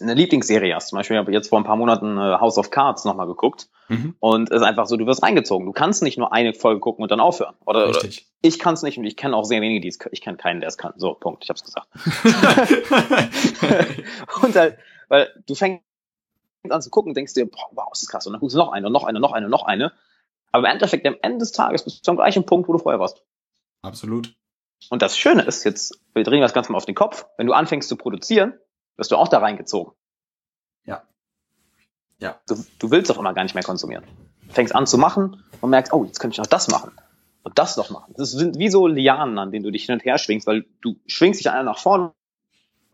eine 0.00 0.14
Lieblingsserie 0.14 0.74
hast. 0.74 0.88
Zum 0.88 0.98
Beispiel 0.98 1.16
habe 1.16 1.30
ich 1.30 1.34
jetzt 1.34 1.48
vor 1.48 1.58
ein 1.58 1.64
paar 1.64 1.76
Monaten 1.76 2.18
äh, 2.18 2.38
House 2.38 2.58
of 2.58 2.70
Cards 2.70 3.04
nochmal 3.04 3.26
geguckt. 3.26 3.68
Mhm. 3.88 4.14
Und 4.20 4.50
es 4.50 4.56
ist 4.56 4.62
einfach 4.62 4.86
so, 4.86 4.96
du 4.96 5.06
wirst 5.06 5.22
reingezogen. 5.22 5.66
Du 5.66 5.72
kannst 5.72 6.02
nicht 6.02 6.18
nur 6.18 6.32
eine 6.32 6.52
Folge 6.52 6.80
gucken 6.80 7.02
und 7.02 7.10
dann 7.10 7.20
aufhören. 7.20 7.54
Oder, 7.64 7.88
oder 7.88 8.00
ich 8.42 8.58
kann 8.58 8.74
es 8.74 8.82
nicht 8.82 8.98
und 8.98 9.04
ich 9.04 9.16
kenne 9.16 9.34
auch 9.34 9.44
sehr 9.44 9.62
wenige, 9.62 9.80
die 9.80 9.88
es 9.88 9.98
Ich 10.10 10.20
kenne 10.20 10.36
keinen, 10.36 10.60
der 10.60 10.68
es 10.68 10.76
kann. 10.76 10.92
So, 10.96 11.14
Punkt. 11.14 11.44
Ich 11.44 11.48
habe 11.48 11.56
es 11.56 11.64
gesagt. 11.64 11.88
und 14.42 14.54
halt, 14.54 14.76
weil 15.08 15.30
du 15.46 15.54
fängst 15.54 15.82
an 16.68 16.82
zu 16.82 16.90
gucken, 16.90 17.14
denkst 17.14 17.34
dir, 17.34 17.46
boah, 17.46 17.68
wow, 17.72 17.88
ist 17.92 18.02
das 18.02 18.08
krass. 18.08 18.26
Und 18.26 18.34
dann 18.34 18.40
guckst 18.40 18.54
du 18.54 18.58
noch 18.58 18.72
eine, 18.72 18.90
noch 18.90 19.04
eine, 19.04 19.20
noch 19.20 19.32
eine, 19.32 19.48
noch 19.48 19.64
eine. 19.64 19.92
Aber 20.52 20.66
im 20.66 20.72
Endeffekt, 20.72 21.06
am 21.06 21.16
Ende 21.22 21.38
des 21.38 21.52
Tages 21.52 21.84
bist 21.84 22.06
du 22.06 22.10
am 22.10 22.16
gleichen 22.16 22.44
Punkt, 22.44 22.68
wo 22.68 22.72
du 22.72 22.78
vorher 22.78 23.00
warst. 23.00 23.22
Absolut. 23.82 24.34
Und 24.90 25.02
das 25.02 25.18
Schöne 25.18 25.42
ist, 25.42 25.64
jetzt, 25.64 25.98
wir 26.14 26.22
drehen 26.22 26.40
das 26.40 26.52
Ganze 26.52 26.72
mal 26.72 26.78
auf 26.78 26.86
den 26.86 26.94
Kopf, 26.94 27.26
wenn 27.36 27.46
du 27.46 27.52
anfängst 27.52 27.88
zu 27.88 27.96
produzieren, 27.96 28.54
wirst 28.96 29.10
du 29.10 29.16
auch 29.16 29.28
da 29.28 29.38
reingezogen. 29.38 29.92
Ja. 30.84 31.02
Ja. 32.18 32.40
Du, 32.46 32.64
du 32.78 32.90
willst 32.90 33.10
doch 33.10 33.18
immer 33.18 33.34
gar 33.34 33.42
nicht 33.42 33.54
mehr 33.54 33.64
konsumieren. 33.64 34.04
Du 34.46 34.54
fängst 34.54 34.74
an 34.74 34.86
zu 34.86 34.98
machen 34.98 35.42
und 35.60 35.70
merkst, 35.70 35.92
oh, 35.92 36.04
jetzt 36.04 36.20
könnte 36.20 36.34
ich 36.34 36.38
noch 36.38 36.46
das 36.46 36.68
machen. 36.68 36.92
Und 37.42 37.58
das 37.58 37.76
noch 37.76 37.90
machen. 37.90 38.14
Das 38.16 38.32
sind 38.32 38.58
wie 38.58 38.70
so 38.70 38.86
Lianen, 38.86 39.38
an 39.38 39.52
denen 39.52 39.64
du 39.64 39.70
dich 39.70 39.84
hin 39.86 39.94
und 39.94 40.04
her 40.04 40.18
schwingst, 40.18 40.46
weil 40.46 40.66
du 40.80 40.96
schwingst 41.06 41.40
dich 41.40 41.50
einer 41.50 41.62
nach 41.62 41.78
vorne 41.78 42.12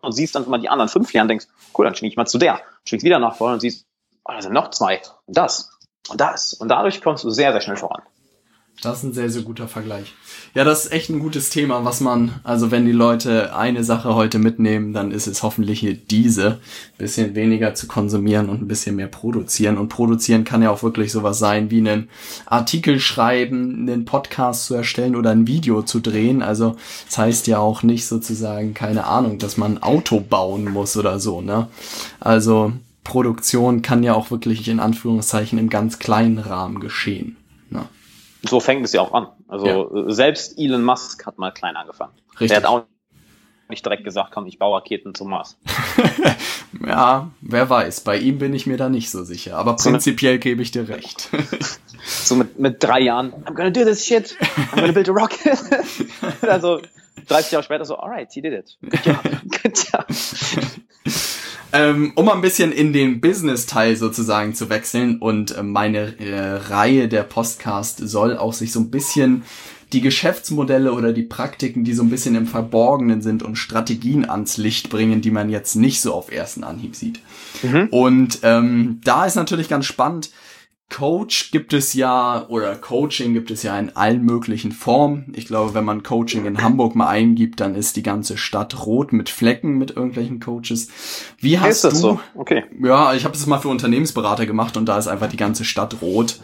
und 0.03 0.13
siehst 0.13 0.35
dann 0.35 0.45
immer 0.45 0.59
die 0.59 0.69
anderen 0.69 0.89
fünf 0.89 1.13
Lianen 1.13 1.27
und 1.27 1.29
denkst, 1.29 1.47
cool, 1.77 1.87
dann 1.87 1.95
schwing 1.95 2.11
ich 2.11 2.17
mal 2.17 2.27
zu 2.27 2.39
der. 2.39 2.61
Schwingst 2.85 3.05
wieder 3.05 3.19
nach 3.19 3.37
vorne 3.37 3.55
und 3.55 3.61
siehst, 3.61 3.87
oh, 4.25 4.33
da 4.33 4.43
sind 4.43 4.53
noch 4.53 4.71
zwei. 4.71 5.01
Und 5.27 5.37
das. 5.37 5.79
Und 6.11 6.21
das. 6.21 6.53
Und 6.53 6.69
dadurch 6.69 7.01
kommst 7.01 7.25
du 7.25 7.31
sehr, 7.31 7.53
sehr 7.53 7.61
schnell 7.61 7.77
voran. 7.77 8.03
Das 8.81 8.99
ist 8.99 9.05
ein 9.05 9.13
sehr, 9.13 9.31
sehr 9.31 9.43
guter 9.43 9.69
Vergleich. 9.69 10.13
Ja, 10.55 10.65
das 10.65 10.87
ist 10.87 10.93
echt 10.93 11.09
ein 11.09 11.21
gutes 11.21 11.51
Thema, 11.51 11.85
was 11.85 12.01
man, 12.01 12.41
also 12.43 12.73
wenn 12.73 12.85
die 12.85 12.93
Leute 12.93 13.55
eine 13.55 13.85
Sache 13.85 14.17
heute 14.17 14.41
mitnehmen, 14.41 14.93
dann 14.93 15.13
ist 15.13 15.29
es 15.29 15.45
hoffentlich 15.45 15.79
hier 15.79 15.95
diese, 15.95 16.59
bisschen 16.99 17.37
weniger 17.37 17.75
zu 17.75 17.87
konsumieren 17.87 18.49
und 18.49 18.61
ein 18.61 18.69
bisschen 18.69 18.97
mehr 18.97 19.07
produzieren. 19.07 19.79
Und 19.79 19.89
produzieren 19.89 20.43
kann 20.43 20.63
ja 20.63 20.71
auch 20.71 20.83
wirklich 20.83 21.13
sowas 21.13 21.39
sein, 21.39 21.71
wie 21.71 21.79
einen 21.79 22.09
Artikel 22.47 22.99
schreiben, 22.99 23.89
einen 23.89 24.05
Podcast 24.05 24.67
zu 24.67 24.75
erstellen 24.75 25.15
oder 25.15 25.31
ein 25.31 25.47
Video 25.47 25.83
zu 25.83 26.01
drehen. 26.01 26.43
Also 26.43 26.77
das 27.07 27.19
heißt 27.19 27.47
ja 27.47 27.59
auch 27.59 27.85
nicht 27.85 28.07
sozusagen, 28.07 28.75
keine 28.75 29.05
Ahnung, 29.07 29.39
dass 29.39 29.57
man 29.57 29.77
ein 29.77 29.83
Auto 29.83 30.19
bauen 30.19 30.65
muss 30.65 30.97
oder 30.97 31.21
so, 31.21 31.41
ne? 31.41 31.69
Also 32.19 32.73
Produktion 33.05 33.83
kann 33.83 34.03
ja 34.03 34.15
auch 34.15 34.31
wirklich 34.31 34.69
in 34.69 34.81
Anführungszeichen 34.81 35.59
im 35.59 35.69
ganz 35.69 35.99
kleinen 35.99 36.39
Rahmen 36.39 36.81
geschehen. 36.81 37.37
Ne? 37.71 37.85
So 38.43 38.61
fängt 38.61 38.85
es 38.85 38.93
ja 38.93 39.01
auch 39.01 39.13
an. 39.13 39.29
Also 39.49 39.67
ja. 39.67 40.11
selbst 40.13 40.59
Elon 40.59 40.85
Musk 40.85 41.27
hat 41.27 41.39
mal 41.39 41.53
klein 41.53 41.77
angefangen. 41.77 42.13
Richtig. 42.33 42.49
Der 42.49 42.57
hat 42.59 42.65
auch 42.65 42.85
nicht 43.69 43.85
direkt 43.85 44.05
gesagt, 44.05 44.33
komm, 44.33 44.47
ich 44.47 44.59
baue 44.59 44.77
Raketen 44.77 45.15
zum 45.15 45.31
Mars. 45.31 45.59
ja, 46.87 47.31
wer 47.41 47.71
weiß. 47.71 48.03
Bei 48.03 48.19
ihm 48.19 48.39
bin 48.39 48.53
ich 48.53 48.67
mir 48.67 48.77
da 48.77 48.89
nicht 48.89 49.11
so 49.11 49.25
sicher. 49.25 49.57
Aber 49.57 49.77
prinzipiell 49.77 50.39
gebe 50.39 50.63
ich 50.63 50.71
dir 50.71 50.89
recht. 50.89 51.31
so 52.05 52.37
mit, 52.37 52.59
mit 52.59 52.83
drei 52.83 53.01
Jahren, 53.01 53.33
I'm 53.47 53.55
gonna 53.55 53.71
do 53.71 53.85
this 53.85 54.05
shit. 54.05 54.37
I'm 54.73 54.81
gonna 54.81 54.93
build 54.93 55.09
a 55.09 55.13
rocket. 55.13 55.59
also 56.43 56.83
30 57.29 57.53
Jahre 57.53 57.65
später 57.65 57.85
so, 57.85 57.97
alright, 57.97 58.31
he 58.33 58.43
did 58.43 58.53
it. 58.53 58.77
Good 58.83 59.07
job. 59.07 59.23
Good 59.63 59.79
job. 59.91 60.07
Ähm, 61.73 62.13
um 62.17 62.29
ein 62.29 62.43
bisschen 62.43 62.71
in 62.71 62.93
den 62.93 63.21
Business-Teil 63.21 63.97
sozusagen 63.97 64.55
zu 64.55 64.69
wechseln 64.69 65.19
und 65.19 65.57
äh, 65.57 65.63
meine 65.63 66.19
äh, 66.19 66.57
Reihe 66.69 67.09
der 67.09 67.23
Podcast 67.23 67.99
soll 67.99 68.37
auch 68.37 68.53
sich 68.53 68.73
so 68.73 68.81
ein 68.81 68.91
bisschen 68.91 69.43
die 69.93 70.01
Geschäftsmodelle 70.01 70.93
oder 70.93 71.13
die 71.13 71.23
Praktiken, 71.23 71.85
die 71.85 71.93
so 71.93 72.03
ein 72.03 72.11
bisschen 72.11 72.35
im 72.35 72.47
Verborgenen 72.47 73.21
sind 73.21 73.43
und 73.43 73.57
Strategien 73.57 74.29
ans 74.29 74.57
Licht 74.57 74.89
bringen, 74.89 75.21
die 75.21 75.31
man 75.31 75.51
jetzt 75.51 75.75
nicht 75.75 76.01
so 76.01 76.15
auf 76.15 76.33
ersten 76.33 76.65
Anhieb 76.65 76.97
sieht. 76.97 77.21
Mhm. 77.63 77.89
Und 77.91 78.39
ähm, 78.43 79.01
da 79.05 79.27
ist 79.27 79.35
natürlich 79.35 79.69
ganz 79.69 79.87
spannend, 79.87 80.31
Coach 80.93 81.51
gibt 81.53 81.73
es 81.73 81.95
ja 81.95 82.47
oder 82.49 82.77
Coaching 82.77 83.33
gibt 83.33 83.51
es 83.51 83.63
ja 83.63 83.79
in 83.79 83.97
allen 83.97 84.25
möglichen 84.25 84.73
Formen. 84.73 85.33
Ich 85.35 85.47
glaube, 85.47 85.73
wenn 85.73 85.87
man 85.87 86.03
Coaching 86.03 86.45
in 86.45 86.63
Hamburg 86.63 86.95
mal 86.95 87.09
eingibt, 87.09 87.61
dann 87.61 87.75
ist 87.75 87.97
die 87.97 88.03
ganze 88.03 88.37
Stadt 88.37 88.85
rot 88.85 89.13
mit 89.13 89.31
Flecken 89.31 89.79
mit 89.79 89.93
irgendwelchen 89.93 90.39
Coaches. 90.39 90.89
Wie 91.39 91.59
hast 91.59 91.77
ist 91.77 91.85
das 91.85 91.95
du? 91.95 92.01
So? 92.01 92.21
Okay. 92.35 92.65
Ja, 92.79 93.15
ich 93.15 93.25
habe 93.25 93.35
es 93.35 93.47
mal 93.47 93.59
für 93.59 93.69
Unternehmensberater 93.69 94.45
gemacht 94.45 94.77
und 94.77 94.85
da 94.85 94.99
ist 94.99 95.09
einfach 95.09 95.29
die 95.29 95.39
ganze 95.39 95.65
Stadt 95.65 96.03
rot. 96.03 96.39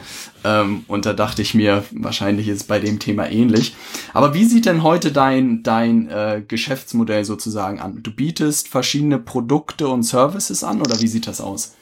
Ähm, 0.44 0.84
und 0.88 1.04
da 1.04 1.12
dachte 1.12 1.42
ich 1.42 1.52
mir, 1.52 1.84
wahrscheinlich 1.90 2.48
ist 2.48 2.62
es 2.62 2.64
bei 2.64 2.80
dem 2.80 2.98
Thema 2.98 3.30
ähnlich. 3.30 3.76
Aber 4.14 4.32
wie 4.32 4.46
sieht 4.46 4.64
denn 4.64 4.82
heute 4.82 5.12
dein 5.12 5.62
dein 5.62 6.08
äh, 6.08 6.42
Geschäftsmodell 6.46 7.26
sozusagen 7.26 7.80
an? 7.80 8.02
Du 8.02 8.11
bietest 8.11 8.68
verschiedene 8.68 9.18
Produkte 9.18 9.88
und 9.88 10.04
Services 10.04 10.64
an 10.64 10.80
oder 10.80 10.98
wie 11.00 11.08
sieht 11.08 11.26
das 11.26 11.42
aus? 11.42 11.76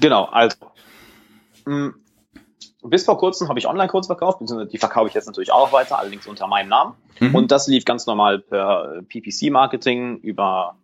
Genau, 0.00 0.24
also 0.26 0.56
mh, 1.64 1.92
bis 2.82 3.04
vor 3.04 3.18
kurzem 3.18 3.48
habe 3.48 3.58
ich 3.58 3.66
Online-Kurse 3.66 4.06
verkauft, 4.06 4.38
beziehungsweise 4.38 4.70
die 4.70 4.78
verkaufe 4.78 5.08
ich 5.08 5.14
jetzt 5.14 5.26
natürlich 5.26 5.52
auch 5.52 5.72
weiter, 5.72 5.98
allerdings 5.98 6.26
unter 6.26 6.46
meinem 6.46 6.68
Namen. 6.68 6.94
Mhm. 7.18 7.34
Und 7.34 7.50
das 7.50 7.66
lief 7.66 7.84
ganz 7.84 8.06
normal 8.06 8.38
per 8.38 9.02
PPC-Marketing 9.08 10.18
über, 10.18 10.76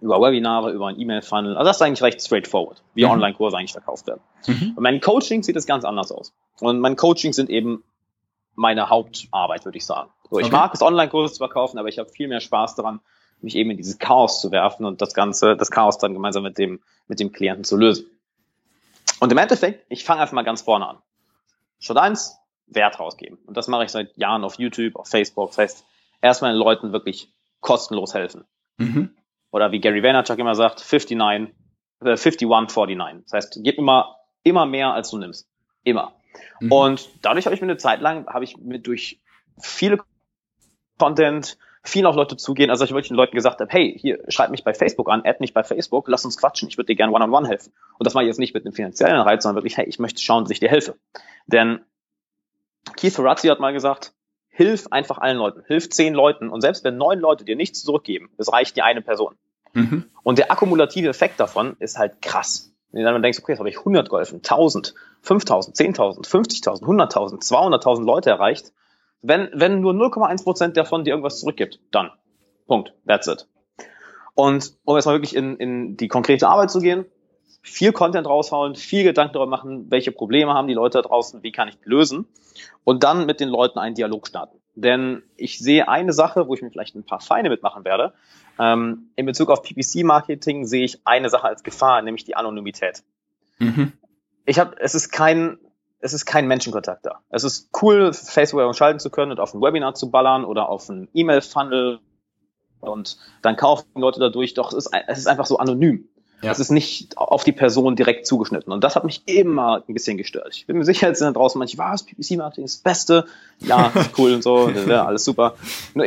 über 0.00 0.20
Webinare, 0.20 0.70
über 0.70 0.88
ein 0.88 1.00
E-Mail-Funnel. 1.00 1.56
Also 1.56 1.68
das 1.68 1.76
ist 1.76 1.82
eigentlich 1.82 2.02
recht 2.02 2.22
straightforward, 2.22 2.82
wie 2.94 3.04
mhm. 3.04 3.10
Online-Kurse 3.10 3.56
eigentlich 3.56 3.72
verkauft 3.72 4.06
werden. 4.06 4.20
Mhm. 4.46 4.74
Und 4.76 4.82
mein 4.82 5.00
Coaching 5.00 5.42
sieht 5.42 5.56
es 5.56 5.66
ganz 5.66 5.84
anders 5.84 6.12
aus. 6.12 6.32
Und 6.60 6.80
mein 6.80 6.96
Coaching 6.96 7.32
sind 7.32 7.50
eben 7.50 7.82
meine 8.54 8.88
Hauptarbeit, 8.88 9.64
würde 9.64 9.78
ich 9.78 9.86
sagen. 9.86 10.10
So, 10.30 10.38
ich 10.38 10.46
okay. 10.46 10.54
mag 10.54 10.74
es, 10.74 10.82
Online-Kurse 10.82 11.34
zu 11.34 11.38
verkaufen, 11.38 11.78
aber 11.78 11.88
ich 11.88 11.98
habe 11.98 12.08
viel 12.08 12.28
mehr 12.28 12.40
Spaß 12.40 12.76
daran, 12.76 13.00
mich 13.40 13.56
eben 13.56 13.70
in 13.70 13.76
dieses 13.76 13.98
Chaos 13.98 14.40
zu 14.40 14.52
werfen 14.52 14.84
und 14.84 15.00
das 15.00 15.14
Ganze, 15.14 15.56
das 15.56 15.70
Chaos 15.70 15.98
dann 15.98 16.12
gemeinsam 16.12 16.42
mit 16.42 16.58
dem, 16.58 16.80
mit 17.08 17.20
dem 17.20 17.32
Klienten 17.32 17.64
zu 17.64 17.76
lösen. 17.76 18.06
Und 19.20 19.30
im 19.30 19.38
Endeffekt, 19.38 19.86
ich 19.88 20.04
fange 20.04 20.22
einfach 20.22 20.34
mal 20.34 20.42
ganz 20.42 20.62
vorne 20.62 20.88
an. 20.88 20.98
Schritt 21.78 21.98
eins, 21.98 22.38
Wert 22.66 22.98
rausgeben. 22.98 23.38
Und 23.46 23.56
das 23.56 23.68
mache 23.68 23.84
ich 23.84 23.90
seit 23.90 24.16
Jahren 24.16 24.44
auf 24.44 24.58
YouTube, 24.58 24.96
auf 24.96 25.08
Facebook. 25.08 25.50
Das 25.50 25.58
heißt, 25.58 25.84
erstmal 26.22 26.52
den 26.52 26.58
Leuten 26.58 26.92
wirklich 26.92 27.32
kostenlos 27.60 28.14
helfen. 28.14 28.44
Mhm. 28.78 29.14
Oder 29.50 29.72
wie 29.72 29.80
Gary 29.80 30.02
Vaynerchuk 30.02 30.38
immer 30.38 30.54
sagt, 30.54 30.80
59, 30.80 31.54
äh, 32.00 32.16
51, 32.16 32.48
49. 32.48 33.24
Das 33.24 33.32
heißt, 33.32 33.60
gib 33.62 33.78
immer, 33.78 34.16
immer 34.42 34.66
mehr, 34.66 34.92
als 34.92 35.10
du 35.10 35.18
nimmst. 35.18 35.48
Immer. 35.84 36.12
Mhm. 36.60 36.72
Und 36.72 37.08
dadurch 37.22 37.46
habe 37.46 37.54
ich 37.54 37.60
mir 37.60 37.66
eine 37.66 37.76
Zeit 37.76 38.00
lang, 38.00 38.26
habe 38.26 38.44
ich 38.44 38.56
mir 38.56 38.78
durch 38.78 39.20
viele 39.58 39.98
Content, 40.98 41.58
vielen 41.82 42.06
auch 42.06 42.14
Leute 42.14 42.36
zugehen. 42.36 42.70
Also 42.70 42.84
ich 42.84 42.90
wirklich 42.90 43.08
den 43.08 43.16
Leuten 43.16 43.34
gesagt 43.34 43.60
habe, 43.60 43.70
hey, 43.70 43.96
hier, 43.98 44.18
schreib 44.28 44.50
mich 44.50 44.64
bei 44.64 44.74
Facebook 44.74 45.08
an, 45.08 45.22
add 45.24 45.38
mich 45.40 45.54
bei 45.54 45.62
Facebook, 45.62 46.08
lass 46.08 46.24
uns 46.24 46.36
quatschen, 46.36 46.68
ich 46.68 46.76
würde 46.76 46.86
dir 46.86 46.96
gerne 46.96 47.12
one-on-one 47.12 47.48
helfen. 47.48 47.72
Und 47.98 48.06
das 48.06 48.14
mache 48.14 48.24
ich 48.24 48.28
jetzt 48.28 48.38
nicht 48.38 48.54
mit 48.54 48.64
einem 48.64 48.74
finanziellen 48.74 49.20
Reiz, 49.20 49.42
sondern 49.42 49.56
wirklich, 49.56 49.76
hey, 49.76 49.86
ich 49.86 49.98
möchte 49.98 50.20
schauen, 50.20 50.44
dass 50.44 50.50
ich 50.50 50.60
dir 50.60 50.68
helfe. 50.68 50.96
Denn 51.46 51.80
Keith 52.96 53.14
Ferrazzi 53.14 53.48
hat 53.48 53.60
mal 53.60 53.72
gesagt, 53.72 54.12
hilf 54.48 54.88
einfach 54.90 55.18
allen 55.18 55.38
Leuten, 55.38 55.62
hilf 55.66 55.88
zehn 55.88 56.12
Leuten 56.12 56.50
und 56.50 56.60
selbst 56.60 56.84
wenn 56.84 56.96
neun 56.96 57.18
Leute 57.18 57.44
dir 57.44 57.56
nichts 57.56 57.82
zurückgeben, 57.82 58.30
es 58.36 58.52
reicht 58.52 58.76
dir 58.76 58.84
eine 58.84 59.00
Person. 59.00 59.36
Mhm. 59.72 60.10
Und 60.22 60.38
der 60.38 60.50
akkumulative 60.50 61.08
Effekt 61.08 61.40
davon 61.40 61.76
ist 61.78 61.98
halt 61.98 62.20
krass. 62.20 62.72
Wenn 62.92 63.04
du 63.04 63.12
dann 63.12 63.22
denkst, 63.22 63.38
okay, 63.38 63.52
jetzt 63.52 63.60
habe 63.60 63.68
ich 63.68 63.78
100 63.78 64.10
geholfen, 64.10 64.36
1000, 64.38 64.94
5000, 65.22 65.76
10.000, 65.76 66.28
50.000, 66.28 66.82
100.000, 66.82 67.40
200.000 67.40 68.04
Leute 68.04 68.30
erreicht, 68.30 68.72
wenn, 69.22 69.50
wenn 69.52 69.80
nur 69.80 69.92
0,1% 69.92 70.72
davon 70.72 71.04
dir 71.04 71.10
irgendwas 71.10 71.40
zurückgibt, 71.40 71.80
dann. 71.90 72.10
Punkt. 72.66 72.94
That's 73.06 73.26
it. 73.26 73.46
Und 74.34 74.74
um 74.84 74.96
jetzt 74.96 75.06
mal 75.06 75.14
wirklich 75.14 75.36
in, 75.36 75.56
in 75.56 75.96
die 75.96 76.08
konkrete 76.08 76.48
Arbeit 76.48 76.70
zu 76.70 76.80
gehen, 76.80 77.04
viel 77.62 77.92
Content 77.92 78.26
raushauen, 78.26 78.74
viel 78.74 79.04
Gedanken 79.04 79.34
darüber 79.34 79.50
machen, 79.50 79.90
welche 79.90 80.12
Probleme 80.12 80.54
haben 80.54 80.66
die 80.66 80.74
Leute 80.74 81.02
da 81.02 81.08
draußen, 81.08 81.42
wie 81.42 81.52
kann 81.52 81.68
ich 81.68 81.76
die 81.78 81.88
lösen 81.88 82.26
und 82.84 83.04
dann 83.04 83.26
mit 83.26 83.40
den 83.40 83.48
Leuten 83.48 83.78
einen 83.78 83.94
Dialog 83.94 84.26
starten. 84.26 84.58
Denn 84.74 85.22
ich 85.36 85.58
sehe 85.58 85.88
eine 85.88 86.12
Sache, 86.12 86.48
wo 86.48 86.54
ich 86.54 86.62
mir 86.62 86.70
vielleicht 86.70 86.94
ein 86.94 87.04
paar 87.04 87.20
Feine 87.20 87.50
mitmachen 87.50 87.84
werde. 87.84 88.14
Ähm, 88.58 89.10
in 89.16 89.26
Bezug 89.26 89.50
auf 89.50 89.62
PPC-Marketing 89.62 90.64
sehe 90.64 90.84
ich 90.84 91.00
eine 91.04 91.28
Sache 91.28 91.48
als 91.48 91.62
Gefahr, 91.62 92.00
nämlich 92.02 92.24
die 92.24 92.36
Anonymität. 92.36 93.02
Mhm. 93.58 93.92
Ich 94.46 94.58
habe, 94.58 94.76
es 94.78 94.94
ist 94.94 95.10
kein 95.10 95.58
es 96.00 96.12
ist 96.12 96.24
kein 96.24 96.46
Menschenkontakt 96.46 97.04
da. 97.04 97.20
Es 97.28 97.44
ist 97.44 97.70
cool, 97.82 98.12
Facebook 98.12 98.74
schalten 98.74 98.98
zu 98.98 99.10
können 99.10 99.30
und 99.30 99.40
auf 99.40 99.54
ein 99.54 99.60
Webinar 99.60 99.94
zu 99.94 100.10
ballern 100.10 100.44
oder 100.44 100.68
auf 100.68 100.88
ein 100.88 101.08
E-Mail-Funnel 101.12 102.00
und 102.80 103.18
dann 103.42 103.56
kaufen 103.56 103.86
Leute 103.94 104.20
dadurch, 104.20 104.54
doch 104.54 104.72
es 104.72 104.86
ist, 104.86 104.90
es 105.06 105.18
ist 105.18 105.26
einfach 105.26 105.46
so 105.46 105.58
anonym. 105.58 106.08
Ja. 106.42 106.50
Es 106.50 106.58
ist 106.58 106.70
nicht 106.70 107.18
auf 107.18 107.44
die 107.44 107.52
Person 107.52 107.96
direkt 107.96 108.26
zugeschnitten. 108.26 108.72
Und 108.72 108.82
das 108.82 108.96
hat 108.96 109.04
mich 109.04 109.22
immer 109.26 109.84
ein 109.86 109.92
bisschen 109.92 110.16
gestört. 110.16 110.54
Ich 110.56 110.66
bin 110.66 110.78
mir 110.78 110.86
sicher, 110.86 111.08
jetzt 111.08 111.18
sind 111.18 111.26
da 111.26 111.32
draußen 111.32 111.58
manche, 111.58 111.76
was, 111.76 112.04
PPC-Marketing 112.04 112.64
ist 112.64 112.76
das 112.76 112.82
Beste. 112.82 113.26
Ja, 113.58 113.92
cool 114.18 114.32
und 114.32 114.42
so, 114.42 114.70
ja, 114.70 115.04
alles 115.04 115.24
super. 115.24 115.54
Nur, 115.92 116.06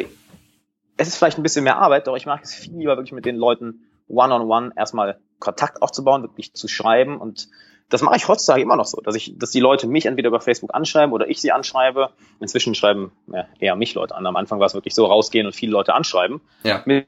es 0.97 1.08
ist 1.08 1.17
vielleicht 1.17 1.38
ein 1.38 1.43
bisschen 1.43 1.63
mehr 1.63 1.77
Arbeit, 1.77 2.08
doch 2.08 2.15
ich 2.15 2.25
mag 2.25 2.41
es 2.43 2.56
viel 2.56 2.75
lieber 2.75 2.97
wirklich 2.97 3.12
mit 3.12 3.25
den 3.25 3.36
Leuten 3.36 3.82
one-on-one 4.08 4.43
-on 4.43 4.71
-one 4.71 4.77
erstmal 4.77 5.19
Kontakt 5.38 5.84
aufzubauen, 5.84 6.23
wirklich 6.23 6.53
zu 6.53 6.67
schreiben 6.67 7.19
und 7.19 7.47
das 7.93 8.01
mache 8.01 8.15
ich 8.15 8.27
heutzutage 8.27 8.60
immer 8.60 8.75
noch 8.75 8.88
so, 8.88 9.01
dass 9.01 9.13
ich, 9.13 9.38
dass 9.38 9.51
die 9.51 9.60
Leute 9.60 9.86
mich 9.86 10.08
entweder 10.08 10.29
über 10.29 10.41
Facebook 10.41 10.73
anschreiben 10.73 11.13
oder 11.13 11.29
ich 11.29 11.39
sie 11.39 11.51
anschreibe. 11.51 12.10
Inzwischen 12.39 12.73
schreiben 12.73 13.12
ja, 13.27 13.45
eher 13.60 13.75
mich 13.75 13.93
Leute 13.93 14.15
an. 14.15 14.25
Am 14.25 14.36
Anfang 14.36 14.60
war 14.60 14.65
es 14.65 14.73
wirklich 14.73 14.95
so 14.95 15.06
rausgehen 15.06 15.45
und 15.45 15.53
viele 15.53 15.73
Leute 15.73 15.93
anschreiben. 15.93 16.41
Ja. 16.63 16.82
Mit 16.86 17.08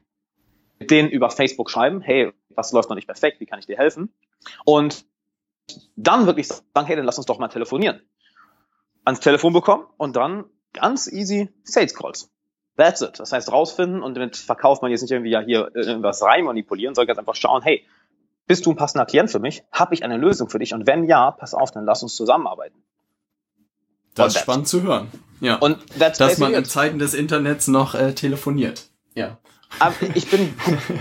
denen 0.78 1.08
über 1.10 1.28
Facebook 1.30 1.70
schreiben, 1.70 2.02
hey, 2.02 2.32
was 2.50 2.70
läuft 2.70 2.88
noch 2.88 2.94
nicht 2.94 3.08
perfekt, 3.08 3.40
wie 3.40 3.46
kann 3.46 3.58
ich 3.58 3.66
dir 3.66 3.76
helfen? 3.76 4.14
Und 4.64 5.04
dann 5.96 6.26
wirklich 6.26 6.46
sagen, 6.46 6.86
hey, 6.86 6.94
dann 6.94 7.04
lass 7.04 7.18
uns 7.18 7.26
doch 7.26 7.40
mal 7.40 7.48
telefonieren. 7.48 8.00
Ans 9.04 9.18
Telefon 9.18 9.52
bekommen 9.52 9.86
und 9.96 10.14
dann 10.14 10.44
ganz 10.72 11.10
easy 11.10 11.48
Sales 11.64 11.96
Calls. 11.96 12.30
That's 12.76 13.02
it. 13.02 13.18
Das 13.18 13.32
heißt 13.32 13.50
rausfinden 13.50 14.04
und 14.04 14.14
damit 14.14 14.36
verkauft 14.36 14.82
man 14.82 14.92
jetzt 14.92 15.02
nicht 15.02 15.10
irgendwie 15.10 15.30
ja 15.30 15.40
hier 15.40 15.68
irgendwas 15.74 16.22
rein 16.22 16.44
manipulieren, 16.44 16.94
sondern 16.94 17.08
ganz 17.08 17.18
einfach 17.18 17.34
schauen, 17.34 17.62
hey, 17.62 17.84
bist 18.46 18.66
du 18.66 18.70
ein 18.70 18.76
passender 18.76 19.06
Klient 19.06 19.30
für 19.30 19.38
mich? 19.38 19.64
Habe 19.72 19.94
ich 19.94 20.04
eine 20.04 20.16
Lösung 20.16 20.48
für 20.48 20.58
dich? 20.58 20.74
Und 20.74 20.86
wenn 20.86 21.04
ja, 21.04 21.30
pass 21.30 21.54
auf, 21.54 21.70
dann 21.70 21.84
lass 21.84 22.02
uns 22.02 22.14
zusammenarbeiten. 22.14 22.82
Das 24.14 24.34
ist 24.34 24.40
spannend 24.40 24.68
zu 24.68 24.82
hören. 24.82 25.08
Ja. 25.40 25.56
Und 25.56 25.78
dass 25.98 26.38
man 26.38 26.54
in 26.54 26.64
Zeiten 26.64 26.98
des 26.98 27.12
Internets 27.12 27.68
noch 27.68 27.94
äh, 27.94 28.14
telefoniert. 28.14 28.88
Ja. 29.14 29.38
Aber 29.78 29.94
ich 30.14 30.30
bin 30.30 30.54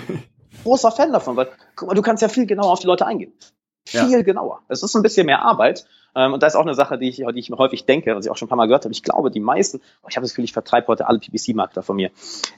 großer 0.63 0.91
Fan 0.91 1.13
davon, 1.13 1.37
weil 1.37 1.49
guck 1.75 1.87
mal, 1.87 1.93
du 1.93 2.01
kannst 2.01 2.21
ja 2.21 2.27
viel 2.27 2.45
genauer 2.45 2.71
auf 2.71 2.79
die 2.79 2.87
Leute 2.87 3.05
eingehen. 3.05 3.33
Viel 3.87 4.11
ja. 4.11 4.21
genauer. 4.21 4.61
Es 4.67 4.83
ist 4.83 4.95
ein 4.95 5.03
bisschen 5.03 5.25
mehr 5.25 5.43
Arbeit, 5.43 5.85
ähm, 6.15 6.33
und 6.33 6.41
da 6.41 6.47
ist 6.47 6.55
auch 6.55 6.61
eine 6.61 6.73
Sache, 6.73 6.97
die 6.97 7.09
ich, 7.09 7.17
die 7.17 7.39
ich 7.39 7.51
häufig 7.51 7.85
denke, 7.85 8.15
was 8.15 8.25
ich 8.25 8.31
auch 8.31 8.37
schon 8.37 8.47
ein 8.47 8.49
paar 8.49 8.57
Mal 8.57 8.67
gehört 8.67 8.85
habe. 8.85 8.93
Ich 8.93 9.03
glaube, 9.03 9.29
die 9.29 9.41
meisten, 9.41 9.81
oh, 10.01 10.07
ich 10.09 10.15
habe 10.15 10.23
das 10.23 10.31
Gefühl, 10.31 10.45
ich 10.45 10.53
vertreibe 10.53 10.87
heute 10.87 11.07
alle 11.07 11.19
PPC-Marketer 11.19 11.83
von 11.83 11.97
mir. 11.97 12.09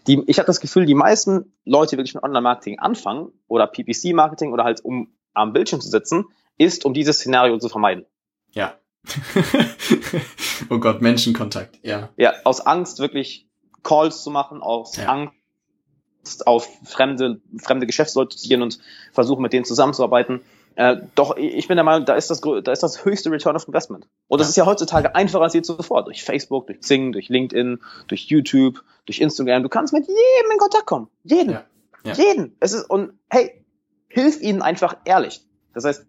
Die, 0.06 0.24
ich 0.28 0.38
habe 0.38 0.46
das 0.46 0.62
Gefühl, 0.62 0.86
die 0.86 0.94
meisten 0.94 1.52
Leute, 1.66 1.92
die 1.92 1.98
wirklich 1.98 2.14
mit 2.14 2.24
Online-Marketing 2.24 2.80
anfangen 2.80 3.32
oder 3.48 3.66
PPC-Marketing 3.66 4.54
oder 4.54 4.64
halt 4.64 4.86
um 4.86 5.12
am 5.34 5.54
Bildschirm 5.54 5.82
zu 5.82 5.90
sitzen, 5.90 6.26
ist, 6.58 6.86
um 6.86 6.94
dieses 6.94 7.18
Szenario 7.18 7.58
zu 7.58 7.70
vermeiden. 7.70 8.06
Ja. 8.52 8.76
oh 10.70 10.78
Gott, 10.80 11.02
Menschenkontakt, 11.02 11.80
ja. 11.82 12.10
Ja, 12.18 12.34
aus 12.44 12.62
Angst 12.62 13.00
wirklich 13.00 13.48
Calls 13.84 14.24
zu 14.24 14.30
machen, 14.30 14.62
aus 14.62 14.98
ja. 14.98 15.06
Angst 15.06 16.46
auf 16.46 16.68
fremde, 16.84 17.42
fremde 17.58 17.86
Geschäftsleute 17.86 18.36
zu 18.36 18.48
gehen 18.48 18.62
und 18.62 18.80
versuchen, 19.14 19.42
mit 19.42 19.54
denen 19.54 19.66
zusammenzuarbeiten. 19.66 20.42
Äh, 20.78 20.98
doch 21.16 21.36
ich 21.38 21.68
bin 21.68 21.76
der 21.76 21.84
Meinung, 21.84 22.06
da 22.06 22.14
ist 22.14 22.30
das, 22.30 22.40
da 22.40 22.72
ist 22.72 22.84
das 22.84 23.04
höchste 23.04 23.32
Return 23.32 23.56
of 23.56 23.68
Investment. 23.68 24.08
Und 24.28 24.40
das 24.40 24.48
ist 24.48 24.58
ja 24.58 24.68
heutzutage 24.68 25.16
einfacher 25.16 25.42
als 25.42 25.56
je 25.56 25.64
zuvor. 25.64 26.06
Durch 26.06 26.24
Facebook, 26.24 26.68
durch 26.68 26.82
Zing, 26.82 27.12
durch 27.14 27.30
LinkedIn, 27.30 27.80
durch 28.08 28.28
YouTube, 28.28 28.84
durch 29.08 29.20
Instagram. 29.20 29.64
Du 29.64 29.70
kannst 29.70 29.92
mit 29.92 30.08
jedem 30.08 30.52
in 30.52 30.58
Kontakt 30.60 30.86
kommen. 30.86 31.08
Jeden. 31.24 31.54
Ja. 31.54 31.64
Ja. 32.04 32.14
Jeden. 32.14 32.56
Es 32.60 32.74
ist, 32.74 32.88
und 32.92 33.14
hey, 33.28 33.66
hilf 34.08 34.40
ihnen 34.40 34.62
einfach 34.62 34.98
ehrlich. 35.04 35.42
Das 35.74 35.84
heißt, 35.84 36.06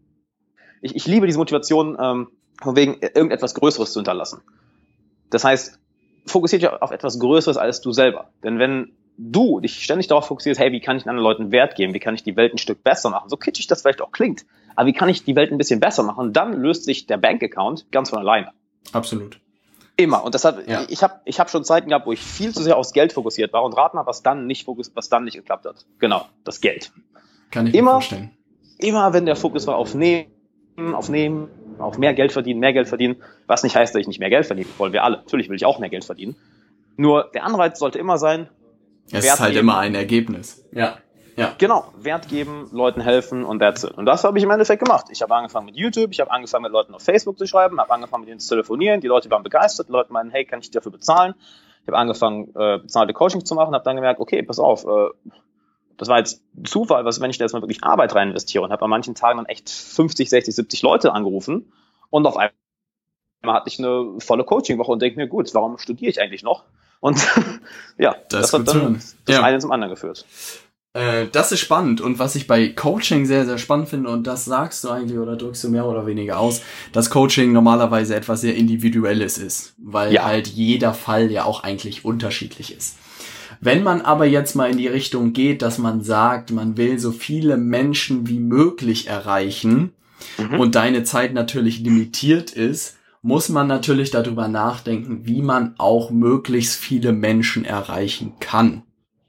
ich, 0.82 0.94
ich 0.94 1.06
liebe 1.06 1.24
diese 1.24 1.38
Motivation, 1.38 1.96
ähm, 1.98 2.28
von 2.60 2.76
wegen 2.76 2.98
irgendetwas 3.00 3.54
Größeres 3.54 3.92
zu 3.92 4.00
hinterlassen. 4.00 4.42
Das 5.30 5.44
heißt, 5.44 5.78
fokussiert 6.26 6.60
dich 6.60 6.68
auf 6.68 6.90
etwas 6.90 7.18
Größeres 7.18 7.56
als 7.56 7.80
du 7.80 7.92
selber. 7.92 8.32
Denn 8.44 8.58
wenn 8.58 8.92
du 9.16 9.60
dich 9.60 9.82
ständig 9.82 10.06
darauf 10.06 10.26
fokussierst, 10.26 10.60
hey, 10.60 10.72
wie 10.72 10.80
kann 10.80 10.96
ich 10.96 11.06
anderen 11.06 11.18
Leuten 11.18 11.52
Wert 11.52 11.74
geben, 11.74 11.94
wie 11.94 12.00
kann 12.00 12.14
ich 12.14 12.22
die 12.22 12.36
Welt 12.36 12.54
ein 12.54 12.58
Stück 12.58 12.84
besser 12.84 13.10
machen, 13.10 13.28
so 13.28 13.36
kitschig 13.36 13.66
das 13.66 13.82
vielleicht 13.82 14.00
auch 14.00 14.12
klingt, 14.12 14.46
aber 14.78 14.86
wie 14.86 14.92
kann 14.92 15.08
ich 15.08 15.24
die 15.24 15.34
Welt 15.34 15.50
ein 15.50 15.58
bisschen 15.58 15.80
besser 15.80 16.04
machen, 16.04 16.32
dann 16.32 16.52
löst 16.52 16.84
sich 16.84 17.08
der 17.08 17.16
Bankaccount 17.16 17.90
ganz 17.90 18.10
von 18.10 18.20
alleine. 18.20 18.52
Absolut. 18.92 19.40
Immer. 19.96 20.22
Und 20.22 20.34
deshalb, 20.34 20.68
ja. 20.68 20.84
ich 20.88 21.02
habe 21.02 21.14
ich 21.24 21.40
hab 21.40 21.50
schon 21.50 21.64
Zeiten 21.64 21.88
gehabt, 21.88 22.06
wo 22.06 22.12
ich 22.12 22.20
viel 22.20 22.54
zu 22.54 22.62
sehr 22.62 22.76
aufs 22.76 22.92
Geld 22.92 23.12
fokussiert 23.12 23.52
war 23.52 23.64
und 23.64 23.72
rat 23.72 23.94
mal, 23.94 24.06
was 24.06 24.22
dann 24.22 24.46
nicht 24.46 24.66
fokus, 24.66 24.92
was 24.94 25.08
dann 25.08 25.24
nicht 25.24 25.34
geklappt 25.34 25.66
hat. 25.66 25.84
Genau, 25.98 26.26
das 26.44 26.60
Geld. 26.60 26.92
Kann 27.50 27.66
ich 27.66 27.74
immer, 27.74 27.94
mir 27.94 27.94
vorstellen. 27.94 28.30
Immer, 28.78 29.12
wenn 29.12 29.26
der 29.26 29.34
Fokus 29.34 29.66
war 29.66 29.74
auf 29.74 29.96
Nehmen, 29.96 30.28
auf 30.94 31.08
Nehmen, 31.08 31.48
auf 31.80 31.98
mehr 31.98 32.14
Geld 32.14 32.30
verdienen, 32.30 32.60
mehr 32.60 32.72
Geld 32.72 32.86
verdienen, 32.86 33.16
was 33.48 33.64
nicht 33.64 33.74
heißt, 33.74 33.96
dass 33.96 34.00
ich 34.00 34.06
nicht 34.06 34.20
mehr 34.20 34.30
Geld 34.30 34.46
verdienen 34.46 34.70
wollen 34.78 34.92
wir 34.92 35.02
alle. 35.02 35.16
Natürlich 35.16 35.48
will 35.48 35.56
ich 35.56 35.64
auch 35.64 35.80
mehr 35.80 35.90
Geld 35.90 36.04
verdienen. 36.04 36.36
Nur 36.96 37.32
der 37.34 37.42
Anreiz 37.42 37.80
sollte 37.80 37.98
immer 37.98 38.16
sein, 38.16 38.48
es 39.10 39.24
ist 39.24 39.40
halt 39.40 39.56
immer 39.56 39.78
ein 39.78 39.96
Ergebnis. 39.96 40.64
Ja. 40.70 40.98
Ja. 41.38 41.54
Genau, 41.56 41.92
Wert 41.96 42.28
geben, 42.28 42.68
Leuten 42.72 43.00
helfen 43.00 43.44
und 43.44 43.60
that's 43.60 43.84
it. 43.84 43.92
Und 43.92 44.06
das 44.06 44.24
habe 44.24 44.36
ich 44.38 44.44
im 44.44 44.50
Endeffekt 44.50 44.84
gemacht. 44.84 45.06
Ich 45.10 45.22
habe 45.22 45.32
angefangen 45.36 45.66
mit 45.66 45.76
YouTube, 45.76 46.10
ich 46.10 46.18
habe 46.18 46.32
angefangen 46.32 46.64
mit 46.64 46.72
Leuten 46.72 46.92
auf 46.94 47.02
Facebook 47.02 47.38
zu 47.38 47.46
schreiben, 47.46 47.78
habe 47.78 47.92
angefangen 47.92 48.22
mit 48.22 48.30
ihnen 48.30 48.40
zu 48.40 48.48
telefonieren, 48.48 49.00
die 49.00 49.06
Leute 49.06 49.30
waren 49.30 49.44
begeistert, 49.44 49.86
die 49.86 49.92
Leute 49.92 50.12
meinen, 50.12 50.32
hey, 50.32 50.44
kann 50.44 50.58
ich 50.58 50.72
dafür 50.72 50.90
bezahlen? 50.90 51.34
Ich 51.82 51.86
habe 51.86 51.96
angefangen, 51.96 52.48
äh, 52.56 52.78
bezahlte 52.78 53.12
Coachings 53.12 53.44
zu 53.44 53.54
machen, 53.54 53.72
habe 53.72 53.84
dann 53.84 53.94
gemerkt, 53.94 54.18
okay, 54.18 54.42
pass 54.42 54.58
auf, 54.58 54.84
äh, 54.84 55.10
das 55.96 56.08
war 56.08 56.18
jetzt 56.18 56.42
Zufall, 56.64 57.04
was, 57.04 57.20
wenn 57.20 57.30
ich 57.30 57.38
da 57.38 57.44
jetzt 57.44 57.52
mal 57.52 57.62
wirklich 57.62 57.84
Arbeit 57.84 58.16
rein 58.16 58.30
investiere 58.30 58.64
und 58.64 58.72
habe 58.72 58.82
an 58.82 58.90
manchen 58.90 59.14
Tagen 59.14 59.36
dann 59.36 59.46
echt 59.46 59.70
50, 59.70 60.28
60, 60.28 60.56
70 60.56 60.82
Leute 60.82 61.12
angerufen 61.12 61.72
und 62.10 62.26
auf 62.26 62.36
einmal 62.36 62.52
hatte 63.46 63.68
ich 63.68 63.78
eine 63.78 64.16
volle 64.18 64.42
Coaching-Woche 64.42 64.90
und 64.90 65.00
denke 65.00 65.20
mir, 65.20 65.28
gut, 65.28 65.54
warum 65.54 65.78
studiere 65.78 66.10
ich 66.10 66.20
eigentlich 66.20 66.42
noch? 66.42 66.64
Und 66.98 67.24
ja, 67.96 68.16
das, 68.28 68.50
das 68.50 68.52
hat 68.54 68.66
dann 68.66 68.94
das 68.94 69.16
ja. 69.28 69.42
eine 69.44 69.60
zum 69.60 69.70
anderen 69.70 69.94
geführt. 69.94 70.26
Äh, 70.94 71.26
das 71.32 71.52
ist 71.52 71.60
spannend 71.60 72.00
und 72.00 72.18
was 72.18 72.34
ich 72.34 72.46
bei 72.46 72.68
Coaching 72.68 73.26
sehr, 73.26 73.44
sehr 73.44 73.58
spannend 73.58 73.88
finde 73.88 74.10
und 74.10 74.26
das 74.26 74.44
sagst 74.44 74.84
du 74.84 74.90
eigentlich 74.90 75.18
oder 75.18 75.36
drückst 75.36 75.64
du 75.64 75.68
mehr 75.68 75.86
oder 75.86 76.06
weniger 76.06 76.38
aus, 76.38 76.62
dass 76.92 77.10
Coaching 77.10 77.52
normalerweise 77.52 78.16
etwas 78.16 78.40
sehr 78.40 78.56
Individuelles 78.56 79.38
ist, 79.38 79.74
weil 79.78 80.14
ja. 80.14 80.24
halt 80.24 80.48
jeder 80.48 80.94
Fall 80.94 81.30
ja 81.30 81.44
auch 81.44 81.62
eigentlich 81.62 82.04
unterschiedlich 82.04 82.74
ist. 82.74 82.96
Wenn 83.60 83.82
man 83.82 84.02
aber 84.02 84.24
jetzt 84.24 84.54
mal 84.54 84.70
in 84.70 84.78
die 84.78 84.86
Richtung 84.86 85.32
geht, 85.32 85.62
dass 85.62 85.78
man 85.78 86.02
sagt, 86.02 86.52
man 86.52 86.76
will 86.76 86.98
so 86.98 87.10
viele 87.10 87.56
Menschen 87.56 88.28
wie 88.28 88.38
möglich 88.38 89.08
erreichen 89.08 89.92
mhm. 90.38 90.60
und 90.60 90.74
deine 90.74 91.02
Zeit 91.02 91.34
natürlich 91.34 91.80
limitiert 91.80 92.52
ist, 92.52 92.96
muss 93.20 93.48
man 93.48 93.66
natürlich 93.66 94.10
darüber 94.10 94.46
nachdenken, 94.48 95.26
wie 95.26 95.42
man 95.42 95.74
auch 95.76 96.10
möglichst 96.10 96.76
viele 96.76 97.12
Menschen 97.12 97.64
erreichen 97.64 98.34
kann, 98.38 98.82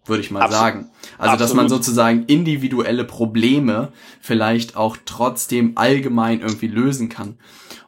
würde 0.09 0.21
ich 0.21 0.31
mal 0.31 0.41
Absolut. 0.41 0.61
sagen. 0.61 0.89
Also, 1.17 1.31
Absolut. 1.31 1.41
dass 1.41 1.53
man 1.53 1.69
sozusagen 1.69 2.23
individuelle 2.25 3.05
Probleme 3.05 3.91
vielleicht 4.19 4.75
auch 4.75 4.97
trotzdem 5.05 5.73
allgemein 5.75 6.41
irgendwie 6.41 6.67
lösen 6.67 7.09
kann. 7.09 7.37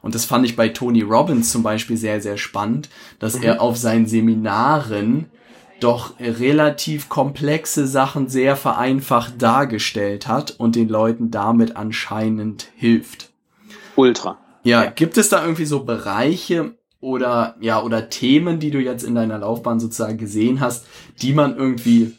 Und 0.00 0.14
das 0.14 0.24
fand 0.24 0.44
ich 0.44 0.56
bei 0.56 0.68
Tony 0.68 1.02
Robbins 1.02 1.50
zum 1.50 1.62
Beispiel 1.62 1.96
sehr, 1.96 2.20
sehr 2.20 2.36
spannend, 2.36 2.88
dass 3.18 3.38
mhm. 3.38 3.44
er 3.44 3.60
auf 3.60 3.76
seinen 3.76 4.06
Seminaren 4.06 5.26
doch 5.80 6.14
relativ 6.20 7.08
komplexe 7.08 7.86
Sachen 7.86 8.28
sehr 8.28 8.56
vereinfacht 8.56 9.42
dargestellt 9.42 10.28
hat 10.28 10.52
und 10.52 10.76
den 10.76 10.88
Leuten 10.88 11.30
damit 11.30 11.76
anscheinend 11.76 12.68
hilft. 12.76 13.30
Ultra. 13.96 14.38
Ja, 14.62 14.84
ja, 14.84 14.90
gibt 14.90 15.18
es 15.18 15.28
da 15.28 15.42
irgendwie 15.42 15.64
so 15.64 15.84
Bereiche 15.84 16.76
oder 17.02 17.56
ja 17.60 17.82
oder 17.82 18.08
Themen, 18.08 18.60
die 18.60 18.70
du 18.70 18.78
jetzt 18.78 19.02
in 19.02 19.14
deiner 19.14 19.38
Laufbahn 19.38 19.80
sozusagen 19.80 20.16
gesehen 20.16 20.60
hast, 20.60 20.86
die 21.20 21.34
man 21.34 21.56
irgendwie 21.56 22.16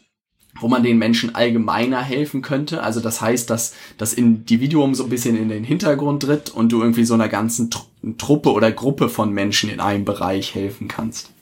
wo 0.60 0.68
man 0.68 0.84
den 0.84 0.98
Menschen 0.98 1.34
allgemeiner 1.34 2.00
helfen 2.00 2.40
könnte. 2.40 2.82
Also 2.82 3.00
das 3.00 3.20
heißt, 3.20 3.50
dass 3.50 3.74
das 3.98 4.14
Individuum 4.14 4.94
so 4.94 5.02
ein 5.02 5.10
bisschen 5.10 5.36
in 5.36 5.48
den 5.48 5.64
Hintergrund 5.64 6.22
tritt 6.22 6.48
und 6.48 6.70
du 6.70 6.80
irgendwie 6.80 7.04
so 7.04 7.14
einer 7.14 7.28
ganzen 7.28 7.70
Truppe 8.18 8.52
oder 8.52 8.70
Gruppe 8.70 9.08
von 9.08 9.32
Menschen 9.32 9.68
in 9.68 9.80
einem 9.80 10.04
Bereich 10.04 10.54
helfen 10.54 10.86
kannst. 10.86 11.32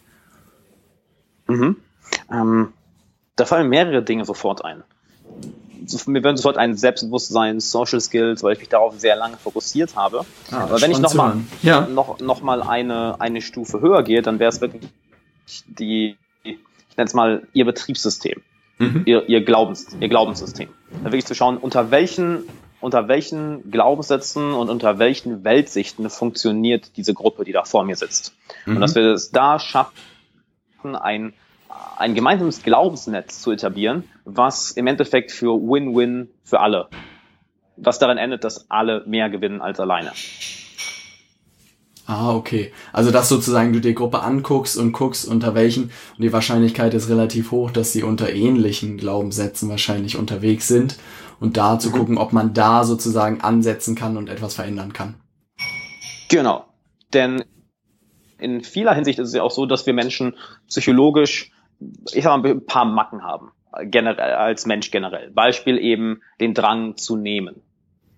Mhm. 1.47 1.77
Ähm, 2.31 2.73
da 3.37 3.45
fallen 3.45 3.69
mehrere 3.69 4.03
Dinge 4.03 4.25
sofort 4.25 4.65
ein 4.65 4.83
mir 6.07 6.25
würden 6.25 6.37
sofort 6.37 6.57
ein 6.57 6.77
Selbstbewusstsein, 6.77 7.61
Social 7.61 8.01
Skills, 8.01 8.43
weil 8.43 8.55
ich 8.55 8.59
mich 8.59 8.69
darauf 8.69 8.99
sehr 8.99 9.17
lange 9.17 9.37
fokussiert 9.37 9.97
habe. 9.97 10.25
Ah, 10.51 10.65
Aber 10.65 10.81
wenn 10.81 10.91
ich 10.91 10.99
noch 10.99 11.15
mal, 11.15 11.37
ja. 11.63 11.87
noch, 11.87 12.21
noch 12.21 12.43
mal 12.43 12.63
eine, 12.63 13.21
eine 13.21 13.41
Stufe 13.41 13.81
höher 13.81 14.03
gehe, 14.03 14.23
dann 14.23 14.39
wäre 14.39 14.51
es 14.51 14.61
wirklich 14.61 14.83
die, 15.67 16.17
ich 16.43 16.59
nenne 16.97 17.07
es 17.07 17.15
mal, 17.15 17.47
ihr 17.53 17.65
Betriebssystem, 17.65 18.41
mhm. 18.79 19.03
ihr, 19.07 19.29
ihr, 19.29 19.45
Glaubens, 19.45 19.89
ihr 19.99 20.09
Glaubenssystem. 20.09 20.69
Da 20.91 21.05
wirklich 21.05 21.27
zu 21.27 21.35
schauen, 21.35 21.59
unter 21.59 21.91
welchen, 21.91 22.45
unter 22.81 23.09
welchen 23.09 23.71
Glaubenssätzen 23.71 24.53
und 24.53 24.71
unter 24.71 24.99
welchen 24.99 25.45
Weltsichten 25.45 26.09
funktioniert 26.11 26.97
diese 26.97 27.15
Gruppe, 27.15 27.45
die 27.45 27.53
da 27.53 27.65
vor 27.65 27.85
mir 27.85 27.97
sitzt. 27.97 28.35
Mhm. 28.67 28.77
Und 28.77 28.81
dass 28.81 28.95
wir 28.95 29.13
es 29.13 29.31
da 29.31 29.59
schaffen, 29.59 29.93
ein 30.97 31.33
ein 31.97 32.15
gemeinsames 32.15 32.63
Glaubensnetz 32.63 33.41
zu 33.41 33.53
etablieren, 33.53 34.05
was 34.25 34.73
im 34.73 34.87
Endeffekt 34.87 35.33
für 35.33 35.55
Win-Win 35.55 36.29
für 36.43 36.61
alle, 36.61 36.89
was 37.77 37.99
daran 37.99 38.19
endet, 38.19 38.45
dass 38.45 38.71
alle 38.71 39.05
mehr 39.07 39.31
gewinnen 39.31 39.61
als 39.61 39.79
alleine. 39.81 40.13
Ah, 42.07 42.35
okay. 42.35 42.73
Also 42.93 43.11
dass 43.11 43.29
sozusagen 43.29 43.73
du 43.73 43.81
die 43.81 43.95
Gruppe 43.95 44.23
anguckst 44.23 44.77
und 44.77 44.93
guckst, 44.93 45.27
unter 45.27 45.55
welchen, 45.55 45.85
und 45.85 46.23
die 46.23 46.33
Wahrscheinlichkeit 46.33 46.93
ist 46.95 47.09
relativ 47.09 47.53
hoch, 47.53 47.71
dass 47.71 47.93
sie 47.93 48.03
unter 48.03 48.33
ähnlichen 48.33 48.97
Glaubenssätzen 48.97 49.69
wahrscheinlich 49.69 50.17
unterwegs 50.17 50.67
sind 50.67 50.99
und 51.39 51.57
da 51.57 51.79
zu 51.79 51.91
mhm. 51.91 51.93
gucken, 51.95 52.19
ob 52.19 52.33
man 52.33 52.55
da 52.55 52.85
sozusagen 52.85 53.41
ansetzen 53.41 53.95
kann 53.95 54.17
und 54.17 54.29
etwas 54.29 54.57
verändern 54.57 54.93
kann. 54.93 55.15
Genau. 56.29 56.65
Denn 57.15 57.45
in 58.39 58.63
vieler 58.63 58.95
Hinsicht 58.95 59.19
ist 59.21 59.29
es 59.29 59.35
ja 59.35 59.43
auch 59.43 59.51
so, 59.53 59.67
dass 59.67 59.87
wir 59.87 59.93
Menschen 59.93 60.35
psychologisch 60.67 61.53
ich 62.13 62.25
sag 62.25 62.43
mal, 62.43 62.51
ein 62.51 62.67
paar 62.67 62.85
Macken 62.85 63.23
haben, 63.23 63.51
generell, 63.85 64.35
als 64.35 64.67
Mensch 64.67 64.91
generell. 64.91 65.31
Beispiel 65.31 65.79
eben 65.79 66.21
den 66.41 66.55
Drang 66.55 66.97
zu 66.97 67.17
nehmen, 67.17 67.63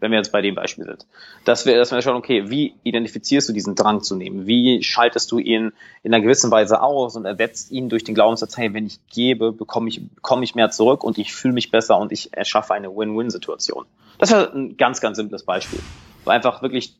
wenn 0.00 0.10
wir 0.10 0.18
jetzt 0.18 0.32
bei 0.32 0.42
dem 0.42 0.54
Beispiel 0.54 0.84
sind. 0.84 1.06
Dass 1.44 1.66
wir, 1.66 1.76
dass 1.76 1.92
wir 1.92 2.02
schauen, 2.02 2.16
okay, 2.16 2.50
wie 2.50 2.74
identifizierst 2.82 3.48
du 3.48 3.52
diesen 3.52 3.74
Drang 3.74 4.02
zu 4.02 4.16
nehmen? 4.16 4.46
Wie 4.46 4.82
schaltest 4.82 5.30
du 5.32 5.38
ihn 5.38 5.72
in 6.02 6.14
einer 6.14 6.22
gewissen 6.22 6.50
Weise 6.50 6.82
aus 6.82 7.16
und 7.16 7.24
ersetzt 7.24 7.70
ihn 7.70 7.88
durch 7.88 8.04
den 8.04 8.14
Glaubenssatz, 8.14 8.56
hey, 8.56 8.74
wenn 8.74 8.86
ich 8.86 8.98
gebe, 9.08 9.52
bekomme 9.52 9.88
ich, 9.88 10.06
bekomme 10.14 10.44
ich 10.44 10.54
mehr 10.54 10.70
zurück 10.70 11.04
und 11.04 11.18
ich 11.18 11.32
fühle 11.32 11.54
mich 11.54 11.70
besser 11.70 11.98
und 11.98 12.12
ich 12.12 12.34
erschaffe 12.36 12.74
eine 12.74 12.94
Win-Win-Situation. 12.94 13.86
Das 14.18 14.30
wäre 14.30 14.52
ein 14.52 14.76
ganz, 14.76 15.00
ganz 15.00 15.16
simples 15.16 15.44
Beispiel. 15.44 15.80
einfach 16.26 16.62
wirklich 16.62 16.94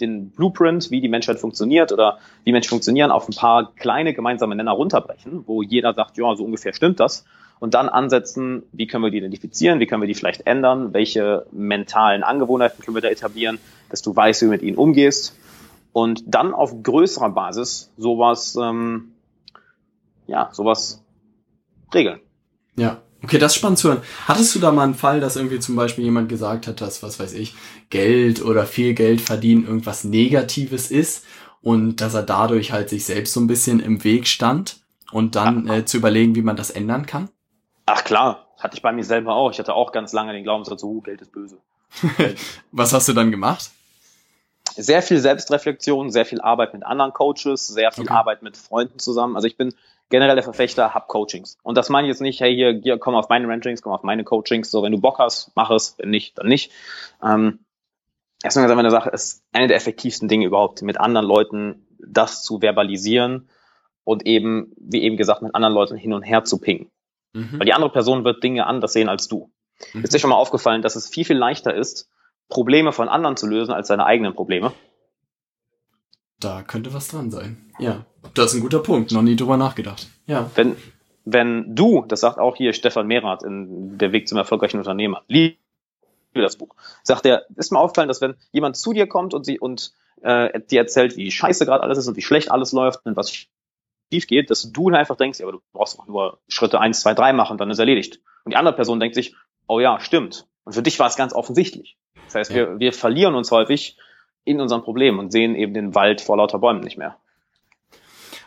den 0.00 0.30
Blueprint, 0.30 0.90
wie 0.90 1.00
die 1.00 1.08
Menschheit 1.08 1.38
funktioniert 1.38 1.92
oder 1.92 2.18
wie 2.44 2.52
Menschen 2.52 2.70
funktionieren, 2.70 3.10
auf 3.10 3.28
ein 3.28 3.34
paar 3.34 3.72
kleine 3.74 4.14
gemeinsame 4.14 4.54
Nenner 4.54 4.72
runterbrechen, 4.72 5.44
wo 5.46 5.62
jeder 5.62 5.94
sagt, 5.94 6.16
ja, 6.16 6.34
so 6.36 6.44
ungefähr 6.44 6.72
stimmt 6.72 7.00
das. 7.00 7.24
Und 7.60 7.74
dann 7.74 7.88
ansetzen, 7.88 8.62
wie 8.72 8.86
können 8.86 9.02
wir 9.02 9.10
die 9.10 9.18
identifizieren, 9.18 9.80
wie 9.80 9.86
können 9.86 10.02
wir 10.02 10.06
die 10.06 10.14
vielleicht 10.14 10.46
ändern, 10.46 10.92
welche 10.94 11.46
mentalen 11.50 12.22
Angewohnheiten 12.22 12.84
können 12.84 12.94
wir 12.94 13.02
da 13.02 13.08
etablieren, 13.08 13.58
dass 13.90 14.02
du 14.02 14.14
weißt, 14.14 14.42
wie 14.42 14.46
du 14.46 14.50
mit 14.52 14.62
ihnen 14.62 14.76
umgehst. 14.76 15.36
Und 15.92 16.22
dann 16.26 16.54
auf 16.54 16.82
größerer 16.82 17.30
Basis 17.30 17.90
sowas, 17.96 18.56
ähm, 18.60 19.12
ja, 20.28 20.50
sowas 20.52 21.02
regeln. 21.92 22.20
Ja, 22.76 22.98
Okay, 23.22 23.38
das 23.38 23.52
ist 23.52 23.58
spannend 23.58 23.78
zu 23.78 23.88
hören. 23.88 24.02
Hattest 24.26 24.54
du 24.54 24.60
da 24.60 24.70
mal 24.70 24.84
einen 24.84 24.94
Fall, 24.94 25.20
dass 25.20 25.36
irgendwie 25.36 25.58
zum 25.58 25.74
Beispiel 25.74 26.04
jemand 26.04 26.28
gesagt 26.28 26.66
hat, 26.66 26.80
dass, 26.80 27.02
was 27.02 27.18
weiß 27.18 27.34
ich, 27.34 27.54
Geld 27.90 28.42
oder 28.42 28.64
viel 28.64 28.94
Geld 28.94 29.20
verdienen 29.20 29.66
irgendwas 29.66 30.04
Negatives 30.04 30.90
ist 30.90 31.24
und 31.60 32.00
dass 32.00 32.14
er 32.14 32.22
dadurch 32.22 32.72
halt 32.72 32.88
sich 32.88 33.04
selbst 33.04 33.32
so 33.32 33.40
ein 33.40 33.48
bisschen 33.48 33.80
im 33.80 34.04
Weg 34.04 34.28
stand 34.28 34.80
und 35.10 35.34
dann 35.34 35.68
äh, 35.68 35.84
zu 35.84 35.96
überlegen, 35.96 36.36
wie 36.36 36.42
man 36.42 36.56
das 36.56 36.70
ändern 36.70 37.06
kann? 37.06 37.28
Ach 37.86 38.04
klar, 38.04 38.46
hatte 38.58 38.76
ich 38.76 38.82
bei 38.82 38.92
mir 38.92 39.04
selber 39.04 39.34
auch. 39.34 39.50
Ich 39.50 39.58
hatte 39.58 39.74
auch 39.74 39.90
ganz 39.92 40.12
lange 40.12 40.32
den 40.32 40.44
Glaubenssatz, 40.44 40.84
oh, 40.84 41.00
Geld 41.00 41.20
ist 41.20 41.32
böse. 41.32 41.58
was 42.72 42.92
hast 42.92 43.08
du 43.08 43.14
dann 43.14 43.30
gemacht? 43.30 43.70
Sehr 44.76 45.02
viel 45.02 45.18
Selbstreflexion, 45.18 46.10
sehr 46.10 46.24
viel 46.24 46.40
Arbeit 46.40 46.72
mit 46.72 46.84
anderen 46.84 47.12
Coaches, 47.12 47.66
sehr 47.66 47.90
viel 47.90 48.04
okay. 48.04 48.12
Arbeit 48.12 48.42
mit 48.42 48.56
Freunden 48.56 48.98
zusammen. 48.98 49.34
Also 49.34 49.48
ich 49.48 49.56
bin 49.56 49.74
generelle 50.10 50.42
Verfechter, 50.42 50.94
hab 50.94 51.08
Coachings. 51.08 51.58
Und 51.62 51.76
das 51.76 51.88
meine 51.88 52.06
ich 52.06 52.12
jetzt 52.12 52.20
nicht, 52.20 52.40
hey, 52.40 52.54
hier, 52.54 52.80
hier 52.82 52.98
komm 52.98 53.14
auf 53.14 53.28
meine 53.28 53.48
Rankings, 53.48 53.82
komm 53.82 53.92
auf 53.92 54.02
meine 54.02 54.24
Coachings. 54.24 54.70
So, 54.70 54.82
wenn 54.82 54.92
du 54.92 55.00
Bock 55.00 55.18
hast, 55.18 55.52
mach 55.54 55.70
es. 55.70 55.96
Wenn 55.98 56.10
nicht, 56.10 56.38
dann 56.38 56.46
nicht. 56.46 56.72
Ähm, 57.22 57.60
erstmal 58.42 58.64
ganz 58.64 58.72
einfach 58.72 58.84
eine 58.84 58.90
Sache, 58.90 59.10
ist 59.10 59.44
eine 59.52 59.68
der 59.68 59.76
effektivsten 59.76 60.28
Dinge 60.28 60.46
überhaupt, 60.46 60.82
mit 60.82 60.98
anderen 60.98 61.26
Leuten 61.26 61.86
das 61.98 62.42
zu 62.42 62.60
verbalisieren 62.60 63.48
und 64.04 64.26
eben, 64.26 64.72
wie 64.78 65.02
eben 65.02 65.16
gesagt, 65.16 65.42
mit 65.42 65.54
anderen 65.54 65.74
Leuten 65.74 65.96
hin 65.96 66.14
und 66.14 66.22
her 66.22 66.44
zu 66.44 66.58
pingen. 66.58 66.90
Mhm. 67.34 67.58
Weil 67.58 67.66
die 67.66 67.74
andere 67.74 67.92
Person 67.92 68.24
wird 68.24 68.42
Dinge 68.42 68.66
anders 68.66 68.92
sehen 68.92 69.08
als 69.08 69.28
du. 69.28 69.50
Mhm. 69.92 70.04
Ist 70.04 70.14
dir 70.14 70.18
schon 70.18 70.30
mal 70.30 70.36
aufgefallen, 70.36 70.82
dass 70.82 70.96
es 70.96 71.08
viel, 71.08 71.24
viel 71.24 71.36
leichter 71.36 71.74
ist, 71.74 72.08
Probleme 72.48 72.92
von 72.92 73.08
anderen 73.08 73.36
zu 73.36 73.46
lösen 73.46 73.72
als 73.72 73.88
seine 73.88 74.06
eigenen 74.06 74.34
Probleme? 74.34 74.72
Da 76.40 76.62
könnte 76.62 76.94
was 76.94 77.08
dran 77.08 77.30
sein. 77.30 77.72
Ja, 77.78 78.04
das 78.34 78.52
ist 78.52 78.58
ein 78.58 78.62
guter 78.62 78.78
Punkt. 78.80 79.10
Noch 79.12 79.22
nie 79.22 79.36
drüber 79.36 79.56
nachgedacht. 79.56 80.08
Ja. 80.26 80.50
Wenn, 80.54 80.76
wenn 81.24 81.74
du, 81.74 82.04
das 82.06 82.20
sagt 82.20 82.38
auch 82.38 82.56
hier 82.56 82.72
Stefan 82.72 83.06
Mehrath 83.06 83.42
in 83.42 83.98
Der 83.98 84.12
Weg 84.12 84.28
zum 84.28 84.38
erfolgreichen 84.38 84.78
Unternehmer, 84.78 85.22
liebe 85.28 85.56
das 86.34 86.56
Buch, 86.56 86.74
sagt 87.02 87.26
er, 87.26 87.46
ist 87.56 87.72
mir 87.72 87.80
aufgefallen, 87.80 88.08
dass 88.08 88.20
wenn 88.20 88.36
jemand 88.52 88.76
zu 88.76 88.92
dir 88.92 89.08
kommt 89.08 89.34
und 89.34 89.44
sie 89.44 89.58
und 89.58 89.92
äh, 90.22 90.60
dir 90.60 90.80
erzählt, 90.80 91.16
wie 91.16 91.30
scheiße 91.30 91.66
gerade 91.66 91.82
alles 91.82 91.98
ist 91.98 92.06
und 92.06 92.16
wie 92.16 92.22
schlecht 92.22 92.50
alles 92.50 92.72
läuft 92.72 93.04
und 93.04 93.16
was 93.16 93.32
schief 93.32 94.26
geht, 94.26 94.50
dass 94.50 94.70
du 94.72 94.88
einfach 94.90 95.16
denkst, 95.16 95.40
ja, 95.40 95.46
aber 95.46 95.52
du 95.52 95.62
brauchst 95.72 95.98
doch 95.98 96.06
nur 96.06 96.38
Schritte 96.48 96.80
eins, 96.80 97.00
zwei, 97.00 97.14
drei 97.14 97.32
machen, 97.32 97.58
dann 97.58 97.70
ist 97.70 97.78
erledigt. 97.78 98.20
Und 98.44 98.52
die 98.52 98.56
andere 98.56 98.74
Person 98.74 99.00
denkt 99.00 99.14
sich, 99.14 99.34
oh 99.66 99.80
ja, 99.80 100.00
stimmt. 100.00 100.46
Und 100.64 100.74
für 100.74 100.82
dich 100.82 100.98
war 100.98 101.08
es 101.08 101.16
ganz 101.16 101.32
offensichtlich. 101.32 101.96
Das 102.26 102.34
heißt, 102.34 102.50
ja. 102.50 102.56
wir, 102.56 102.78
wir 102.78 102.92
verlieren 102.92 103.34
uns 103.34 103.50
häufig 103.50 103.96
in 104.48 104.60
unserem 104.60 104.82
Problem 104.82 105.18
und 105.18 105.30
sehen 105.30 105.54
eben 105.54 105.74
den 105.74 105.94
Wald 105.94 106.20
vor 106.20 106.36
lauter 106.36 106.58
Bäumen 106.58 106.80
nicht 106.80 106.98
mehr. 106.98 107.16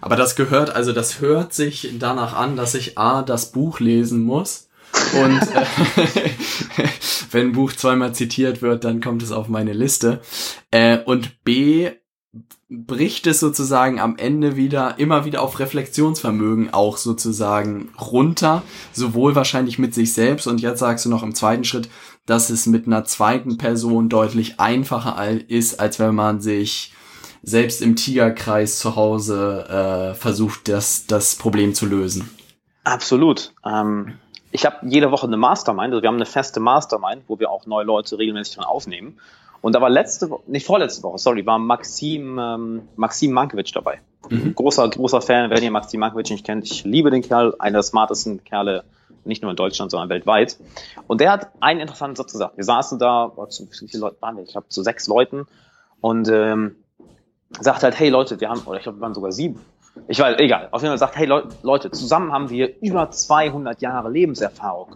Aber 0.01 0.15
das 0.15 0.35
gehört, 0.35 0.75
also 0.75 0.93
das 0.93 1.21
hört 1.21 1.53
sich 1.53 1.93
danach 1.99 2.35
an, 2.35 2.55
dass 2.55 2.73
ich 2.73 2.97
A, 2.97 3.21
das 3.21 3.51
Buch 3.51 3.79
lesen 3.79 4.23
muss 4.23 4.69
Und 5.13 5.41
äh, 5.55 6.89
wenn 7.31 7.47
ein 7.47 7.51
Buch 7.53 7.73
zweimal 7.73 8.13
zitiert 8.13 8.61
wird, 8.61 8.83
dann 8.83 9.01
kommt 9.01 9.23
es 9.23 9.31
auf 9.31 9.47
meine 9.47 9.73
Liste. 9.73 10.21
Äh, 10.71 10.99
und 10.99 11.43
B 11.43 11.91
bricht 12.69 13.27
es 13.27 13.41
sozusagen 13.41 13.99
am 13.99 14.15
Ende 14.15 14.55
wieder 14.55 14.97
immer 14.97 15.25
wieder 15.25 15.41
auf 15.41 15.59
Reflexionsvermögen 15.59 16.73
auch 16.73 16.95
sozusagen 16.95 17.89
runter, 17.99 18.63
sowohl 18.93 19.35
wahrscheinlich 19.35 19.77
mit 19.77 19.93
sich 19.93 20.13
selbst 20.13 20.47
und 20.47 20.61
jetzt 20.61 20.79
sagst 20.79 21.03
du 21.03 21.09
noch 21.09 21.23
im 21.23 21.35
zweiten 21.35 21.65
Schritt, 21.65 21.89
dass 22.25 22.49
es 22.49 22.65
mit 22.65 22.87
einer 22.87 23.03
zweiten 23.03 23.57
Person 23.57 24.09
deutlich 24.09 24.59
einfacher 24.59 25.17
ist, 25.49 25.79
als 25.79 25.99
wenn 25.99 26.15
man 26.15 26.41
sich 26.41 26.93
selbst 27.43 27.81
im 27.81 27.95
Tigerkreis 27.95 28.79
zu 28.79 28.95
Hause 28.95 29.65
äh, 29.67 30.13
versucht, 30.13 30.67
das, 30.67 31.07
das 31.07 31.35
Problem 31.35 31.73
zu 31.73 31.85
lösen. 31.85 32.29
Absolut. 32.83 33.53
Ähm, 33.65 34.13
ich 34.51 34.65
habe 34.65 34.77
jede 34.83 35.11
Woche 35.11 35.27
eine 35.27 35.37
Mastermind, 35.37 35.93
also 35.93 36.01
wir 36.01 36.09
haben 36.09 36.15
eine 36.15 36.25
feste 36.25 36.59
Mastermind, 36.59 37.23
wo 37.27 37.39
wir 37.39 37.49
auch 37.49 37.65
neue 37.65 37.85
Leute 37.85 38.17
regelmäßig 38.17 38.55
dran 38.55 38.65
aufnehmen. 38.65 39.17
Und 39.61 39.75
da 39.75 39.81
war 39.81 39.89
letzte 39.89 40.29
Woche, 40.29 40.43
nicht 40.47 40.65
vorletzte 40.65 41.03
Woche, 41.03 41.19
sorry, 41.19 41.45
war 41.45 41.59
Maxim, 41.59 42.37
ähm, 42.39 42.81
Maxim 42.95 43.31
Mankiewicz 43.31 43.71
dabei. 43.71 44.01
Mhm. 44.29 44.55
Großer, 44.55 44.89
großer 44.89 45.21
Fan, 45.21 45.49
wenn 45.51 45.63
ihr 45.63 45.71
Maxim 45.71 45.99
Mankiewicz 45.99 46.31
nicht 46.31 46.45
kennt. 46.45 46.65
Ich 46.65 46.83
liebe 46.83 47.11
den 47.11 47.21
Kerl, 47.21 47.55
einer 47.59 47.77
der 47.77 47.83
smartesten 47.83 48.43
Kerle, 48.43 48.83
nicht 49.23 49.41
nur 49.41 49.51
in 49.51 49.57
Deutschland, 49.57 49.91
sondern 49.91 50.09
weltweit. 50.09 50.57
Und 51.07 51.21
der 51.21 51.31
hat 51.31 51.51
einen 51.59 51.79
interessanten 51.79 52.15
Satz 52.15 52.31
gesagt. 52.31 52.57
Wir 52.57 52.63
saßen 52.63 52.99
da, 52.99 53.31
zu 53.49 53.69
wie 53.69 53.87
viele 53.87 54.01
Leute 54.01 54.17
waren 54.21 54.37
wir? 54.37 54.43
Ich 54.43 54.51
glaube, 54.51 54.69
zu 54.69 54.83
sechs 54.83 55.07
Leuten. 55.07 55.47
Und 55.99 56.29
ähm, 56.29 56.75
sagt 57.59 57.83
halt, 57.83 57.99
hey 57.99 58.09
Leute, 58.09 58.39
wir 58.39 58.49
haben, 58.49 58.61
oder 58.61 58.77
ich 58.77 58.83
glaube, 58.83 58.97
wir 58.99 59.01
waren 59.01 59.13
sogar 59.13 59.31
sieben. 59.31 59.59
Ich 60.07 60.19
weiß, 60.19 60.37
egal. 60.39 60.69
Auf 60.71 60.81
jeden 60.81 60.91
Fall 60.91 60.97
sagt, 60.97 61.17
hey 61.17 61.25
Le 61.25 61.49
Leute, 61.63 61.91
zusammen 61.91 62.31
haben 62.31 62.49
wir 62.49 62.81
über 62.81 63.11
200 63.11 63.81
Jahre 63.81 64.09
Lebenserfahrung. 64.09 64.95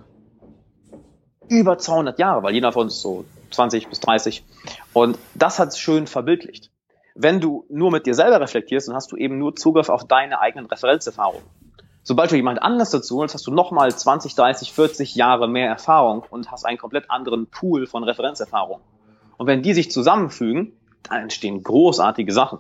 Über 1.48 1.78
200 1.78 2.18
Jahre, 2.18 2.44
weil 2.44 2.54
jeder 2.54 2.72
von 2.72 2.84
uns 2.84 3.02
so 3.02 3.26
20 3.52 3.88
bis 3.88 4.00
30. 4.00 4.44
Und 4.94 5.20
das 5.36 5.60
hat 5.60 5.78
schön 5.78 6.08
verbildlicht. 6.08 6.72
Wenn 7.14 7.40
du 7.40 7.66
nur 7.70 7.92
mit 7.92 8.08
dir 8.08 8.14
selber 8.14 8.42
reflektierst, 8.42 8.88
dann 8.88 8.96
hast 8.96 9.12
du 9.12 9.16
eben 9.16 9.38
nur 9.38 9.56
Zugriff 9.56 9.90
auf 9.90 10.06
deine 10.06 10.42
eigenen 10.42 10.66
Referenzerfahrungen. 10.66 11.46
Sobald 12.08 12.32
du 12.32 12.36
jemand 12.36 12.62
anders 12.62 12.92
dazu 12.92 13.18
holst, 13.18 13.34
hast 13.34 13.48
du 13.48 13.52
nochmal 13.52 13.94
20, 13.94 14.36
30, 14.36 14.72
40 14.72 15.16
Jahre 15.16 15.48
mehr 15.48 15.68
Erfahrung 15.68 16.24
und 16.30 16.52
hast 16.52 16.64
einen 16.64 16.78
komplett 16.78 17.10
anderen 17.10 17.48
Pool 17.48 17.88
von 17.88 18.04
Referenzerfahrung. 18.04 18.80
Und 19.38 19.48
wenn 19.48 19.64
die 19.64 19.74
sich 19.74 19.90
zusammenfügen, 19.90 20.74
da 21.02 21.18
entstehen 21.18 21.64
großartige 21.64 22.32
Sachen. 22.32 22.60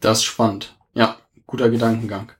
Das 0.00 0.18
ist 0.18 0.24
spannend. 0.24 0.74
Ja, 0.94 1.16
guter 1.46 1.68
Gedankengang. 1.68 2.32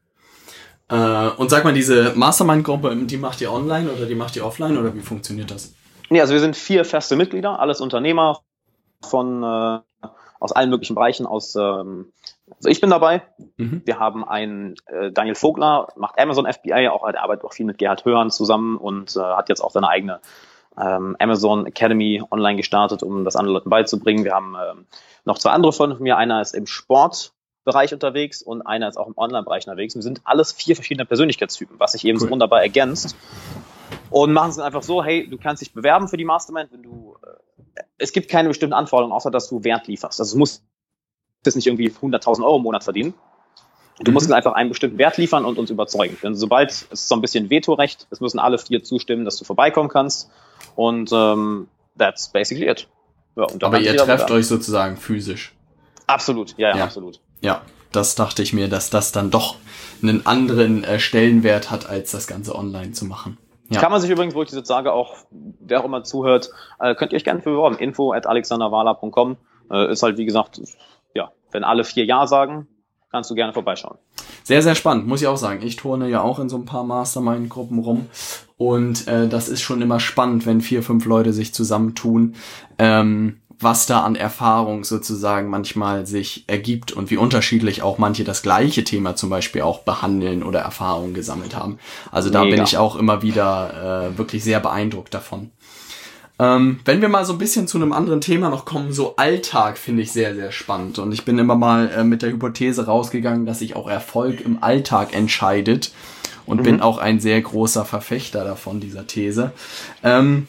Äh, 0.89 1.29
und 1.37 1.51
sag 1.51 1.65
mal, 1.65 1.75
diese 1.75 2.15
Mastermind-Gruppe, 2.15 2.97
die 3.05 3.19
macht 3.19 3.43
ihr 3.43 3.53
online 3.53 3.91
oder 3.91 4.07
die 4.07 4.15
macht 4.15 4.37
ihr 4.37 4.47
offline 4.47 4.79
oder 4.79 4.95
wie 4.95 5.01
funktioniert 5.01 5.51
das? 5.51 5.75
Nee, 6.09 6.23
also 6.23 6.33
wir 6.33 6.41
sind 6.41 6.57
vier 6.57 6.87
feste 6.87 7.15
Mitglieder, 7.15 7.61
alles 7.61 7.83
Unternehmer 7.83 8.41
von 9.03 9.43
äh, 9.43 9.81
aus 10.41 10.53
allen 10.53 10.71
möglichen 10.71 10.95
Bereichen. 10.95 11.27
Aus, 11.27 11.55
ähm, 11.57 12.11
also 12.57 12.69
ich 12.69 12.81
bin 12.81 12.91
dabei. 12.91 13.23
Mhm. 13.57 13.83
Wir 13.85 13.99
haben 13.99 14.27
einen 14.27 14.75
äh, 14.87 15.11
Daniel 15.13 15.35
Vogler, 15.35 15.89
macht 15.97 16.19
Amazon 16.19 16.47
FBA, 16.51 16.91
auch 16.91 17.07
er 17.07 17.23
arbeitet 17.23 17.45
auch 17.45 17.53
viel 17.53 17.67
mit 17.67 17.79
Gerhard 17.79 18.05
Hörn 18.05 18.31
zusammen 18.31 18.77
und 18.77 19.17
äh, 19.17 19.21
hat 19.21 19.49
jetzt 19.49 19.61
auch 19.61 19.71
seine 19.71 19.89
eigene 19.89 20.21
ähm, 20.79 21.17
Amazon 21.19 21.67
Academy 21.67 22.23
online 22.31 22.57
gestartet, 22.57 23.03
um 23.03 23.25
das 23.25 23.37
anderen 23.37 23.55
Leuten 23.55 23.71
beizubringen. 23.71 24.25
Wir 24.25 24.33
haben 24.33 24.55
ähm, 24.55 24.87
noch 25.25 25.39
zwei 25.39 25.51
andere 25.51 25.73
Freunde 25.73 25.97
von 25.97 26.03
mir. 26.03 26.17
Einer 26.17 26.41
ist 26.41 26.55
im 26.55 26.67
Sportbereich 26.67 27.93
unterwegs 27.93 28.43
und 28.43 28.63
einer 28.63 28.89
ist 28.89 28.97
auch 28.97 29.09
im 29.09 29.17
Online-Bereich 29.17 29.67
unterwegs. 29.67 29.95
Wir 29.95 30.03
sind 30.03 30.21
alles 30.25 30.53
vier 30.53 30.77
verschiedene 30.77 31.05
Persönlichkeitstypen, 31.07 31.79
was 31.79 31.93
sich 31.93 32.05
eben 32.05 32.19
cool. 32.19 32.27
so 32.27 32.31
wunderbar 32.31 32.63
ergänzt. 32.63 33.17
Und 34.11 34.33
machen 34.33 34.51
es 34.51 34.59
einfach 34.59 34.83
so, 34.83 35.05
hey, 35.05 35.29
du 35.29 35.39
kannst 35.39 35.63
dich 35.63 35.73
bewerben 35.73 36.09
für 36.09 36.17
die 36.17 36.25
Mastermind, 36.25 36.73
wenn 36.73 36.83
du, 36.83 37.17
äh, 37.23 37.83
es 37.99 38.13
gibt 38.13 38.29
keine 38.29 38.49
bestimmten 38.49 38.75
Anforderungen, 38.75 39.13
außer 39.13 39.31
dass 39.31 39.49
du 39.49 39.63
Wert 39.63 39.87
lieferst. 39.87 40.21
Also 40.21 40.31
es 40.31 40.37
muss 40.37 40.65
das 41.43 41.55
nicht 41.57 41.67
irgendwie 41.67 41.91
100.000 41.91 42.43
Euro 42.45 42.57
im 42.57 42.63
Monat 42.63 42.85
verdienen. 42.85 43.15
Du 44.01 44.11
mhm. 44.11 44.15
musst 44.15 44.33
einfach 44.33 44.55
einen 44.55 44.71
bestimmten 44.71 44.99
Wert 44.99 45.19
liefern 45.19 45.45
und 45.45 45.59
uns 45.59 45.71
überzeugen. 45.71 46.17
Denn 46.23 46.35
sobald, 46.35 46.71
es 46.71 46.83
ist 46.83 47.09
so 47.09 47.15
ein 47.15 47.21
bisschen 47.21 47.51
Vetorecht, 47.51 48.07
es 48.11 48.21
müssen 48.21 48.39
alle 48.39 48.59
vier 48.59 48.83
zustimmen, 48.83 49.25
dass 49.25 49.37
du 49.37 49.45
vorbeikommen 49.45 49.89
kannst. 49.89 50.31
Und 50.75 51.11
ähm, 51.13 51.69
that's 51.99 52.29
basically 52.29 52.69
it. 52.69 52.89
Ja, 53.37 53.47
Aber 53.63 53.81
ihr 53.81 53.97
trefft 53.97 54.31
euch 54.31 54.47
sozusagen 54.47 54.97
physisch. 54.97 55.55
Absolut, 56.07 56.57
ja, 56.57 56.71
ja, 56.71 56.79
ja, 56.79 56.85
absolut. 56.85 57.21
Ja, 57.41 57.63
das 57.93 58.15
dachte 58.15 58.43
ich 58.43 58.53
mir, 58.53 58.69
dass 58.69 58.91
das 58.91 59.13
dann 59.13 59.31
doch 59.31 59.57
einen 60.03 60.27
anderen 60.27 60.83
äh, 60.85 60.99
Stellenwert 60.99 61.71
hat, 61.71 61.89
als 61.89 62.11
das 62.11 62.27
Ganze 62.27 62.55
online 62.55 62.93
zu 62.93 63.05
machen. 63.05 63.39
Ja. 63.69 63.81
Kann 63.81 63.93
man 63.93 64.01
sich 64.01 64.11
übrigens, 64.11 64.35
wo 64.35 64.43
ich 64.43 64.49
das 64.49 64.57
jetzt 64.57 64.69
sage, 64.69 64.93
auch, 64.93 65.17
wer 65.31 65.81
auch 65.81 65.85
immer 65.85 66.03
zuhört, 66.03 66.51
äh, 66.81 66.95
könnt 66.97 67.13
ihr 67.13 67.17
euch 67.17 67.25
gerne 67.25 67.41
bewerben. 67.41 67.77
Info 67.79 68.13
at 68.13 68.27
alexanderwala.com 68.27 69.37
äh, 69.71 69.93
ist 69.93 70.03
halt, 70.03 70.19
wie 70.19 70.25
gesagt, 70.25 70.61
wenn 71.53 71.65
alle 71.65 71.85
vier 71.85 72.05
Ja 72.05 72.27
sagen, 72.27 72.67
kannst 73.11 73.31
du 73.31 73.35
gerne 73.35 73.53
vorbeischauen. 73.53 73.99
Sehr, 74.45 74.63
sehr 74.63 74.75
spannend, 74.75 75.07
muss 75.07 75.21
ich 75.21 75.29
auch 75.29 75.37
sagen. 75.37 75.63
Ich 75.63 75.77
turne 75.77 76.09
ja 76.09 76.23
auch 76.23 76.39
in 76.39 76.49
so 76.49 76.57
ein 76.57 76.65
paar 76.65 76.85
Mastermind-Gruppen 76.85 77.79
rum 77.79 78.07
und 78.57 79.09
äh, 79.09 79.29
das 79.29 79.49
ist 79.49 79.63
schon 79.63 79.83
immer 79.83 80.01
spannend, 80.01 80.47
wenn 80.47 80.61
vier, 80.61 80.83
fünf 80.83 81.05
Leute 81.07 81.33
sich 81.33 81.55
zusammentun, 81.55 82.35
ähm, 82.79 83.41
was 83.59 83.87
da 83.87 84.01
an 84.01 84.17
Erfahrung 84.17 84.85
sozusagen 84.85 85.49
manchmal 85.49 86.07
sich 86.07 86.45
ergibt 86.47 86.93
und 86.93 87.11
wie 87.11 87.19
unterschiedlich 87.19 87.83
auch 87.83 87.99
manche 87.99 88.25
das 88.25 88.43
gleiche 88.43 88.85
Thema 88.85 89.17
zum 89.17 89.29
Beispiel 89.29 89.63
auch 89.63 89.81
behandeln 89.81 90.43
oder 90.43 90.61
Erfahrungen 90.61 91.13
gesammelt 91.13 91.55
haben. 91.55 91.79
Also 92.11 92.31
da 92.31 92.43
Mega. 92.43 92.57
bin 92.57 92.65
ich 92.65 92.79
auch 92.79 92.97
immer 92.97 93.23
wieder 93.23 94.13
äh, 94.13 94.19
wirklich 94.19 94.43
sehr 94.43 94.61
beeindruckt 94.61 95.13
davon. 95.13 95.51
Ähm, 96.41 96.81
wenn 96.87 97.03
wir 97.03 97.11
mal 97.11 97.27
so 97.27 97.35
ein 97.35 97.39
bisschen 97.39 97.69
zu 97.69 97.77
einem 97.77 97.93
anderen 97.93 98.23
Thema 98.23 98.49
noch 98.49 98.65
kommen, 98.65 98.95
so 98.95 99.15
Alltag 99.17 99.77
finde 99.77 100.03
ich 100.03 100.11
sehr, 100.11 100.35
sehr 100.35 100.53
spannend. 100.53 100.99
Und 100.99 101.13
ich 101.13 101.27
bin 101.27 101.39
immer 101.39 101.55
mal 101.55 101.91
äh, 101.91 102.03
mit 102.03 102.23
der 102.23 102.31
Hypothese 102.31 102.87
rausgegangen, 102.87 103.45
dass 103.45 103.59
sich 103.59 103.77
auch 103.77 103.91
Erfolg 103.91 104.41
im 104.41 104.63
Alltag 104.63 105.15
entscheidet. 105.15 105.93
Und 106.47 106.61
mhm. 106.61 106.63
bin 106.63 106.81
auch 106.81 106.97
ein 106.97 107.21
sehr 107.21 107.39
großer 107.43 107.85
Verfechter 107.85 108.43
davon, 108.43 108.81
dieser 108.81 109.07
These. 109.07 109.53
Ähm, 110.03 110.47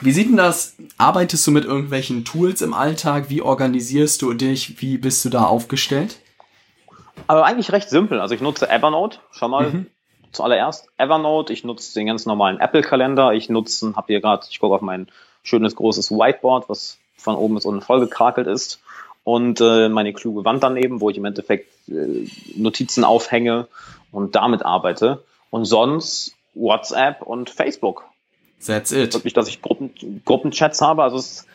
wie 0.00 0.12
sieht 0.12 0.30
denn 0.30 0.38
das? 0.38 0.76
Arbeitest 0.96 1.46
du 1.46 1.50
mit 1.50 1.66
irgendwelchen 1.66 2.24
Tools 2.24 2.62
im 2.62 2.72
Alltag? 2.72 3.28
Wie 3.28 3.42
organisierst 3.42 4.22
du 4.22 4.32
dich? 4.32 4.80
Wie 4.80 4.96
bist 4.96 5.22
du 5.26 5.28
da 5.28 5.44
aufgestellt? 5.44 6.18
Aber 7.26 7.44
eigentlich 7.44 7.72
recht 7.72 7.90
simpel. 7.90 8.20
Also 8.20 8.34
ich 8.34 8.40
nutze 8.40 8.70
Evernote, 8.70 9.18
schon 9.32 9.50
mal 9.50 9.70
mhm. 9.70 9.86
Zuallererst. 10.32 10.88
Evernote, 10.96 11.52
ich 11.52 11.64
nutze 11.64 11.94
den 11.94 12.06
ganz 12.06 12.26
normalen 12.26 12.60
Apple-Kalender. 12.60 13.32
Ich 13.32 13.48
nutze, 13.48 13.94
habt 13.96 14.10
ihr 14.10 14.20
gerade, 14.20 14.46
ich 14.50 14.60
gucke 14.60 14.74
auf 14.74 14.82
mein 14.82 15.08
schönes 15.42 15.76
großes 15.76 16.10
Whiteboard, 16.10 16.68
was 16.68 16.98
von 17.16 17.36
oben 17.36 17.54
bis 17.54 17.64
unten 17.64 17.82
vollgekrakelt 17.82 18.46
ist. 18.46 18.80
Und 19.24 19.60
äh, 19.60 19.88
meine 19.88 20.12
kluge 20.12 20.44
Wand 20.44 20.62
daneben, 20.62 21.00
wo 21.00 21.10
ich 21.10 21.16
im 21.16 21.24
Endeffekt 21.24 21.68
äh, 21.88 22.28
Notizen 22.54 23.04
aufhänge 23.04 23.66
und 24.12 24.36
damit 24.36 24.64
arbeite. 24.64 25.24
Und 25.50 25.64
sonst 25.64 26.34
WhatsApp 26.54 27.22
und 27.22 27.50
Facebook. 27.50 28.04
That's 28.64 28.92
it. 28.92 29.12
Wirklich, 29.14 29.34
dass 29.34 29.48
ich 29.48 29.62
Gruppen, 29.62 29.92
Gruppenchats 30.24 30.80
habe. 30.80 31.02
Also 31.02 31.16
es, 31.16 31.46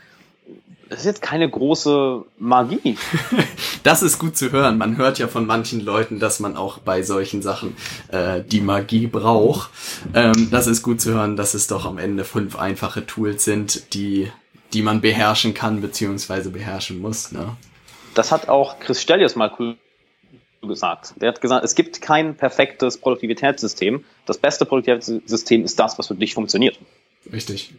es 0.92 1.00
ist 1.00 1.06
jetzt 1.06 1.22
keine 1.22 1.50
große 1.50 2.26
Magie. 2.38 2.98
das 3.84 4.04
ist 4.04 4.20
gut 4.20 4.36
zu 4.36 4.52
hören. 4.52 4.78
Man 4.78 4.98
hört 4.98 5.20
ja 5.20 5.30
von 5.30 5.46
manchen 5.46 5.80
Leuten, 5.80 6.20
dass 6.20 6.42
man 6.42 6.58
auch 6.58 6.80
bei 6.80 7.02
solchen 7.02 7.42
Sachen 7.42 7.78
äh, 8.10 8.44
die 8.44 8.60
Magie 8.60 9.08
braucht. 9.08 9.70
Ähm, 10.14 10.50
das 10.52 10.68
ist 10.68 10.84
gut 10.84 11.00
zu 11.00 11.14
hören, 11.14 11.38
dass 11.38 11.54
es 11.54 11.68
doch 11.68 11.86
am 11.86 11.98
Ende 11.98 12.26
fünf 12.26 12.58
einfache 12.58 13.06
Tools 13.06 13.46
sind, 13.46 13.94
die, 13.94 14.30
die 14.74 14.82
man 14.82 15.00
beherrschen 15.00 15.54
kann 15.54 15.80
beziehungsweise 15.80 16.50
beherrschen 16.50 17.00
muss. 17.00 17.32
Ne? 17.32 17.56
Das 18.14 18.34
hat 18.34 18.50
auch 18.50 18.78
Chris 18.80 19.02
Stellius 19.02 19.38
mal 19.38 19.52
cool 19.60 19.78
gesagt. 20.62 21.14
Der 21.22 21.30
hat 21.30 21.40
gesagt, 21.40 21.64
es 21.64 21.74
gibt 21.74 22.02
kein 22.02 22.36
perfektes 22.36 22.98
Produktivitätssystem. 22.98 24.04
Das 24.26 24.38
beste 24.38 24.66
Produktivitätssystem 24.66 25.64
ist 25.64 25.80
das, 25.80 25.98
was 25.98 26.08
für 26.08 26.16
dich 26.16 26.34
funktioniert. 26.34 26.78
Richtig. 27.32 27.74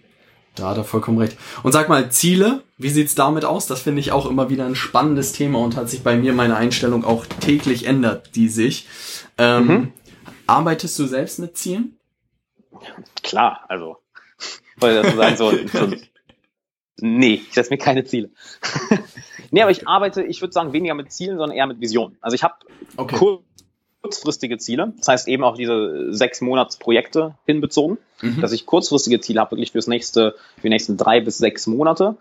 Da 0.55 0.69
hat 0.69 0.77
er 0.77 0.85
vollkommen 0.85 1.19
recht. 1.19 1.39
Und 1.63 1.73
sag 1.73 1.89
mal, 1.89 2.11
Ziele, 2.11 2.63
wie 2.77 2.91
sieht's 2.91 3.15
damit 3.15 3.45
aus? 3.45 3.67
Das 3.67 3.83
finde 3.83 4.01
ich 4.01 4.13
auch 4.13 4.27
immer 4.27 4.51
wieder 4.51 4.67
ein 4.67 4.75
spannendes 4.75 5.33
Thema 5.33 5.59
und 5.61 5.77
hat 5.77 5.89
sich 5.89 6.03
bei 6.03 6.17
mir 6.17 6.35
meine 6.35 6.57
Einstellung 6.57 7.05
auch 7.05 7.25
täglich 7.27 7.87
ändert, 7.87 8.35
die 8.35 8.49
sich. 8.49 8.87
Ähm, 9.39 9.67
mhm. 9.67 9.93
Arbeitest 10.47 10.99
du 10.99 11.07
selbst 11.07 11.39
mit 11.39 11.57
Zielen? 11.57 11.97
Klar, 13.23 13.65
also. 13.69 13.97
Wollte 14.77 15.03
das 15.03 15.15
sagen, 15.15 15.37
so, 15.37 15.53
so 15.69 15.97
nee, 17.01 17.35
ich 17.35 17.55
setze 17.55 17.71
mir 17.71 17.79
keine 17.79 18.05
Ziele. 18.05 18.31
nee, 19.51 19.63
aber 19.63 19.71
ich 19.71 19.89
arbeite, 19.89 20.23
ich 20.23 20.41
würde 20.43 20.53
sagen, 20.53 20.73
weniger 20.73 20.95
mit 20.95 21.13
Zielen, 21.13 21.39
sondern 21.39 21.57
eher 21.57 21.67
mit 21.67 21.81
Visionen. 21.81 22.19
Also 22.21 22.35
ich 22.35 22.43
habe 22.43 22.55
okay. 22.97 23.17
Kurzfristige 24.03 24.59
Ziele, 24.59 24.93
das 24.99 25.09
heißt 25.09 25.29
eben 25.29 25.45
auch 25.45 25.57
diese 25.57 26.13
sechs 26.13 26.41
Monatsprojekte 26.41 27.35
hinbezogen, 27.47 27.99
mhm. 28.21 28.41
dass 28.41 28.53
ich 28.53 28.67
kurzfristige 28.67 29.21
Ziele 29.21 29.41
habe, 29.41 29.53
wirklich 29.53 29.73
fürs 29.73 29.87
nächste, 29.87 30.35
für 30.57 30.63
die 30.63 30.69
nächsten 30.69 30.97
drei 30.97 31.21
bis 31.21 31.39
sechs 31.39 31.67
Monate. 31.67 32.17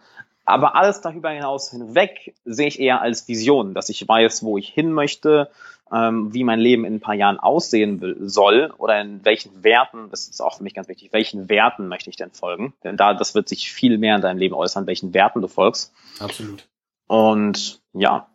Aber 0.46 0.76
alles 0.76 1.02
darüber 1.02 1.30
hinaus 1.30 1.72
hinweg 1.72 2.34
sehe 2.46 2.68
ich 2.68 2.80
eher 2.80 3.02
als 3.02 3.28
Vision, 3.28 3.74
dass 3.74 3.90
ich 3.90 4.08
weiß, 4.08 4.44
wo 4.44 4.58
ich 4.58 4.70
hin 4.70 4.92
möchte, 4.92 5.50
ähm, 5.92 6.34
wie 6.34 6.44
mein 6.44 6.60
Leben 6.60 6.86
in 6.86 6.96
ein 6.96 7.00
paar 7.00 7.16
Jahren 7.16 7.40
aussehen 7.40 8.02
will, 8.02 8.18
soll 8.22 8.74
oder 8.78 9.00
in 9.02 9.24
welchen 9.26 9.64
Werten, 9.64 10.10
das 10.10 10.28
ist 10.28 10.42
auch 10.42 10.58
für 10.58 10.64
mich 10.64 10.74
ganz 10.74 10.88
wichtig, 10.88 11.14
welchen 11.14 11.50
Werten 11.50 11.88
möchte 11.88 12.10
ich 12.10 12.16
denn 12.16 12.32
folgen? 12.32 12.74
Denn 12.84 12.98
da, 12.98 13.14
das 13.14 13.36
wird 13.36 13.50
sich 13.50 13.72
viel 13.72 13.98
mehr 13.98 14.16
in 14.16 14.22
deinem 14.22 14.38
Leben 14.38 14.56
äußern, 14.56 14.88
welchen 14.88 15.14
Werten 15.14 15.42
du 15.42 15.48
folgst. 15.48 15.94
Absolut. 16.20 16.68
Und 17.08 17.82
ja, 17.94 18.28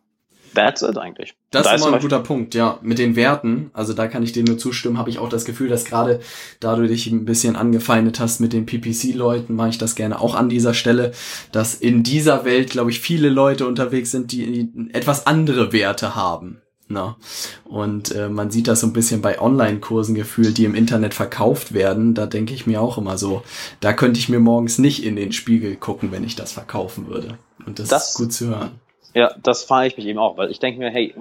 that's 0.53 0.81
it 0.81 0.97
eigentlich. 0.97 1.35
Das 1.51 1.63
da 1.63 1.73
ist 1.73 1.85
immer 1.85 1.95
ein 1.95 2.01
guter 2.01 2.19
Punkt, 2.19 2.55
ja. 2.55 2.79
Mit 2.81 2.99
den 2.99 3.15
Werten, 3.15 3.71
also 3.73 3.93
da 3.93 4.07
kann 4.07 4.23
ich 4.23 4.31
dir 4.31 4.43
nur 4.43 4.57
zustimmen, 4.57 4.97
habe 4.97 5.09
ich 5.09 5.19
auch 5.19 5.29
das 5.29 5.45
Gefühl, 5.45 5.69
dass 5.69 5.85
gerade 5.85 6.19
da 6.59 6.75
du 6.75 6.87
dich 6.87 7.07
ein 7.07 7.25
bisschen 7.25 7.55
angefeindet 7.55 8.19
hast 8.19 8.39
mit 8.39 8.53
den 8.53 8.65
PPC-Leuten, 8.65 9.55
mache 9.55 9.69
ich 9.69 9.77
das 9.77 9.95
gerne 9.95 10.19
auch 10.19 10.35
an 10.35 10.49
dieser 10.49 10.73
Stelle, 10.73 11.11
dass 11.51 11.75
in 11.75 12.03
dieser 12.03 12.45
Welt, 12.45 12.71
glaube 12.71 12.91
ich, 12.91 12.99
viele 12.99 13.29
Leute 13.29 13.67
unterwegs 13.67 14.11
sind, 14.11 14.31
die 14.31 14.69
etwas 14.93 15.27
andere 15.27 15.71
Werte 15.73 16.15
haben. 16.15 16.61
Na. 16.89 17.17
Und 17.65 18.13
äh, 18.15 18.29
man 18.29 18.49
sieht 18.49 18.67
das 18.67 18.79
so 18.79 18.87
ein 18.87 18.93
bisschen 18.93 19.21
bei 19.21 19.41
Online-Kursen 19.41 20.15
gefühlt, 20.15 20.57
die 20.57 20.65
im 20.65 20.75
Internet 20.75 21.13
verkauft 21.13 21.73
werden. 21.73 22.13
Da 22.13 22.25
denke 22.25 22.53
ich 22.53 22.65
mir 22.65 22.81
auch 22.81 22.97
immer 22.97 23.17
so, 23.17 23.43
da 23.81 23.93
könnte 23.93 24.19
ich 24.19 24.29
mir 24.29 24.39
morgens 24.39 24.77
nicht 24.77 25.03
in 25.03 25.15
den 25.15 25.33
Spiegel 25.33 25.75
gucken, 25.75 26.11
wenn 26.11 26.23
ich 26.23 26.35
das 26.35 26.53
verkaufen 26.53 27.07
würde. 27.07 27.37
Und 27.65 27.79
das, 27.79 27.89
das 27.89 28.11
ist 28.11 28.17
gut 28.17 28.31
zu 28.31 28.47
hören. 28.47 28.79
Ja, 29.13 29.33
das 29.41 29.63
fahre 29.63 29.87
ich 29.87 29.97
mich 29.97 30.05
eben 30.05 30.19
auch, 30.19 30.37
weil 30.37 30.51
ich 30.51 30.59
denke 30.59 30.79
mir, 30.79 30.89
hey, 30.89 31.15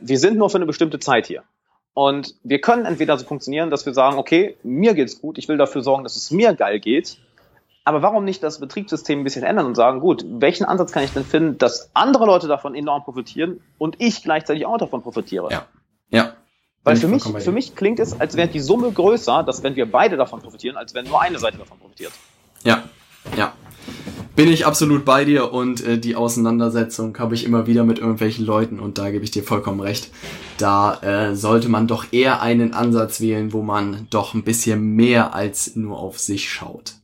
wir 0.00 0.18
sind 0.18 0.36
nur 0.36 0.50
für 0.50 0.58
eine 0.58 0.66
bestimmte 0.66 0.98
Zeit 0.98 1.26
hier. 1.26 1.42
Und 1.94 2.34
wir 2.42 2.60
können 2.60 2.84
entweder 2.84 3.16
so 3.16 3.24
funktionieren, 3.24 3.70
dass 3.70 3.86
wir 3.86 3.94
sagen, 3.94 4.18
okay, 4.18 4.56
mir 4.62 4.94
geht's 4.94 5.20
gut, 5.20 5.38
ich 5.38 5.48
will 5.48 5.56
dafür 5.56 5.82
sorgen, 5.82 6.04
dass 6.04 6.16
es 6.16 6.30
mir 6.30 6.54
geil 6.54 6.78
geht. 6.78 7.18
Aber 7.84 8.02
warum 8.02 8.24
nicht 8.24 8.42
das 8.42 8.58
Betriebssystem 8.58 9.20
ein 9.20 9.24
bisschen 9.24 9.44
ändern 9.44 9.64
und 9.64 9.76
sagen, 9.76 10.00
gut, 10.00 10.24
welchen 10.28 10.64
Ansatz 10.64 10.92
kann 10.92 11.04
ich 11.04 11.12
denn 11.12 11.24
finden, 11.24 11.56
dass 11.56 11.90
andere 11.94 12.26
Leute 12.26 12.48
davon 12.48 12.74
enorm 12.74 13.04
profitieren 13.04 13.60
und 13.78 13.96
ich 14.00 14.22
gleichzeitig 14.22 14.66
auch 14.66 14.76
davon 14.76 15.02
profitiere? 15.02 15.48
Ja. 15.50 15.66
Ja. 16.10 16.32
Weil 16.82 16.96
für 16.96 17.08
mich, 17.08 17.22
für 17.24 17.52
mich 17.52 17.74
klingt 17.74 17.98
es, 17.98 18.20
als 18.20 18.36
wäre 18.36 18.48
die 18.48 18.60
Summe 18.60 18.92
größer, 18.92 19.42
dass 19.42 19.62
wenn 19.62 19.74
wir 19.74 19.90
beide 19.90 20.16
davon 20.16 20.40
profitieren, 20.40 20.76
als 20.76 20.94
wenn 20.94 21.06
nur 21.06 21.20
eine 21.20 21.38
Seite 21.38 21.58
davon 21.58 21.78
profitiert. 21.78 22.12
Ja. 22.62 22.82
Ja. 23.36 23.54
Bin 24.36 24.52
ich 24.52 24.66
absolut 24.66 25.06
bei 25.06 25.24
dir 25.24 25.50
und 25.54 25.82
äh, 25.82 25.98
die 25.98 26.14
Auseinandersetzung 26.14 27.18
habe 27.18 27.34
ich 27.34 27.44
immer 27.44 27.66
wieder 27.66 27.84
mit 27.84 27.98
irgendwelchen 27.98 28.44
Leuten 28.44 28.80
und 28.80 28.98
da 28.98 29.10
gebe 29.10 29.24
ich 29.24 29.30
dir 29.30 29.42
vollkommen 29.42 29.80
recht. 29.80 30.10
Da 30.58 31.00
äh, 31.00 31.34
sollte 31.34 31.70
man 31.70 31.86
doch 31.86 32.12
eher 32.12 32.42
einen 32.42 32.74
Ansatz 32.74 33.22
wählen, 33.22 33.54
wo 33.54 33.62
man 33.62 34.06
doch 34.10 34.34
ein 34.34 34.44
bisschen 34.44 34.94
mehr 34.94 35.34
als 35.34 35.74
nur 35.74 35.98
auf 35.98 36.18
sich 36.18 36.50
schaut. 36.50 36.96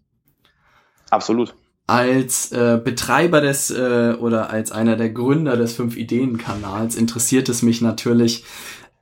Absolut. 1.09 1.55
Als 1.87 2.53
äh, 2.53 2.79
Betreiber 2.83 3.41
des 3.41 3.71
äh, 3.71 4.15
oder 4.21 4.51
als 4.51 4.71
einer 4.71 4.97
der 4.97 5.09
Gründer 5.09 5.57
des 5.57 5.73
Fünf-Ideen-Kanals 5.73 6.97
interessiert 6.97 7.49
es 7.49 7.63
mich 7.63 7.81
natürlich, 7.81 8.45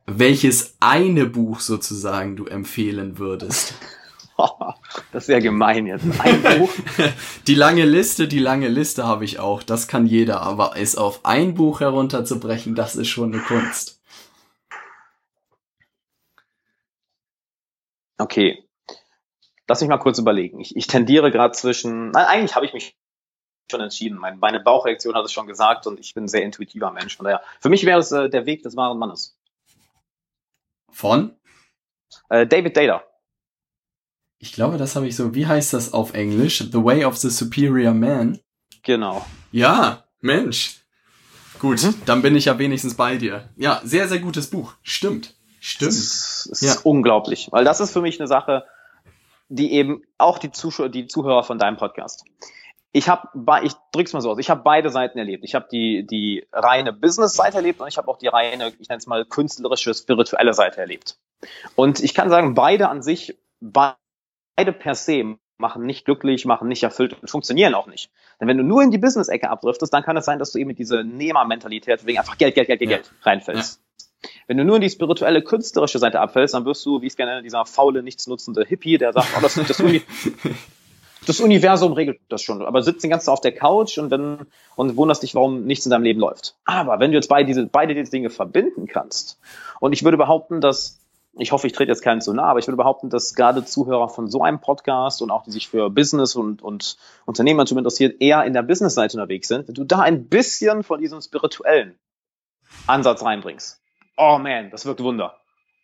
welches 0.06 0.76
eine 0.78 1.26
Buch 1.26 1.58
sozusagen 1.58 2.36
du 2.36 2.46
empfehlen 2.46 3.18
würdest. 3.18 3.74
das 5.12 5.24
ist 5.24 5.28
ja 5.28 5.40
gemein 5.40 5.86
jetzt. 5.86 6.04
Ein 6.20 6.42
Buch. 6.42 6.70
Die 7.46 7.54
lange 7.54 7.84
Liste, 7.84 8.28
die 8.28 8.38
lange 8.38 8.68
Liste 8.68 9.06
habe 9.06 9.24
ich 9.24 9.38
auch. 9.38 9.62
Das 9.62 9.88
kann 9.88 10.06
jeder, 10.06 10.42
aber 10.42 10.72
es 10.76 10.96
auf 10.96 11.24
ein 11.24 11.54
Buch 11.54 11.80
herunterzubrechen, 11.80 12.74
das 12.74 12.96
ist 12.96 13.08
schon 13.08 13.32
eine 13.32 13.42
Kunst. 13.42 14.00
Okay. 18.18 18.64
Lass 19.66 19.80
mich 19.80 19.88
mal 19.88 19.98
kurz 19.98 20.18
überlegen. 20.18 20.60
Ich, 20.60 20.76
ich 20.76 20.86
tendiere 20.86 21.30
gerade 21.30 21.52
zwischen. 21.52 22.10
Nein, 22.10 22.26
eigentlich 22.26 22.54
habe 22.56 22.66
ich 22.66 22.72
mich 22.72 22.96
schon 23.70 23.80
entschieden. 23.80 24.18
Meine, 24.18 24.60
Bauchreaktion 24.60 25.14
hat 25.14 25.24
es 25.24 25.32
schon 25.32 25.46
gesagt 25.46 25.86
und 25.86 26.00
ich 26.00 26.12
bin 26.12 26.24
ein 26.24 26.28
sehr 26.28 26.42
intuitiver 26.42 26.90
Mensch. 26.90 27.16
Von 27.16 27.24
daher, 27.24 27.42
für 27.60 27.68
mich 27.68 27.86
wäre 27.86 28.00
es 28.00 28.12
äh, 28.12 28.28
der 28.28 28.46
Weg 28.46 28.62
des 28.62 28.76
wahren 28.76 28.98
Mannes. 28.98 29.38
Von? 30.90 31.36
Äh, 32.28 32.46
David 32.46 32.76
Data. 32.76 33.04
Ich 34.42 34.52
glaube, 34.54 34.78
das 34.78 34.96
habe 34.96 35.06
ich 35.06 35.16
so. 35.16 35.34
Wie 35.34 35.46
heißt 35.46 35.74
das 35.74 35.92
auf 35.92 36.14
Englisch? 36.14 36.58
The 36.58 36.82
Way 36.82 37.04
of 37.04 37.18
the 37.18 37.28
Superior 37.28 37.92
Man. 37.92 38.40
Genau. 38.82 39.24
Ja, 39.52 40.04
Mensch. 40.22 40.80
Gut, 41.58 41.82
mhm. 41.82 41.94
dann 42.06 42.22
bin 42.22 42.34
ich 42.34 42.46
ja 42.46 42.58
wenigstens 42.58 42.94
bei 42.94 43.16
dir. 43.16 43.50
Ja, 43.56 43.82
sehr, 43.84 44.08
sehr 44.08 44.18
gutes 44.18 44.48
Buch. 44.48 44.72
Stimmt. 44.82 45.34
Stimmt. 45.60 45.90
Das 45.90 46.48
ist 46.50 46.62
ja. 46.62 46.74
unglaublich. 46.84 47.48
Weil 47.50 47.64
das 47.64 47.80
ist 47.80 47.92
für 47.92 48.00
mich 48.00 48.18
eine 48.18 48.28
Sache, 48.28 48.64
die 49.50 49.74
eben 49.74 50.02
auch 50.16 50.38
die 50.38 50.50
Zuschauer, 50.50 50.88
die 50.88 51.06
Zuhörer 51.06 51.42
von 51.42 51.58
deinem 51.58 51.76
Podcast. 51.76 52.24
Ich 52.92 53.10
habe, 53.10 53.28
ich 53.62 53.74
drück's 53.92 54.14
mal 54.14 54.22
so 54.22 54.30
aus, 54.30 54.38
ich 54.38 54.48
habe 54.48 54.62
beide 54.64 54.88
Seiten 54.88 55.18
erlebt. 55.18 55.44
Ich 55.44 55.54
habe 55.54 55.68
die 55.70 56.06
die 56.06 56.46
reine 56.50 56.94
Business-Seite 56.94 57.58
erlebt 57.58 57.80
und 57.80 57.88
ich 57.88 57.98
habe 57.98 58.08
auch 58.08 58.16
die 58.16 58.28
reine, 58.28 58.72
ich 58.78 58.88
nenne 58.88 58.98
es 58.98 59.06
mal 59.06 59.26
künstlerische, 59.26 59.92
spirituelle 59.92 60.54
Seite 60.54 60.78
erlebt. 60.78 61.18
Und 61.74 62.02
ich 62.02 62.14
kann 62.14 62.30
sagen, 62.30 62.54
beide 62.54 62.88
an 62.88 63.02
sich, 63.02 63.36
beide 63.60 63.96
per 64.64 64.94
se 64.94 65.36
machen 65.60 65.84
nicht 65.84 66.04
glücklich, 66.04 66.44
machen 66.46 66.68
nicht 66.68 66.82
erfüllt 66.82 67.14
und 67.20 67.28
funktionieren 67.28 67.74
auch 67.74 67.86
nicht. 67.86 68.10
Denn 68.40 68.48
wenn 68.48 68.56
du 68.56 68.64
nur 68.64 68.82
in 68.82 68.90
die 68.90 68.98
Business-Ecke 68.98 69.50
abdriftest, 69.50 69.92
dann 69.92 70.02
kann 70.02 70.16
es 70.16 70.24
sein, 70.24 70.38
dass 70.38 70.52
du 70.52 70.58
eben 70.58 70.68
mit 70.68 70.78
dieser 70.78 71.04
Nehmermentalität 71.04 72.06
wegen 72.06 72.18
einfach 72.18 72.38
Geld, 72.38 72.54
Geld, 72.54 72.66
Geld, 72.66 72.80
Geld, 72.80 72.90
ja. 72.90 72.96
Geld 72.96 73.12
reinfällst. 73.22 73.80
Ja. 74.22 74.28
Wenn 74.46 74.56
du 74.56 74.64
nur 74.64 74.76
in 74.76 74.82
die 74.82 74.90
spirituelle, 74.90 75.42
künstlerische 75.42 75.98
Seite 75.98 76.20
abfällst, 76.20 76.54
dann 76.54 76.64
wirst 76.64 76.84
du, 76.84 77.00
wie 77.00 77.06
ich 77.06 77.12
es 77.12 77.16
gerne 77.16 77.42
dieser 77.42 77.64
faule, 77.64 78.02
nichtsnutzende 78.02 78.64
Hippie, 78.64 78.98
der 78.98 79.12
sagt, 79.12 79.28
oh, 79.36 79.40
das, 79.40 79.54
das, 79.54 79.80
Uni 79.80 80.02
das 81.26 81.40
Universum 81.40 81.92
regelt 81.92 82.20
das 82.28 82.42
schon, 82.42 82.60
aber 82.62 82.82
sitzt 82.82 83.02
den 83.02 83.10
ganzen 83.10 83.26
Tag 83.26 83.32
auf 83.34 83.40
der 83.40 83.52
Couch 83.52 83.98
und 83.98 84.10
wenn 84.10 84.46
und 84.76 84.96
wunderst 84.96 85.22
dich, 85.22 85.34
warum 85.34 85.64
nichts 85.64 85.86
in 85.86 85.90
deinem 85.90 86.02
Leben 86.02 86.20
läuft. 86.20 86.56
Aber 86.64 87.00
wenn 87.00 87.12
du 87.12 87.16
jetzt 87.16 87.28
beide 87.28 87.46
diese, 87.46 87.66
beide 87.66 87.94
diese 87.94 88.10
Dinge 88.10 88.28
verbinden 88.28 88.86
kannst, 88.86 89.38
und 89.80 89.94
ich 89.94 90.04
würde 90.04 90.18
behaupten, 90.18 90.60
dass 90.60 90.99
ich 91.40 91.52
hoffe, 91.52 91.66
ich 91.66 91.72
trete 91.72 91.90
jetzt 91.90 92.02
keinen 92.02 92.20
zu 92.20 92.32
nah, 92.32 92.44
aber 92.44 92.58
ich 92.58 92.66
würde 92.66 92.76
behaupten, 92.76 93.10
dass 93.10 93.34
gerade 93.34 93.64
Zuhörer 93.64 94.08
von 94.08 94.28
so 94.28 94.42
einem 94.42 94.60
Podcast 94.60 95.22
und 95.22 95.30
auch 95.30 95.44
die 95.44 95.50
sich 95.50 95.68
für 95.68 95.90
Business 95.90 96.36
und, 96.36 96.62
und 96.62 96.96
Unternehmertum 97.26 97.78
interessiert, 97.78 98.20
eher 98.20 98.44
in 98.44 98.52
der 98.52 98.62
Business-Seite 98.62 99.16
unterwegs 99.16 99.48
sind. 99.48 99.68
Wenn 99.68 99.74
du 99.74 99.84
da 99.84 100.00
ein 100.00 100.28
bisschen 100.28 100.82
von 100.82 101.00
diesem 101.00 101.20
spirituellen 101.20 101.98
Ansatz 102.86 103.22
reinbringst, 103.22 103.80
oh 104.16 104.38
man, 104.38 104.70
das 104.70 104.86
wirkt 104.86 105.02
Wunder. 105.02 105.36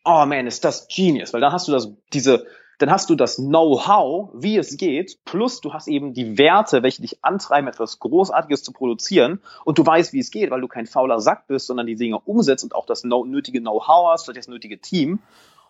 Oh 0.04 0.24
man, 0.26 0.46
ist 0.46 0.64
das 0.64 0.88
genius, 0.88 1.32
weil 1.32 1.40
dann 1.40 1.52
hast 1.52 1.68
du 1.68 1.72
das, 1.72 1.90
diese, 2.12 2.46
dann 2.78 2.90
hast 2.90 3.08
du 3.08 3.14
das 3.14 3.36
Know-how, 3.36 4.30
wie 4.34 4.56
es 4.56 4.76
geht, 4.76 5.18
plus 5.24 5.60
du 5.60 5.72
hast 5.72 5.88
eben 5.88 6.12
die 6.12 6.36
Werte, 6.36 6.82
welche 6.82 7.02
dich 7.02 7.24
antreiben, 7.24 7.68
etwas 7.68 7.98
Großartiges 7.98 8.62
zu 8.62 8.72
produzieren. 8.72 9.40
Und 9.64 9.78
du 9.78 9.86
weißt, 9.86 10.12
wie 10.12 10.20
es 10.20 10.30
geht, 10.30 10.50
weil 10.50 10.60
du 10.60 10.68
kein 10.68 10.86
fauler 10.86 11.20
Sack 11.20 11.46
bist, 11.46 11.66
sondern 11.66 11.86
die 11.86 11.96
Dinge 11.96 12.18
umsetzt 12.20 12.64
und 12.64 12.74
auch 12.74 12.86
das 12.86 13.04
nötige 13.04 13.60
Know-how 13.60 14.12
hast, 14.12 14.24
vielleicht 14.24 14.38
das 14.38 14.48
nötige 14.48 14.78
Team 14.78 15.20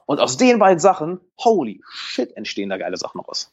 und 0.06 0.20
aus 0.20 0.36
den 0.36 0.58
beiden 0.58 0.78
Sachen, 0.78 1.20
holy 1.38 1.82
shit, 1.90 2.36
entstehen 2.36 2.70
da 2.70 2.78
geile 2.78 2.96
Sachen 2.96 3.20
raus. 3.20 3.50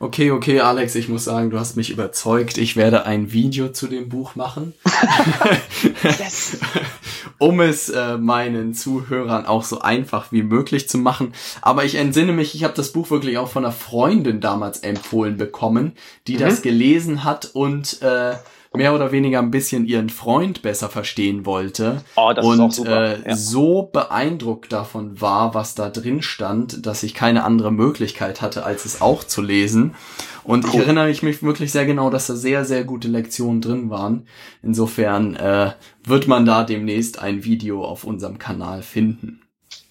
Okay, 0.00 0.30
okay, 0.30 0.60
Alex, 0.60 0.94
ich 0.94 1.10
muss 1.10 1.24
sagen, 1.24 1.50
du 1.50 1.58
hast 1.58 1.76
mich 1.76 1.90
überzeugt. 1.90 2.56
Ich 2.56 2.74
werde 2.74 3.04
ein 3.04 3.32
Video 3.32 3.68
zu 3.68 3.86
dem 3.86 4.08
Buch 4.08 4.34
machen. 4.34 4.72
yes. 6.02 6.58
um 7.38 7.60
es 7.60 7.90
äh, 7.90 8.16
meinen 8.16 8.72
Zuhörern 8.72 9.44
auch 9.44 9.62
so 9.62 9.80
einfach 9.80 10.32
wie 10.32 10.42
möglich 10.42 10.88
zu 10.88 10.96
machen. 10.96 11.34
Aber 11.60 11.84
ich 11.84 11.96
entsinne 11.96 12.32
mich, 12.32 12.54
ich 12.54 12.64
habe 12.64 12.74
das 12.74 12.92
Buch 12.92 13.10
wirklich 13.10 13.36
auch 13.36 13.48
von 13.48 13.64
einer 13.64 13.72
Freundin 13.72 14.40
damals 14.40 14.80
empfohlen 14.80 15.36
bekommen, 15.36 15.92
die 16.26 16.34
mhm. 16.34 16.40
das 16.40 16.62
gelesen 16.62 17.24
hat 17.24 17.50
und 17.52 18.00
äh, 18.00 18.36
mehr 18.72 18.94
oder 18.94 19.10
weniger 19.10 19.40
ein 19.40 19.50
bisschen 19.50 19.84
ihren 19.84 20.10
Freund 20.10 20.62
besser 20.62 20.88
verstehen 20.88 21.44
wollte 21.44 22.02
oh, 22.14 22.32
und 22.40 22.86
äh, 22.86 23.28
ja. 23.28 23.36
so 23.36 23.90
beeindruckt 23.92 24.72
davon 24.72 25.20
war, 25.20 25.54
was 25.54 25.74
da 25.74 25.90
drin 25.90 26.22
stand, 26.22 26.86
dass 26.86 27.02
ich 27.02 27.14
keine 27.14 27.44
andere 27.44 27.72
Möglichkeit 27.72 28.42
hatte, 28.42 28.64
als 28.64 28.84
es 28.84 29.02
auch 29.02 29.24
zu 29.24 29.42
lesen. 29.42 29.96
Und 30.44 30.64
cool. 30.64 30.70
ich 30.70 30.80
erinnere 30.80 31.08
mich 31.08 31.42
wirklich 31.42 31.72
sehr 31.72 31.84
genau, 31.84 32.10
dass 32.10 32.28
da 32.28 32.36
sehr, 32.36 32.64
sehr 32.64 32.84
gute 32.84 33.08
Lektionen 33.08 33.60
drin 33.60 33.90
waren. 33.90 34.26
Insofern 34.62 35.34
äh, 35.34 35.72
wird 36.04 36.28
man 36.28 36.44
da 36.44 36.62
demnächst 36.62 37.20
ein 37.20 37.44
Video 37.44 37.84
auf 37.84 38.04
unserem 38.04 38.38
Kanal 38.38 38.82
finden. 38.82 39.42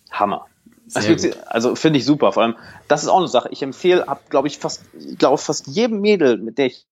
Hammer. 0.09 0.45
Also, 0.93 1.30
also 1.45 1.75
finde 1.75 1.99
ich 1.99 2.05
super. 2.05 2.32
Vor 2.32 2.43
allem, 2.43 2.55
das 2.88 3.03
ist 3.03 3.09
auch 3.09 3.19
eine 3.19 3.27
Sache. 3.27 3.49
Ich 3.51 3.61
empfehle, 3.61 4.07
habe 4.07 4.21
glaube 4.30 4.47
ich 4.47 4.57
fast, 4.57 4.84
glaube 5.19 5.38
fast 5.38 5.67
jedem 5.67 6.01
Mädel, 6.01 6.38
mit 6.38 6.57
der 6.57 6.67
ich 6.67 6.88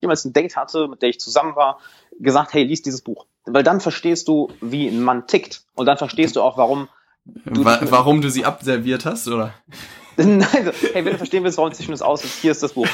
jemals 0.00 0.24
ein 0.24 0.32
Date 0.32 0.56
hatte, 0.56 0.88
mit 0.88 1.02
der 1.02 1.08
ich 1.10 1.20
zusammen 1.20 1.56
war, 1.56 1.78
gesagt, 2.18 2.52
hey, 2.52 2.64
lies 2.64 2.82
dieses 2.82 3.02
Buch. 3.02 3.26
Weil 3.44 3.62
dann 3.62 3.80
verstehst 3.80 4.28
du, 4.28 4.48
wie 4.60 4.88
ein 4.88 5.02
Mann 5.02 5.26
tickt. 5.26 5.64
Und 5.74 5.86
dann 5.86 5.98
verstehst 5.98 6.36
du 6.36 6.42
auch, 6.42 6.56
warum 6.56 6.88
du 7.24 7.64
Wa 7.64 7.80
warum 7.82 8.20
du 8.20 8.30
sie 8.30 8.44
abserviert 8.44 9.04
hast, 9.04 9.28
oder? 9.28 9.54
Nein, 10.16 10.42
also, 10.42 10.72
hey, 10.92 11.04
wenn 11.04 11.12
du 11.12 11.18
verstehen 11.18 11.44
willst, 11.44 11.58
warum 11.58 11.72
zwischen 11.72 11.92
uns 11.92 12.02
aus 12.02 12.24
ist, 12.24 12.40
hier 12.40 12.50
ist 12.50 12.62
das 12.62 12.74
Buch. 12.74 12.88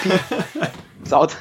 Saut. 1.05 1.37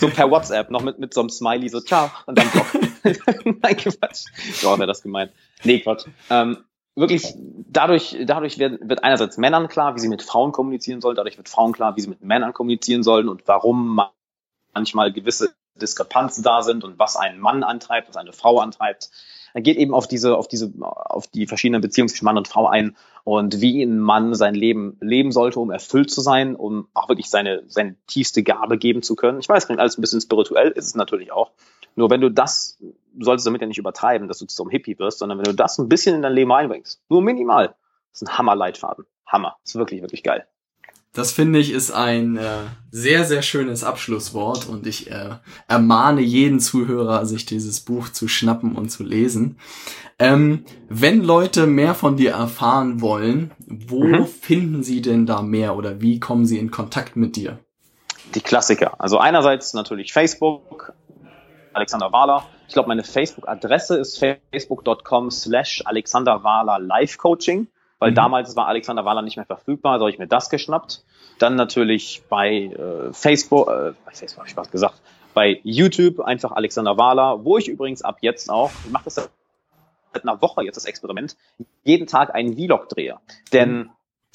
So 0.00 0.08
per 0.08 0.30
WhatsApp, 0.30 0.70
noch 0.70 0.82
mit, 0.82 0.98
mit 0.98 1.14
so 1.14 1.20
einem 1.20 1.30
Smiley, 1.30 1.68
so, 1.68 1.80
ciao, 1.80 2.10
und 2.26 2.36
dann 2.36 2.48
Block. 2.50 2.66
Nein, 3.62 3.76
Quatsch. 3.76 4.24
So 4.52 4.68
wäre 4.78 4.86
das 4.86 5.02
gemeint. 5.02 5.32
Nee, 5.64 5.80
Quatsch. 5.80 6.06
Ähm, 6.28 6.58
wirklich, 6.94 7.34
dadurch, 7.36 8.16
dadurch 8.24 8.58
wird, 8.58 8.86
wird 8.86 9.02
einerseits 9.02 9.38
Männern 9.38 9.68
klar, 9.68 9.94
wie 9.94 10.00
sie 10.00 10.08
mit 10.08 10.22
Frauen 10.22 10.52
kommunizieren 10.52 11.00
sollen, 11.00 11.16
dadurch 11.16 11.38
wird 11.38 11.48
Frauen 11.48 11.72
klar, 11.72 11.96
wie 11.96 12.00
sie 12.02 12.08
mit 12.08 12.22
Männern 12.22 12.52
kommunizieren 12.52 13.02
sollen 13.02 13.28
und 13.28 13.42
warum 13.46 13.94
man 13.94 14.08
manchmal 14.76 15.10
gewisse 15.10 15.54
Diskrepanzen 15.80 16.44
da 16.44 16.62
sind 16.62 16.84
und 16.84 16.98
was 16.98 17.16
einen 17.16 17.40
Mann 17.40 17.62
antreibt, 17.62 18.08
was 18.08 18.16
eine 18.16 18.32
Frau 18.32 18.60
antreibt. 18.60 19.10
er 19.54 19.62
geht 19.62 19.78
eben 19.78 19.94
auf 19.94 20.06
diese, 20.06 20.36
auf 20.36 20.48
diese, 20.48 20.70
auf 20.80 21.26
die 21.28 21.46
verschiedenen 21.46 21.80
Beziehungen 21.80 22.10
zwischen 22.10 22.26
Mann 22.26 22.36
und 22.36 22.46
Frau 22.46 22.66
ein 22.66 22.94
und 23.24 23.62
wie 23.62 23.82
ein 23.82 23.98
Mann 23.98 24.34
sein 24.34 24.54
Leben 24.54 24.98
leben 25.00 25.32
sollte, 25.32 25.60
um 25.60 25.70
erfüllt 25.70 26.10
zu 26.10 26.20
sein, 26.20 26.54
um 26.54 26.88
auch 26.92 27.08
wirklich 27.08 27.30
seine, 27.30 27.62
seine 27.68 27.96
tiefste 28.06 28.42
Gabe 28.42 28.76
geben 28.76 29.02
zu 29.02 29.16
können. 29.16 29.40
Ich 29.40 29.48
weiß, 29.48 29.64
klingt 29.64 29.80
alles 29.80 29.96
ein 29.96 30.02
bisschen 30.02 30.20
spirituell, 30.20 30.70
ist 30.72 30.86
es 30.86 30.94
natürlich 30.94 31.32
auch. 31.32 31.52
Nur 31.94 32.10
wenn 32.10 32.20
du 32.20 32.30
das, 32.30 32.76
du 32.80 33.24
solltest 33.24 33.46
damit 33.46 33.62
ja 33.62 33.66
nicht 33.66 33.78
übertreiben, 33.78 34.28
dass 34.28 34.38
du 34.38 34.46
zu 34.46 34.62
einem 34.62 34.70
Hippie 34.70 34.98
wirst, 34.98 35.20
sondern 35.20 35.38
wenn 35.38 35.46
du 35.46 35.54
das 35.54 35.78
ein 35.78 35.88
bisschen 35.88 36.16
in 36.16 36.22
dein 36.22 36.34
Leben 36.34 36.52
einbringst, 36.52 37.00
nur 37.08 37.22
minimal, 37.22 37.74
das 38.12 38.20
ist 38.20 38.28
ein 38.28 38.36
Hammer-Leitfaden. 38.36 39.06
Hammer. 39.26 39.56
Ist 39.64 39.74
wirklich, 39.74 40.02
wirklich 40.02 40.22
geil. 40.22 40.46
Das 41.16 41.32
finde 41.32 41.58
ich 41.60 41.70
ist 41.70 41.92
ein 41.92 42.36
äh, 42.36 42.58
sehr, 42.90 43.24
sehr 43.24 43.40
schönes 43.40 43.84
Abschlusswort 43.84 44.68
und 44.68 44.86
ich 44.86 45.10
äh, 45.10 45.36
ermahne 45.66 46.20
jeden 46.20 46.60
Zuhörer, 46.60 47.24
sich 47.24 47.46
dieses 47.46 47.80
Buch 47.80 48.10
zu 48.10 48.28
schnappen 48.28 48.76
und 48.76 48.90
zu 48.90 49.02
lesen. 49.02 49.58
Ähm, 50.18 50.66
wenn 50.90 51.24
Leute 51.24 51.66
mehr 51.66 51.94
von 51.94 52.18
dir 52.18 52.32
erfahren 52.32 53.00
wollen, 53.00 53.50
wo 53.66 54.04
mhm. 54.04 54.26
finden 54.26 54.82
sie 54.82 55.00
denn 55.00 55.24
da 55.24 55.40
mehr 55.40 55.76
oder 55.76 56.02
wie 56.02 56.20
kommen 56.20 56.44
sie 56.44 56.58
in 56.58 56.70
Kontakt 56.70 57.16
mit 57.16 57.36
dir? 57.36 57.60
Die 58.34 58.42
Klassiker. 58.42 59.00
Also 59.00 59.16
einerseits 59.16 59.72
natürlich 59.72 60.12
Facebook, 60.12 60.92
Alexander 61.72 62.12
Wahler. 62.12 62.44
Ich 62.68 62.74
glaube, 62.74 62.88
meine 62.88 63.04
Facebook-Adresse 63.04 63.96
ist 63.96 64.18
facebook.com 64.18 65.30
slash 65.30 65.82
Alexander 65.86 66.44
Wahler 66.44 66.78
Live 66.78 67.16
Coaching 67.16 67.68
weil 67.98 68.10
mhm. 68.10 68.16
damals 68.16 68.56
war 68.56 68.66
Alexander 68.66 69.04
Wahler 69.04 69.22
nicht 69.22 69.36
mehr 69.36 69.46
verfügbar, 69.46 69.98
so 69.98 70.04
habe 70.04 70.10
ich 70.10 70.18
mir 70.18 70.28
das 70.28 70.50
geschnappt. 70.50 71.04
Dann 71.38 71.54
natürlich 71.54 72.22
bei 72.28 72.64
äh, 72.64 73.12
Facebook, 73.12 73.68
äh, 73.68 73.92
bei 74.04 74.12
Facebook 74.12 74.38
habe 74.38 74.48
ich 74.48 74.56
was 74.56 74.70
gesagt, 74.70 75.00
bei 75.34 75.60
YouTube 75.64 76.20
einfach 76.20 76.52
Alexander 76.52 76.96
Wahler, 76.96 77.44
wo 77.44 77.58
ich 77.58 77.68
übrigens 77.68 78.02
ab 78.02 78.18
jetzt 78.22 78.50
auch, 78.50 78.70
ich 78.84 78.90
mache 78.90 79.04
das 79.04 79.14
seit 79.16 79.30
einer 80.22 80.40
Woche 80.40 80.64
jetzt 80.64 80.76
das 80.76 80.86
Experiment, 80.86 81.36
jeden 81.84 82.06
Tag 82.06 82.34
einen 82.34 82.54
Vlog 82.56 82.88
drehe. 82.88 83.18
Denn 83.52 83.76
mhm. 83.76 83.90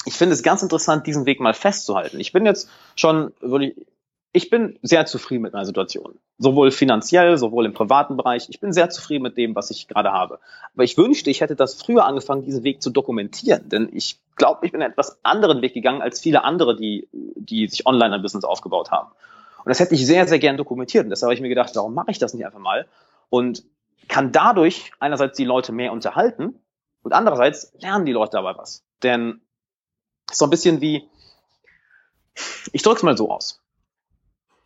ich 0.05 0.13
finde 0.13 0.33
es 0.33 0.43
ganz 0.43 0.61
interessant, 0.61 1.07
diesen 1.07 1.25
Weg 1.25 1.39
mal 1.39 1.53
festzuhalten. 1.53 2.19
Ich 2.19 2.33
bin 2.33 2.45
jetzt 2.45 2.69
schon, 2.95 3.33
würde 3.41 3.67
ich, 3.67 3.75
ich 4.33 4.49
bin 4.49 4.79
sehr 4.81 5.05
zufrieden 5.05 5.41
mit 5.41 5.53
meiner 5.53 5.65
Situation. 5.65 6.17
Sowohl 6.37 6.71
finanziell, 6.71 7.37
sowohl 7.37 7.65
im 7.65 7.73
privaten 7.73 8.15
Bereich. 8.15 8.47
Ich 8.49 8.61
bin 8.61 8.71
sehr 8.71 8.89
zufrieden 8.89 9.23
mit 9.23 9.37
dem, 9.37 9.55
was 9.55 9.71
ich 9.71 9.87
gerade 9.87 10.11
habe. 10.11 10.39
Aber 10.73 10.83
ich 10.83 10.97
wünschte, 10.97 11.29
ich 11.29 11.41
hätte 11.41 11.55
das 11.55 11.75
früher 11.75 12.05
angefangen, 12.05 12.43
diesen 12.43 12.63
Weg 12.63 12.81
zu 12.81 12.91
dokumentieren. 12.91 13.67
Denn 13.67 13.89
ich 13.91 14.19
glaube, 14.37 14.65
ich 14.65 14.71
bin 14.71 14.81
einen 14.81 14.91
etwas 14.91 15.19
anderen 15.23 15.61
Weg 15.61 15.73
gegangen 15.73 16.01
als 16.01 16.21
viele 16.21 16.45
andere, 16.45 16.77
die, 16.77 17.09
die 17.11 17.67
sich 17.67 17.85
online 17.85 18.15
ein 18.15 18.21
Business 18.21 18.45
aufgebaut 18.45 18.89
haben. 18.89 19.11
Und 19.59 19.69
das 19.69 19.81
hätte 19.81 19.95
ich 19.95 20.05
sehr, 20.05 20.25
sehr 20.27 20.39
gern 20.39 20.55
dokumentiert. 20.55 21.03
Und 21.03 21.09
deshalb 21.09 21.27
habe 21.27 21.35
ich 21.35 21.41
mir 21.41 21.49
gedacht, 21.49 21.75
warum 21.75 21.93
mache 21.93 22.11
ich 22.11 22.17
das 22.17 22.33
nicht 22.33 22.45
einfach 22.45 22.59
mal? 22.59 22.87
Und 23.29 23.63
kann 24.07 24.31
dadurch 24.31 24.91
einerseits 24.99 25.35
die 25.37 25.45
Leute 25.45 25.73
mehr 25.73 25.91
unterhalten 25.91 26.55
und 27.03 27.13
andererseits 27.13 27.73
lernen 27.79 28.05
die 28.05 28.11
Leute 28.13 28.31
dabei 28.31 28.57
was. 28.57 28.83
Denn 29.03 29.41
so 30.31 30.45
ein 30.45 30.49
bisschen 30.49 30.81
wie, 30.81 31.07
ich 32.71 32.81
drücke 32.81 32.97
es 32.97 33.03
mal 33.03 33.17
so 33.17 33.29
aus 33.29 33.60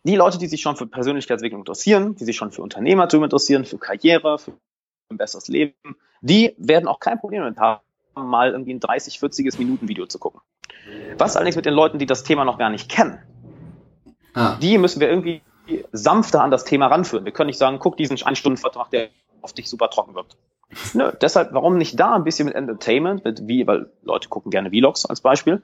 die 0.06 0.16
Leute, 0.16 0.38
die 0.38 0.46
sich 0.46 0.60
schon 0.60 0.76
für 0.76 0.86
Persönlichkeitsentwicklung 0.86 1.62
interessieren, 1.62 2.14
die 2.14 2.24
sich 2.24 2.36
schon 2.36 2.52
für 2.52 2.62
Unternehmertum 2.62 3.24
interessieren, 3.24 3.64
für 3.64 3.78
Karriere, 3.78 4.38
für 4.38 4.52
ein 5.10 5.16
besseres 5.16 5.48
Leben, 5.48 5.74
die 6.20 6.54
werden 6.58 6.88
auch 6.88 7.00
kein 7.00 7.18
Problem 7.18 7.42
damit 7.42 7.58
haben, 7.58 7.80
mal 8.14 8.52
irgendwie 8.52 8.74
ein 8.74 8.80
30, 8.80 9.18
40 9.18 9.58
Minuten 9.58 9.88
Video 9.88 10.06
zu 10.06 10.18
gucken. 10.18 10.40
Was 11.18 11.36
allerdings 11.36 11.56
mit 11.56 11.66
den 11.66 11.74
Leuten, 11.74 11.98
die 11.98 12.06
das 12.06 12.22
Thema 12.22 12.44
noch 12.44 12.58
gar 12.58 12.70
nicht 12.70 12.88
kennen, 12.88 13.18
ah. 14.34 14.56
die 14.60 14.78
müssen 14.78 15.00
wir 15.00 15.08
irgendwie 15.08 15.42
sanfter 15.92 16.42
an 16.42 16.50
das 16.50 16.64
Thema 16.64 16.86
ranführen. 16.86 17.24
Wir 17.24 17.32
können 17.32 17.48
nicht 17.48 17.58
sagen, 17.58 17.78
guck 17.80 17.96
diesen 17.96 18.22
Ein-Stunden-Vertrag, 18.22 18.90
der 18.90 19.08
auf 19.42 19.52
dich 19.52 19.68
super 19.68 19.90
trocken 19.90 20.14
wird. 20.14 20.36
Nö, 20.94 21.12
deshalb, 21.20 21.52
warum 21.52 21.78
nicht 21.78 21.98
da 21.98 22.14
ein 22.14 22.24
bisschen 22.24 22.46
mit 22.46 22.54
Entertainment, 22.54 23.24
mit 23.24 23.46
wie, 23.46 23.66
weil 23.66 23.90
Leute 24.02 24.28
gucken 24.28 24.50
gerne 24.50 24.70
Vlogs 24.70 25.04
als 25.04 25.20
Beispiel, 25.20 25.62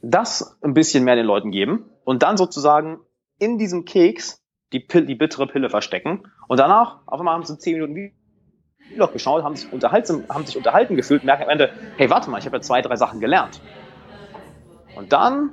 das 0.00 0.56
ein 0.62 0.74
bisschen 0.74 1.04
mehr 1.04 1.16
den 1.16 1.26
Leuten 1.26 1.50
geben 1.50 1.90
und 2.04 2.22
dann 2.22 2.36
sozusagen 2.36 3.00
in 3.38 3.58
diesem 3.58 3.84
Keks 3.84 4.42
die, 4.72 4.80
Pille, 4.80 5.06
die 5.06 5.14
bittere 5.14 5.46
Pille 5.46 5.70
verstecken 5.70 6.24
und 6.46 6.58
danach 6.58 6.98
auf 7.06 7.20
einmal 7.20 7.34
haben 7.34 7.44
sie 7.44 7.58
zehn 7.58 7.74
Minuten 7.74 8.12
Vlog 8.94 9.12
geschaut, 9.12 9.42
haben 9.42 9.56
sich, 9.56 9.70
unterhalten, 9.72 10.24
haben 10.28 10.46
sich 10.46 10.56
unterhalten 10.56 10.96
gefühlt, 10.96 11.24
merken 11.24 11.44
am 11.44 11.50
Ende, 11.50 11.70
hey, 11.96 12.08
warte 12.10 12.30
mal, 12.30 12.38
ich 12.38 12.46
habe 12.46 12.56
ja 12.56 12.62
zwei, 12.62 12.80
drei 12.80 12.96
Sachen 12.96 13.20
gelernt. 13.20 13.60
Und 14.96 15.12
dann 15.12 15.50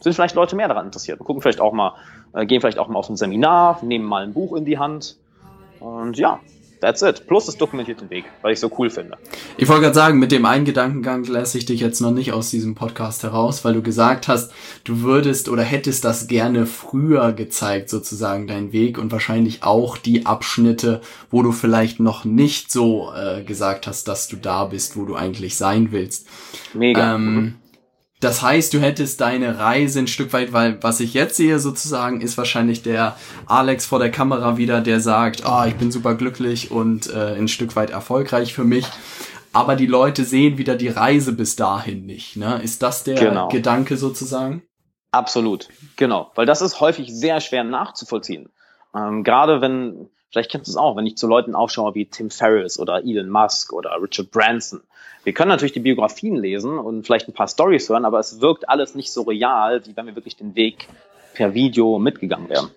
sind 0.00 0.12
vielleicht 0.12 0.34
Leute 0.34 0.54
mehr 0.54 0.68
daran 0.68 0.86
interessiert 0.86 1.18
und 1.18 1.26
gucken 1.26 1.40
vielleicht 1.40 1.60
auch 1.60 1.72
mal, 1.72 1.94
äh, 2.34 2.44
gehen 2.46 2.60
vielleicht 2.60 2.78
auch 2.78 2.88
mal 2.88 2.98
auf 2.98 3.08
ein 3.08 3.16
Seminar, 3.16 3.82
nehmen 3.82 4.04
mal 4.04 4.22
ein 4.22 4.34
Buch 4.34 4.54
in 4.54 4.64
die 4.64 4.78
Hand 4.78 5.16
und 5.80 6.18
ja, 6.18 6.40
That's 6.84 7.00
it. 7.00 7.26
Plus 7.26 7.46
das 7.46 7.56
dokumentierte 7.56 8.10
Weg, 8.10 8.26
weil 8.42 8.52
ich 8.52 8.60
so 8.60 8.70
cool 8.76 8.90
finde. 8.90 9.16
Ich 9.56 9.66
wollte 9.68 9.84
gerade 9.84 9.94
sagen, 9.94 10.18
mit 10.18 10.32
dem 10.32 10.44
einen 10.44 10.66
Gedankengang 10.66 11.24
lasse 11.24 11.56
ich 11.56 11.64
dich 11.64 11.80
jetzt 11.80 12.00
noch 12.00 12.10
nicht 12.10 12.34
aus 12.34 12.50
diesem 12.50 12.74
Podcast 12.74 13.22
heraus, 13.22 13.64
weil 13.64 13.72
du 13.72 13.80
gesagt 13.80 14.28
hast, 14.28 14.52
du 14.84 15.00
würdest 15.00 15.48
oder 15.48 15.62
hättest 15.62 16.04
das 16.04 16.26
gerne 16.26 16.66
früher 16.66 17.32
gezeigt, 17.32 17.88
sozusagen 17.88 18.46
dein 18.46 18.72
Weg 18.72 18.98
und 18.98 19.12
wahrscheinlich 19.12 19.62
auch 19.62 19.96
die 19.96 20.26
Abschnitte, 20.26 21.00
wo 21.30 21.42
du 21.42 21.52
vielleicht 21.52 22.00
noch 22.00 22.26
nicht 22.26 22.70
so 22.70 23.10
äh, 23.16 23.42
gesagt 23.44 23.86
hast, 23.86 24.06
dass 24.06 24.28
du 24.28 24.36
da 24.36 24.66
bist, 24.66 24.94
wo 24.98 25.06
du 25.06 25.14
eigentlich 25.14 25.56
sein 25.56 25.90
willst. 25.90 26.26
Mega. 26.74 27.14
Ähm, 27.14 27.34
mhm. 27.34 27.54
Das 28.24 28.40
heißt, 28.40 28.72
du 28.72 28.80
hättest 28.80 29.20
deine 29.20 29.58
Reise 29.58 29.98
ein 29.98 30.06
Stück 30.06 30.32
weit, 30.32 30.54
weil 30.54 30.82
was 30.82 31.00
ich 31.00 31.12
jetzt 31.12 31.36
sehe 31.36 31.58
sozusagen, 31.58 32.22
ist 32.22 32.38
wahrscheinlich 32.38 32.82
der 32.82 33.16
Alex 33.44 33.84
vor 33.84 33.98
der 33.98 34.10
Kamera 34.10 34.56
wieder, 34.56 34.80
der 34.80 35.00
sagt, 35.00 35.44
ah, 35.44 35.62
oh, 35.62 35.68
ich 35.68 35.74
bin 35.74 35.92
super 35.92 36.14
glücklich 36.14 36.70
und 36.70 37.12
äh, 37.12 37.34
ein 37.34 37.48
Stück 37.48 37.76
weit 37.76 37.90
erfolgreich 37.90 38.54
für 38.54 38.64
mich. 38.64 38.86
Aber 39.52 39.76
die 39.76 39.84
Leute 39.84 40.24
sehen 40.24 40.56
wieder 40.56 40.74
die 40.74 40.88
Reise 40.88 41.34
bis 41.34 41.54
dahin 41.54 42.06
nicht. 42.06 42.36
Ne? 42.36 42.62
Ist 42.62 42.82
das 42.82 43.04
der 43.04 43.16
genau. 43.16 43.48
Gedanke 43.48 43.98
sozusagen? 43.98 44.62
Absolut, 45.10 45.68
genau. 45.96 46.32
Weil 46.34 46.46
das 46.46 46.62
ist 46.62 46.80
häufig 46.80 47.14
sehr 47.14 47.42
schwer 47.42 47.62
nachzuvollziehen. 47.62 48.48
Ähm, 48.96 49.22
gerade 49.22 49.60
wenn, 49.60 50.08
vielleicht 50.34 50.50
kennst 50.50 50.68
du 50.68 50.72
es 50.72 50.76
auch, 50.76 50.96
wenn 50.96 51.06
ich 51.06 51.16
zu 51.16 51.26
Leuten 51.26 51.54
aufschaue 51.54 51.94
wie 51.94 52.04
Tim 52.04 52.28
Ferriss 52.30 52.78
oder 52.78 53.02
Elon 53.04 53.30
Musk 53.30 53.72
oder 53.72 53.96
Richard 54.02 54.30
Branson 54.30 54.82
wir 55.24 55.32
können 55.32 55.48
natürlich 55.48 55.72
die 55.72 55.80
Biografien 55.80 56.36
lesen 56.36 56.78
und 56.78 57.04
vielleicht 57.04 57.28
ein 57.28 57.32
paar 57.32 57.48
Stories 57.48 57.88
hören, 57.88 58.04
aber 58.04 58.20
es 58.20 58.40
wirkt 58.40 58.68
alles 58.68 58.94
nicht 58.94 59.10
so 59.10 59.22
real, 59.22 59.84
wie 59.86 59.96
wenn 59.96 60.06
wir 60.06 60.14
wirklich 60.14 60.36
den 60.36 60.54
Weg 60.54 60.86
per 61.32 61.54
Video 61.54 61.98
mitgegangen 61.98 62.48
wären. 62.48 62.68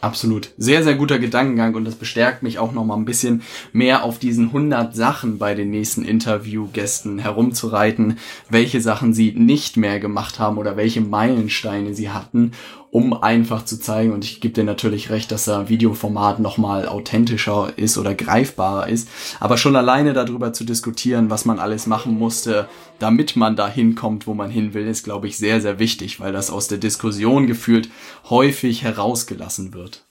Absolut. 0.00 0.52
Sehr, 0.56 0.82
sehr 0.82 0.94
guter 0.94 1.18
Gedankengang 1.18 1.74
und 1.74 1.84
das 1.84 1.94
bestärkt 1.94 2.42
mich 2.42 2.58
auch 2.58 2.72
noch 2.72 2.86
mal 2.86 2.96
ein 2.96 3.04
bisschen 3.04 3.42
mehr 3.74 4.02
auf 4.02 4.18
diesen 4.18 4.46
100 4.46 4.96
Sachen 4.96 5.36
bei 5.36 5.54
den 5.54 5.68
nächsten 5.68 6.06
Interviewgästen 6.06 7.18
herumzureiten, 7.18 8.18
welche 8.48 8.80
Sachen 8.80 9.12
sie 9.12 9.32
nicht 9.32 9.76
mehr 9.76 10.00
gemacht 10.00 10.38
haben 10.38 10.56
oder 10.56 10.78
welche 10.78 11.02
Meilensteine 11.02 11.92
sie 11.92 12.08
hatten 12.08 12.52
um 12.90 13.12
einfach 13.22 13.64
zu 13.64 13.78
zeigen, 13.78 14.12
und 14.12 14.24
ich 14.24 14.40
gebe 14.40 14.54
dir 14.54 14.64
natürlich 14.64 15.10
recht, 15.10 15.30
dass 15.30 15.44
da 15.44 15.68
Videoformat 15.68 16.40
nochmal 16.40 16.88
authentischer 16.88 17.72
ist 17.76 17.98
oder 17.98 18.14
greifbarer 18.14 18.88
ist, 18.88 19.08
aber 19.38 19.56
schon 19.56 19.76
alleine 19.76 20.12
darüber 20.12 20.52
zu 20.52 20.64
diskutieren, 20.64 21.30
was 21.30 21.44
man 21.44 21.58
alles 21.58 21.86
machen 21.86 22.18
musste, 22.18 22.68
damit 22.98 23.36
man 23.36 23.54
da 23.54 23.68
hinkommt, 23.68 24.26
wo 24.26 24.34
man 24.34 24.50
hin 24.50 24.74
will, 24.74 24.86
ist, 24.88 25.04
glaube 25.04 25.28
ich, 25.28 25.38
sehr, 25.38 25.60
sehr 25.60 25.78
wichtig, 25.78 26.20
weil 26.20 26.32
das 26.32 26.50
aus 26.50 26.68
der 26.68 26.78
Diskussion 26.78 27.46
gefühlt 27.46 27.90
häufig 28.28 28.82
herausgelassen 28.82 29.72
wird. 29.72 30.04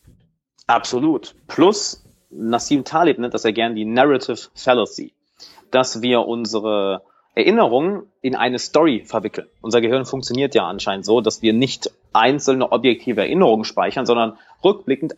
Absolut. 0.68 1.36
Plus, 1.48 2.04
Nassim 2.30 2.84
Talib 2.86 3.18
nennt 3.18 3.34
das 3.34 3.44
ja 3.44 3.52
gern 3.52 3.76
die 3.76 3.86
Narrative 3.86 4.50
Fallacy, 4.54 5.14
dass 5.72 6.02
wir 6.02 6.22
unsere 6.22 7.02
Erinnerungen 7.40 8.04
in 8.22 8.36
eine 8.36 8.60
Story 8.60 9.04
verwickeln. 9.06 9.48
Unser 9.62 9.82
Gehirn 9.82 10.06
funktioniert 10.06 10.56
ja 10.56 10.68
anscheinend 10.68 11.06
so, 11.06 11.22
dass 11.22 11.42
wir 11.42 11.54
nicht 11.54 11.92
einzelne 12.14 12.72
objektive 12.72 13.22
Erinnerungen 13.22 13.66
speichern, 13.66 14.06
sondern 14.06 14.38
rückblickend 14.64 15.16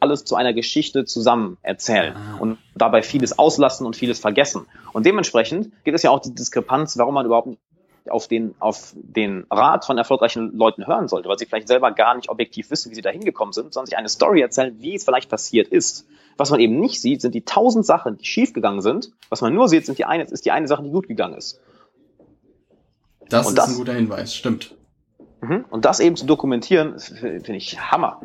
alles 0.00 0.24
zu 0.24 0.36
einer 0.36 0.52
Geschichte 0.52 1.04
zusammen 1.06 1.56
erzählen 1.62 2.14
ah. 2.14 2.36
und 2.38 2.58
dabei 2.74 3.02
vieles 3.02 3.38
auslassen 3.38 3.86
und 3.86 3.96
vieles 3.96 4.20
vergessen. 4.20 4.66
Und 4.92 5.06
dementsprechend 5.06 5.72
gibt 5.84 5.96
es 5.96 6.02
ja 6.02 6.10
auch 6.10 6.20
die 6.20 6.34
Diskrepanz, 6.34 6.98
warum 6.98 7.14
man 7.14 7.24
überhaupt 7.24 7.48
auf 8.08 8.28
den, 8.28 8.54
auf 8.58 8.92
den 8.94 9.46
Rat 9.50 9.84
von 9.84 9.96
erfolgreichen 9.96 10.56
Leuten 10.56 10.86
hören 10.86 11.08
sollte, 11.08 11.28
weil 11.28 11.38
sie 11.38 11.46
vielleicht 11.46 11.68
selber 11.68 11.92
gar 11.92 12.14
nicht 12.14 12.28
objektiv 12.28 12.70
wissen, 12.70 12.90
wie 12.90 12.94
sie 12.94 13.02
da 13.02 13.10
hingekommen 13.10 13.52
sind, 13.52 13.72
sondern 13.72 13.86
sich 13.86 13.96
eine 13.96 14.08
Story 14.08 14.40
erzählen, 14.40 14.76
wie 14.80 14.94
es 14.94 15.04
vielleicht 15.04 15.30
passiert 15.30 15.68
ist. 15.68 16.06
Was 16.36 16.50
man 16.50 16.60
eben 16.60 16.80
nicht 16.80 17.00
sieht, 17.00 17.22
sind 17.22 17.34
die 17.34 17.44
tausend 17.44 17.86
Sachen, 17.86 18.18
die 18.18 18.24
schiefgegangen 18.24 18.82
sind. 18.82 19.12
Was 19.30 19.40
man 19.40 19.54
nur 19.54 19.68
sieht, 19.68 19.86
sind 19.86 19.98
die 19.98 20.04
eine, 20.04 20.24
ist 20.24 20.44
die 20.44 20.50
eine 20.50 20.68
Sache, 20.68 20.82
die 20.82 20.90
gut 20.90 21.08
gegangen 21.08 21.36
ist. 21.36 21.60
Das 23.28 23.46
und 23.46 23.52
ist 23.52 23.58
das, 23.58 23.70
ein 23.70 23.76
guter 23.76 23.94
Hinweis, 23.94 24.34
stimmt. 24.34 24.74
Mhm. 25.40 25.64
Und 25.70 25.84
das 25.84 26.00
eben 26.00 26.16
zu 26.16 26.26
dokumentieren, 26.26 26.98
finde 26.98 27.56
ich 27.56 27.80
Hammer. 27.80 28.20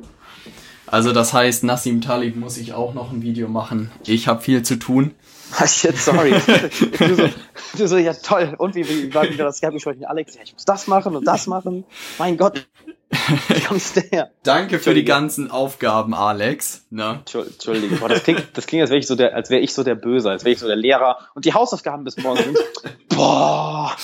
Also 0.88 1.14
das 1.14 1.34
heißt, 1.34 1.64
Nassim 1.64 2.02
Talib 2.02 2.36
muss 2.36 2.58
ich 2.58 2.74
auch 2.74 2.94
noch 2.94 3.12
ein 3.12 3.22
Video 3.22 3.48
machen. 3.48 3.92
Ich 4.06 4.28
habe 4.28 4.42
viel 4.42 4.64
zu 4.64 4.78
tun. 4.78 5.14
Was 5.58 5.84
jetzt, 5.84 6.06
sorry. 6.06 6.32
du, 7.00 7.16
so, 7.16 7.30
du 7.78 7.88
so, 7.88 7.98
ja 7.98 8.14
toll. 8.14 8.56
Und 8.58 8.76
wie, 8.76 8.88
wie 8.88 9.14
war 9.14 9.24
wieder 9.24 9.46
das 9.46 9.62
Gespräch 9.62 9.98
mit 9.98 10.08
Alex? 10.08 10.36
Ja, 10.36 10.42
ich 10.44 10.54
muss 10.54 10.66
das 10.66 10.88
machen 10.88 11.16
und 11.16 11.26
das 11.26 11.48
machen. 11.48 11.86
Mein 12.18 12.38
Gott, 12.38 12.68
kommst 13.68 13.96
du 13.96 14.02
her? 14.02 14.32
Danke 14.44 14.78
für 14.80 14.94
die 14.94 15.04
ganzen 15.04 15.50
Aufgaben, 15.50 16.14
Alex. 16.14 16.86
Ne? 16.92 17.24
Entschuldige. 17.34 17.96
Boah, 17.96 18.10
das 18.10 18.24
klingt, 18.24 18.46
das 18.54 18.68
klingt, 18.68 18.82
als 18.82 18.92
wäre 18.92 19.00
ich 19.00 19.08
so 19.08 19.16
der, 19.16 19.36
als 19.36 19.50
wäre 19.50 19.62
ich 19.62 19.74
so 19.74 19.84
der 19.84 19.96
Böse, 19.96 20.30
als 20.30 20.44
wäre 20.44 20.54
ich 20.54 20.60
so 20.60 20.68
der 20.68 20.76
Lehrer. 20.76 21.18
Und 21.34 21.46
die 21.46 21.54
Hausaufgaben 21.54 22.04
bis 22.04 22.18
morgen 22.18 22.44
sind. 22.44 22.58
Boah. 23.10 23.96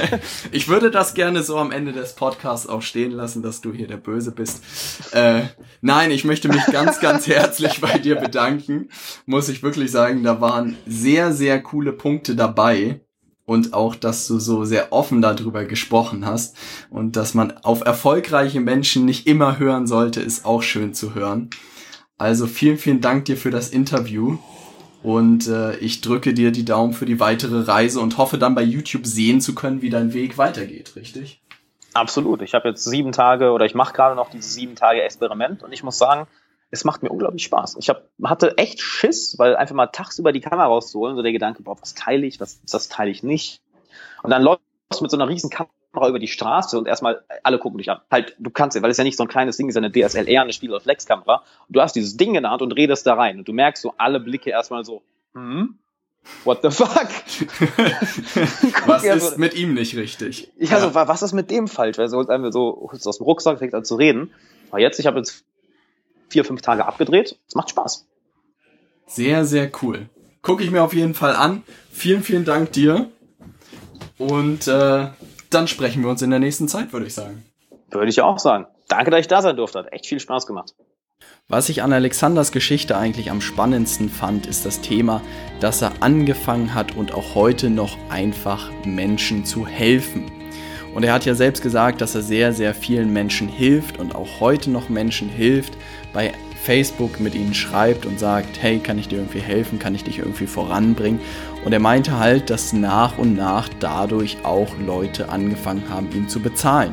ich 0.52 0.68
würde 0.68 0.90
das 0.90 1.14
gerne 1.14 1.42
so 1.42 1.56
am 1.56 1.72
Ende 1.72 1.92
des 1.92 2.14
Podcasts 2.14 2.68
auch 2.68 2.82
stehen 2.82 3.12
lassen, 3.12 3.42
dass 3.42 3.60
du 3.62 3.72
hier 3.72 3.86
der 3.86 3.96
Böse 3.96 4.32
bist. 4.32 4.62
Äh, 5.12 5.42
nein, 5.80 6.10
ich 6.10 6.24
möchte 6.24 6.48
mich 6.48 6.64
ganz, 6.66 7.00
ganz 7.00 7.26
herzlich 7.26 7.80
bei 7.80 7.98
dir 7.98 8.16
bedanken. 8.16 8.90
Muss 9.24 9.48
ich 9.48 9.62
wirklich 9.62 9.90
sagen, 9.90 10.22
da 10.22 10.40
waren 10.40 10.76
sehr, 10.86 11.32
sehr 11.32 11.62
coole 11.62 11.92
Punkte 11.92 12.36
dabei 12.36 13.00
und 13.50 13.74
auch, 13.74 13.96
dass 13.96 14.28
du 14.28 14.38
so 14.38 14.64
sehr 14.64 14.92
offen 14.92 15.20
darüber 15.20 15.64
gesprochen 15.64 16.24
hast 16.24 16.56
und 16.88 17.16
dass 17.16 17.34
man 17.34 17.50
auf 17.64 17.84
erfolgreiche 17.84 18.60
Menschen 18.60 19.04
nicht 19.04 19.26
immer 19.26 19.58
hören 19.58 19.88
sollte, 19.88 20.20
ist 20.20 20.44
auch 20.44 20.62
schön 20.62 20.94
zu 20.94 21.16
hören. 21.16 21.50
Also 22.16 22.46
vielen, 22.46 22.78
vielen 22.78 23.00
Dank 23.00 23.24
dir 23.24 23.36
für 23.36 23.50
das 23.50 23.70
Interview 23.70 24.38
und 25.02 25.48
äh, 25.48 25.74
ich 25.78 26.00
drücke 26.00 26.32
dir 26.32 26.52
die 26.52 26.64
Daumen 26.64 26.92
für 26.92 27.06
die 27.06 27.18
weitere 27.18 27.62
Reise 27.62 27.98
und 27.98 28.18
hoffe 28.18 28.38
dann 28.38 28.54
bei 28.54 28.62
YouTube 28.62 29.04
sehen 29.04 29.40
zu 29.40 29.52
können, 29.56 29.82
wie 29.82 29.90
dein 29.90 30.14
Weg 30.14 30.38
weitergeht, 30.38 30.94
richtig? 30.94 31.42
Absolut. 31.92 32.42
Ich 32.42 32.54
habe 32.54 32.68
jetzt 32.68 32.84
sieben 32.84 33.10
Tage 33.10 33.50
oder 33.50 33.64
ich 33.64 33.74
mache 33.74 33.94
gerade 33.94 34.14
noch 34.14 34.30
dieses 34.30 34.54
sieben 34.54 34.76
Tage 34.76 35.02
Experiment 35.02 35.64
und 35.64 35.72
ich 35.72 35.82
muss 35.82 35.98
sagen, 35.98 36.28
es 36.70 36.84
macht 36.84 37.02
mir 37.02 37.10
unglaublich 37.10 37.44
Spaß. 37.44 37.76
Ich 37.80 37.88
hab, 37.88 38.08
hatte 38.22 38.56
echt 38.58 38.80
Schiss, 38.80 39.36
weil 39.38 39.56
einfach 39.56 39.74
mal 39.74 39.86
tagsüber 39.86 40.32
die 40.32 40.40
Kamera 40.40 40.66
rauszuholen, 40.66 41.16
so 41.16 41.22
der 41.22 41.32
Gedanke, 41.32 41.62
boah, 41.62 41.76
was 41.80 41.94
teile 41.94 42.26
ich, 42.26 42.40
was, 42.40 42.60
was 42.70 42.88
teile 42.88 43.10
ich 43.10 43.22
nicht. 43.22 43.60
Und 44.22 44.30
dann 44.30 44.42
läufst 44.42 44.62
du 44.92 45.02
mit 45.02 45.10
so 45.10 45.16
einer 45.16 45.28
riesen 45.28 45.50
Kamera 45.50 46.08
über 46.08 46.18
die 46.18 46.28
Straße 46.28 46.78
und 46.78 46.86
erstmal 46.86 47.22
alle 47.42 47.58
gucken 47.58 47.78
dich 47.78 47.90
an. 47.90 48.00
Halt, 48.10 48.36
du 48.38 48.50
kannst 48.50 48.76
ja, 48.76 48.82
weil 48.82 48.90
es 48.90 48.96
ja 48.96 49.04
nicht 49.04 49.16
so 49.16 49.24
ein 49.24 49.28
kleines 49.28 49.56
Ding 49.56 49.68
ist, 49.68 49.76
eine 49.76 49.90
DSLR, 49.90 50.42
eine 50.42 50.52
Spielreflexkamera. 50.52 51.42
Und 51.66 51.76
du 51.76 51.80
hast 51.80 51.96
dieses 51.96 52.16
Ding 52.16 52.34
in 52.36 52.42
der 52.42 52.52
Hand 52.52 52.62
und 52.62 52.72
redest 52.72 53.06
da 53.06 53.14
rein. 53.14 53.38
Und 53.38 53.48
du 53.48 53.52
merkst 53.52 53.82
so 53.82 53.94
alle 53.98 54.20
Blicke 54.20 54.50
erstmal 54.50 54.84
so, 54.84 55.02
hm, 55.34 55.76
What 56.44 56.60
the 56.62 56.70
fuck? 56.70 57.08
was 58.86 59.04
ist 59.04 59.38
mit 59.38 59.54
ihm 59.54 59.74
nicht 59.74 59.96
richtig? 59.96 60.52
Ja, 60.58 60.72
ja. 60.72 60.80
so, 60.80 60.94
was 60.94 61.22
ist 61.22 61.32
mit 61.32 61.50
dem 61.50 61.66
falsch? 61.66 61.98
Weil 61.98 62.08
so 62.08 62.22
so 62.22 62.90
aus 62.90 63.18
dem 63.18 63.24
Rucksack 63.24 63.58
fängt 63.58 63.74
an 63.74 63.84
zu 63.84 63.96
reden. 63.96 64.30
Aber 64.70 64.80
jetzt, 64.80 65.00
ich 65.00 65.06
habe 65.06 65.18
jetzt 65.18 65.44
vier, 66.30 66.44
fünf 66.44 66.62
Tage 66.62 66.86
abgedreht. 66.86 67.38
Es 67.46 67.54
macht 67.54 67.70
Spaß. 67.70 68.06
Sehr, 69.06 69.44
sehr 69.44 69.70
cool. 69.82 70.08
Gucke 70.42 70.64
ich 70.64 70.70
mir 70.70 70.82
auf 70.82 70.94
jeden 70.94 71.14
Fall 71.14 71.36
an. 71.36 71.62
Vielen, 71.90 72.22
vielen 72.22 72.44
Dank 72.44 72.72
dir. 72.72 73.10
Und 74.18 74.68
äh, 74.68 75.08
dann 75.50 75.68
sprechen 75.68 76.02
wir 76.02 76.10
uns 76.10 76.22
in 76.22 76.30
der 76.30 76.38
nächsten 76.38 76.68
Zeit, 76.68 76.92
würde 76.92 77.06
ich 77.06 77.14
sagen. 77.14 77.44
Würde 77.90 78.08
ich 78.08 78.20
auch 78.22 78.38
sagen. 78.38 78.66
Danke, 78.88 79.10
dass 79.10 79.20
ich 79.20 79.28
da 79.28 79.42
sein 79.42 79.56
durfte. 79.56 79.80
Hat 79.80 79.92
echt 79.92 80.06
viel 80.06 80.20
Spaß 80.20 80.46
gemacht. 80.46 80.74
Was 81.48 81.68
ich 81.68 81.82
an 81.82 81.92
Alexanders 81.92 82.52
Geschichte 82.52 82.96
eigentlich 82.96 83.30
am 83.30 83.40
spannendsten 83.40 84.08
fand, 84.08 84.46
ist 84.46 84.64
das 84.64 84.80
Thema, 84.80 85.20
dass 85.58 85.82
er 85.82 85.92
angefangen 86.00 86.74
hat 86.74 86.96
und 86.96 87.12
auch 87.12 87.34
heute 87.34 87.70
noch 87.70 87.98
einfach 88.08 88.70
Menschen 88.84 89.44
zu 89.44 89.66
helfen. 89.66 90.30
Und 90.94 91.04
er 91.04 91.12
hat 91.12 91.24
ja 91.24 91.34
selbst 91.34 91.62
gesagt, 91.62 92.00
dass 92.00 92.14
er 92.14 92.22
sehr, 92.22 92.52
sehr 92.52 92.74
vielen 92.74 93.12
Menschen 93.12 93.48
hilft 93.48 93.98
und 93.98 94.14
auch 94.14 94.40
heute 94.40 94.70
noch 94.70 94.88
Menschen 94.88 95.28
hilft, 95.28 95.74
bei 96.12 96.32
Facebook 96.62 97.20
mit 97.20 97.34
ihnen 97.34 97.54
schreibt 97.54 98.04
und 98.04 98.20
sagt, 98.20 98.60
hey, 98.60 98.78
kann 98.78 98.98
ich 98.98 99.08
dir 99.08 99.18
irgendwie 99.18 99.40
helfen, 99.40 99.78
kann 99.78 99.94
ich 99.94 100.04
dich 100.04 100.18
irgendwie 100.18 100.46
voranbringen? 100.46 101.20
Und 101.64 101.72
er 101.72 101.80
meinte 101.80 102.18
halt, 102.18 102.50
dass 102.50 102.72
nach 102.72 103.18
und 103.18 103.34
nach 103.34 103.68
dadurch 103.80 104.38
auch 104.44 104.68
Leute 104.86 105.30
angefangen 105.30 105.84
haben, 105.88 106.10
ihm 106.12 106.28
zu 106.28 106.40
bezahlen. 106.40 106.92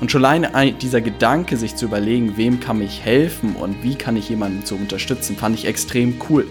Und 0.00 0.10
schon 0.10 0.24
alleine 0.24 0.72
dieser 0.72 1.00
Gedanke, 1.00 1.56
sich 1.56 1.76
zu 1.76 1.86
überlegen, 1.86 2.36
wem 2.36 2.60
kann 2.60 2.82
ich 2.82 3.02
helfen 3.02 3.56
und 3.56 3.82
wie 3.82 3.94
kann 3.94 4.16
ich 4.16 4.28
jemanden 4.28 4.64
zu 4.64 4.74
unterstützen, 4.74 5.36
fand 5.36 5.58
ich 5.58 5.66
extrem 5.66 6.20
cool. 6.28 6.46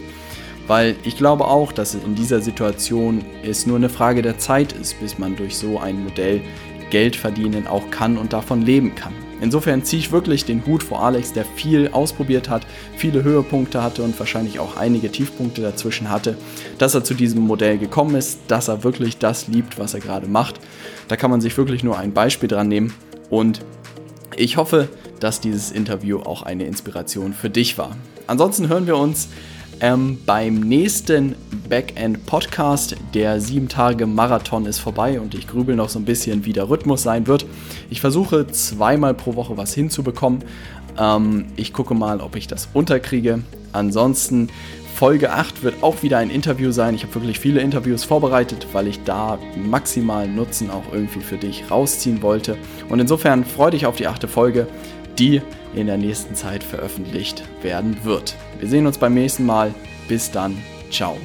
Weil 0.67 0.95
ich 1.03 1.15
glaube 1.15 1.45
auch, 1.45 1.71
dass 1.71 1.93
in 1.93 2.15
dieser 2.15 2.41
Situation 2.41 3.23
es 3.43 3.67
nur 3.67 3.77
eine 3.77 3.89
Frage 3.89 4.23
der 4.23 4.39
Zeit 4.39 4.73
ist, 4.73 4.99
bis 4.99 5.19
man 5.19 5.35
durch 5.35 5.55
so 5.55 5.79
ein 5.79 6.03
Modell 6.03 6.41
Geld 6.89 7.15
verdienen 7.15 7.67
auch 7.67 7.91
kann 7.91 8.17
und 8.17 8.33
davon 8.33 8.63
leben 8.63 8.95
kann. 8.95 9.13
Insofern 9.45 9.83
ziehe 9.83 9.99
ich 9.99 10.11
wirklich 10.11 10.43
den 10.45 10.65
Hut 10.65 10.81
vor 10.81 11.03
Alex, 11.03 11.31
der 11.31 11.45
viel 11.45 11.89
ausprobiert 11.89 12.49
hat, 12.49 12.65
viele 12.97 13.23
Höhepunkte 13.23 13.83
hatte 13.83 14.01
und 14.01 14.17
wahrscheinlich 14.17 14.57
auch 14.57 14.75
einige 14.75 15.11
Tiefpunkte 15.11 15.61
dazwischen 15.61 16.09
hatte, 16.09 16.35
dass 16.79 16.95
er 16.95 17.03
zu 17.03 17.13
diesem 17.13 17.43
Modell 17.43 17.77
gekommen 17.77 18.15
ist, 18.15 18.39
dass 18.47 18.69
er 18.69 18.83
wirklich 18.83 19.19
das 19.19 19.47
liebt, 19.47 19.77
was 19.77 19.93
er 19.93 19.99
gerade 19.99 20.25
macht. 20.25 20.59
Da 21.09 21.15
kann 21.15 21.29
man 21.29 21.41
sich 21.41 21.55
wirklich 21.59 21.83
nur 21.83 21.99
ein 21.99 22.11
Beispiel 22.11 22.49
dran 22.49 22.67
nehmen 22.67 22.95
und 23.29 23.59
ich 24.35 24.57
hoffe, 24.57 24.89
dass 25.19 25.41
dieses 25.41 25.69
Interview 25.69 26.21
auch 26.21 26.41
eine 26.41 26.65
Inspiration 26.65 27.31
für 27.31 27.51
dich 27.51 27.77
war. 27.77 27.95
Ansonsten 28.25 28.67
hören 28.67 28.87
wir 28.87 28.97
uns 28.97 29.29
ähm, 29.81 30.17
beim 30.25 30.59
nächsten 30.59 31.35
Backend 31.69 32.25
Podcast. 32.25 32.95
Der 33.13 33.39
sieben 33.39 33.67
Tage 33.67 34.05
Marathon 34.05 34.65
ist 34.65 34.79
vorbei 34.79 35.19
und 35.19 35.33
ich 35.33 35.47
grübel 35.47 35.75
noch 35.75 35.89
so 35.89 35.99
ein 35.99 36.05
bisschen, 36.05 36.45
wie 36.45 36.53
der 36.53 36.69
Rhythmus 36.69 37.03
sein 37.03 37.27
wird. 37.27 37.45
Ich 37.89 38.01
versuche 38.01 38.47
zweimal 38.47 39.13
pro 39.13 39.35
Woche 39.35 39.57
was 39.57 39.73
hinzubekommen. 39.73 40.43
Ähm, 40.97 41.45
ich 41.55 41.73
gucke 41.73 41.93
mal, 41.93 42.21
ob 42.21 42.35
ich 42.35 42.47
das 42.47 42.69
unterkriege. 42.73 43.41
Ansonsten 43.73 44.49
Folge 44.95 45.33
8 45.33 45.63
wird 45.63 45.83
auch 45.83 46.03
wieder 46.03 46.19
ein 46.19 46.29
Interview 46.29 46.71
sein. 46.71 46.95
Ich 46.95 47.03
habe 47.03 47.15
wirklich 47.15 47.39
viele 47.39 47.59
Interviews 47.59 48.05
vorbereitet, 48.05 48.67
weil 48.71 48.87
ich 48.87 49.03
da 49.03 49.37
maximalen 49.57 50.35
Nutzen 50.35 50.69
auch 50.69 50.83
irgendwie 50.93 51.19
für 51.19 51.37
dich 51.37 51.69
rausziehen 51.69 52.21
wollte. 52.21 52.57
Und 52.87 52.99
insofern 52.99 53.43
freue 53.43 53.71
dich 53.71 53.85
auf 53.85 53.97
die 53.97 54.07
achte 54.07 54.29
Folge, 54.29 54.67
die 55.19 55.41
in 55.75 55.87
der 55.87 55.97
nächsten 55.97 56.35
Zeit 56.35 56.63
veröffentlicht 56.63 57.43
werden 57.61 57.97
wird. 58.03 58.35
Wir 58.59 58.69
sehen 58.69 58.87
uns 58.87 58.97
beim 58.97 59.13
nächsten 59.13 59.45
Mal. 59.45 59.73
Bis 60.07 60.31
dann. 60.31 60.57
Ciao. 60.91 61.17